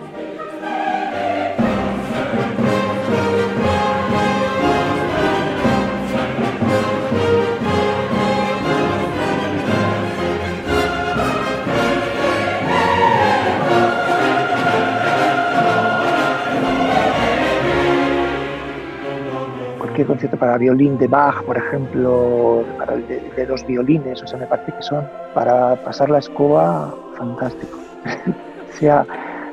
Cualquier 20.05 20.07
concierto 20.07 20.37
para 20.37 20.57
violín 20.57 20.97
de 20.97 21.07
Bach, 21.07 21.43
por 21.43 21.57
ejemplo, 21.57 22.63
para 22.77 22.93
el 22.93 23.07
de, 23.07 23.19
de 23.35 23.45
dos 23.45 23.65
violines, 23.65 24.21
o 24.21 24.27
sea, 24.27 24.39
me 24.39 24.45
parece 24.45 24.71
que 24.71 24.81
son 24.81 25.05
para 25.33 25.75
pasar 25.75 26.09
la 26.09 26.19
escoba 26.19 26.93
fantástico. 27.17 27.77
o 28.73 28.77
sea, 28.77 29.05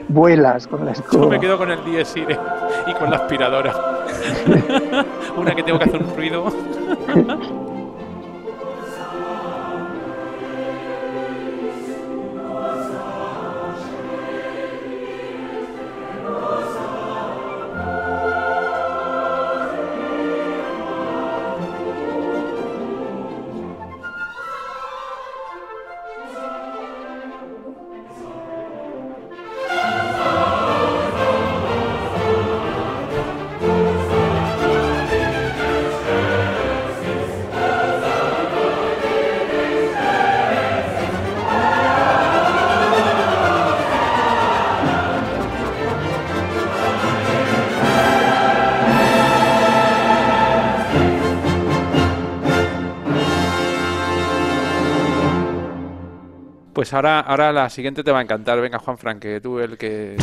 vuelas 0.08 0.66
con 0.66 0.84
la 0.84 0.92
Yo 0.92 1.00
escoba. 1.02 1.26
me 1.28 1.40
quedo 1.40 1.58
con 1.58 1.70
el 1.70 1.84
Dies 1.84 2.16
Irae 2.16 2.38
y 2.86 2.94
con 2.94 3.10
la 3.10 3.16
aspiradora. 3.16 3.74
Una 5.36 5.54
que 5.54 5.62
tengo 5.62 5.78
que 5.78 5.84
hacer 5.84 6.02
un 6.02 6.16
ruido. 6.16 6.44
Pues 56.76 56.92
ahora, 56.92 57.20
ahora 57.20 57.54
la 57.54 57.70
siguiente 57.70 58.04
te 58.04 58.12
va 58.12 58.18
a 58.18 58.22
encantar. 58.22 58.60
Venga, 58.60 58.78
Juan 58.78 58.98
Frank, 58.98 59.18
que 59.20 59.40
tú 59.40 59.58
el 59.60 59.78
que. 59.78 60.16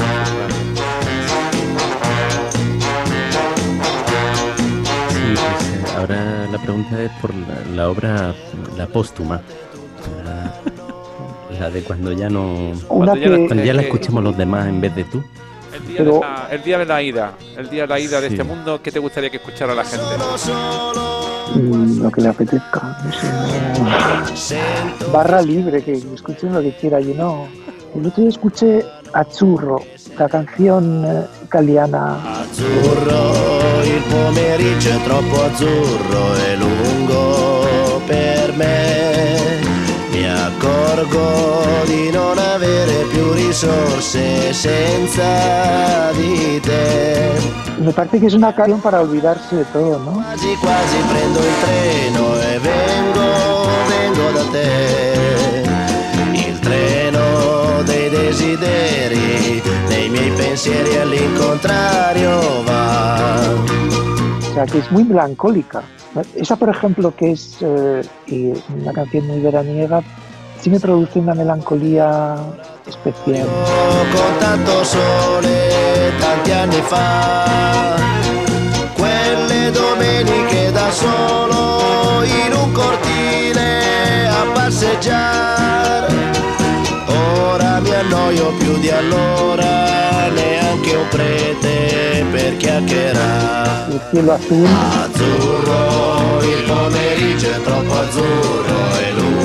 Sí, 5.10 5.34
pues, 5.36 5.60
eh, 5.70 5.98
ahora 5.98 6.48
la 6.52 6.58
pregunta 6.60 7.02
es 7.02 7.12
por 7.22 7.34
la, 7.34 7.76
la 7.76 7.90
obra, 7.90 8.34
la 8.78 8.88
póstuma. 8.88 9.42
La, 10.24 11.60
la 11.60 11.70
de 11.70 11.82
cuando 11.84 12.12
ya 12.12 12.30
no. 12.30 12.74
Cuando 12.88 13.16
ya 13.16 13.30
la- 13.30 13.38
que, 13.38 13.46
Cuando 13.48 13.64
ya 13.64 13.74
la 13.74 13.82
escuchemos 13.84 14.24
los 14.24 14.38
demás 14.38 14.68
en 14.68 14.82
vez 14.82 14.96
de 14.96 15.04
tú. 15.06 15.24
El 15.74 15.88
día, 15.88 15.98
Pero- 15.98 16.14
de 16.14 16.20
la, 16.20 16.48
el 16.52 16.64
día 16.64 16.78
de 16.80 16.86
la 16.86 17.02
ida. 17.02 17.34
El 17.58 17.70
día 17.70 17.82
de 17.84 17.88
la 17.88 18.00
ida 18.00 18.22
de 18.22 18.28
este 18.28 18.44
mundo, 18.44 18.82
¿qué 18.84 18.92
te 18.92 19.00
gustaría 19.00 19.30
que 19.30 19.38
escuchara 19.38 19.74
la 19.74 19.84
gente? 19.84 20.06
Mm, 21.56 22.02
lo 22.02 22.12
que 22.12 22.22
le 22.22 22.34
sé, 24.36 24.58
no- 25.00 25.12
barra 25.12 25.42
libre, 25.42 25.84
que 25.84 25.94
escuchen 25.94 26.54
lo 26.54 26.62
que 26.62 26.76
quiera. 26.76 27.00
Yo 27.00 27.14
no. 27.14 27.48
El 27.96 28.08
otro 28.08 28.22
día 28.22 28.30
escuché 28.30 28.86
Azzurro, 29.14 29.84
la 30.18 30.28
canción 30.28 31.06
italiana. 31.44 32.42
Azzurro, 32.42 33.84
il 33.84 34.02
pomeriggio 34.10 34.90
è 34.90 35.04
troppo 35.04 35.44
azzurro 35.44 36.36
e 36.36 36.56
lungo 36.58 38.02
per 38.08 38.54
me. 38.54 39.62
Mi 40.12 40.28
accorgo 40.28 41.86
di 41.86 42.10
non 42.12 42.38
avere 42.38 43.06
più 43.12 43.34
risorse 43.34 44.52
senza 44.54 46.12
di 46.14 46.60
te. 46.60 47.63
Me 47.80 47.92
parece 47.92 48.20
que 48.20 48.28
es 48.28 48.34
una 48.34 48.54
canción 48.54 48.82
para 48.82 49.02
olvidarse 49.02 49.56
de 49.56 49.66
todo, 49.66 50.00
¿no? 50.00 50.14
Quasi 50.14 50.56
quasi 50.58 50.98
prendo 51.10 51.40
il 51.40 51.56
treno 51.64 52.24
e 52.42 52.60
vengo, 52.60 53.28
vengo 53.90 54.26
da 54.38 54.44
te. 54.52 55.64
Il 56.34 56.60
treno 56.60 57.84
dei 57.84 58.10
desideri, 58.10 59.62
dei 59.88 60.10
miei 60.10 60.32
pensieri 60.32 60.98
all'incontrario 60.98 62.64
va. 62.68 63.40
O 64.40 64.54
sea, 64.54 64.66
que 64.66 64.78
es 64.78 64.92
muy 64.92 65.04
melancólica. 65.04 65.82
Esa, 66.36 66.56
por 66.56 66.70
ejemplo, 66.70 67.16
que 67.16 67.32
es 67.32 67.58
eh, 67.62 68.04
una 68.82 68.94
canción 68.94 69.28
muy 69.28 69.40
veraniega, 69.40 70.02
sí 70.60 70.70
me 70.70 70.80
produce 70.80 71.20
una 71.20 71.34
melancolía 71.34 72.36
especial. 72.86 73.48
Con 74.14 74.38
tanto 74.40 74.84
sole 74.84 76.12
tanti 76.20 76.52
anni 76.52 76.82
fa, 76.82 77.96
quelle 78.94 79.72
domeniche 79.72 80.72
da 80.72 80.92
solo 80.92 82.24
in 82.24 82.54
un 82.54 82.72
cortile 82.72 84.28
a 84.28 84.46
passeggiare. 84.54 86.14
Ora 87.08 87.80
mi 87.80 87.94
annoio 87.94 88.54
più 88.58 88.78
di 88.80 88.90
allora, 88.90 90.30
neanche 90.30 90.96
un 90.96 91.08
prete 91.10 92.26
per 92.32 92.58
chiacchierare. 92.58 93.52
Cielo 94.12 94.34
Azzurro, 95.04 96.40
il 96.42 96.64
pomeriggio 96.66 97.50
è 97.50 97.62
troppo 97.62 97.94
azzurro 97.94 98.98
e 99.00 99.12
lungo 99.12 99.43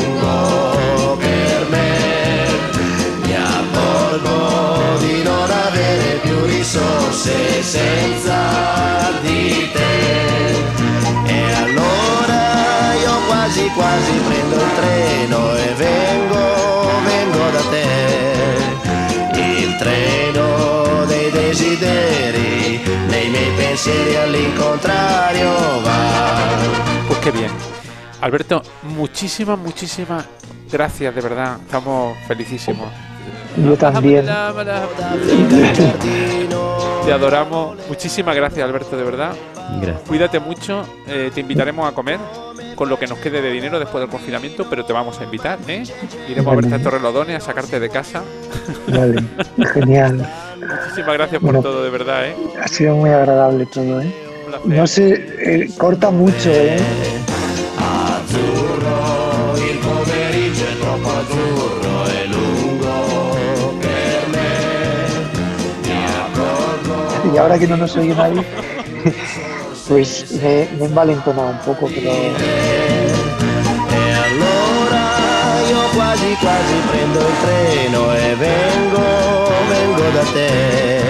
fosse 7.18 7.62
senza 7.62 9.10
di 9.22 9.68
te. 9.72 10.52
E 11.26 11.52
allora 11.52 12.94
io 12.94 13.26
quasi 13.26 13.68
quasi 13.70 14.12
prendo 14.28 14.54
il 14.54 14.74
treno 14.76 15.56
e 15.56 15.74
vengo, 15.74 16.44
vengo 17.04 17.50
da 17.50 17.62
te. 17.70 17.86
Il 19.40 19.76
treno 19.76 21.04
dei 21.06 21.30
desideri, 21.30 22.80
nei 23.08 23.28
miei 23.30 23.50
pensieri 23.56 24.16
all'incontrario 24.16 25.50
va. 25.82 26.56
Pues 27.08 27.18
qué 27.18 27.32
bien. 27.32 27.50
Alberto, 28.20 28.62
muchísimas, 28.82 29.58
muchísimas 29.58 30.24
gracias, 30.70 31.14
de 31.14 31.20
verdad. 31.20 31.58
Estamos 31.64 32.16
felicísimos. 32.26 32.88
Yo 33.56 33.76
también. 33.76 34.24
Te 37.08 37.14
adoramos. 37.14 37.76
Muchísimas 37.88 38.36
gracias, 38.36 38.64
Alberto, 38.64 38.96
de 38.96 39.02
verdad. 39.02 39.32
Gracias. 39.80 40.06
Cuídate 40.08 40.38
mucho. 40.40 40.86
eh, 41.06 41.30
te 41.34 41.40
invitaremos 41.40 41.88
a 41.90 41.94
comer 41.94 42.18
con 42.74 42.88
lo 42.88 42.98
que 42.98 43.06
nos 43.06 43.18
quede 43.18 43.40
de 43.42 43.50
dinero 43.50 43.78
después 43.78 44.00
del 44.02 44.10
confinamiento, 44.10 44.66
pero 44.70 44.84
te 44.84 44.92
vamos 44.92 45.18
a 45.20 45.24
invitar, 45.24 45.58
¿eh? 45.66 45.82
Iremos 46.28 46.52
a 46.52 46.56
verte 46.56 46.74
a 46.74 46.82
Torrelodones, 46.82 47.36
a 47.42 47.46
sacarte 47.46 47.80
de 47.80 47.88
casa. 47.90 48.22
Vale, 48.88 49.22
genial. 49.74 50.28
Muchísimas 50.58 51.14
gracias 51.14 51.40
por 51.40 51.50
Bueno. 51.54 51.62
todo, 51.62 51.82
de 51.82 51.90
verdad, 51.90 52.26
¿eh? 52.26 52.36
Ha 52.62 52.68
sido 52.68 52.94
muy 52.94 53.10
agradable 53.10 53.66
todo, 53.66 54.00
¿eh? 54.00 54.14
Un 54.44 54.50
placer. 54.50 54.68
No 54.78 54.86
sé, 54.86 55.26
eh, 55.40 55.68
corta 55.76 56.10
mucho, 56.10 56.50
¿eh? 56.50 56.76
ahora 67.38 67.58
que 67.58 67.66
no 67.66 67.76
nos 67.76 67.96
oye 67.96 68.14
nadie, 68.14 68.44
pues 69.88 70.32
me, 70.42 70.68
me 70.78 70.84
he 70.84 70.86
envalentonado 70.86 71.50
un 71.50 71.58
poco, 71.58 71.88
pero... 71.94 72.10
quasi 75.98 76.34
quasi 76.40 76.74
prendo 76.90 77.20
il 77.20 77.34
treno 77.42 78.14
e 78.14 78.34
vengo, 78.34 79.04
vengo 79.68 80.10
da 80.10 80.24
te. 80.32 81.00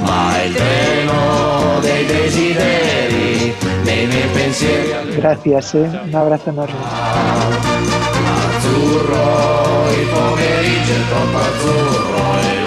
Ma 0.00 0.42
il 0.42 0.54
treno 0.54 1.80
dei 1.80 2.06
desideri, 2.06 3.54
dei 3.82 4.06
miei 4.06 4.28
pensieri. 4.28 5.16
Gracias, 5.16 5.74
eh? 5.74 6.00
un 6.04 6.14
abbraccio 6.14 6.48
enorme. 6.50 6.78
Azzurro, 8.56 9.90
il 9.90 10.06
pomeriggio 10.08 10.92
è 10.92 11.08
troppo 11.08 11.38
azzurro. 11.38 12.38
Eh. 12.40 12.63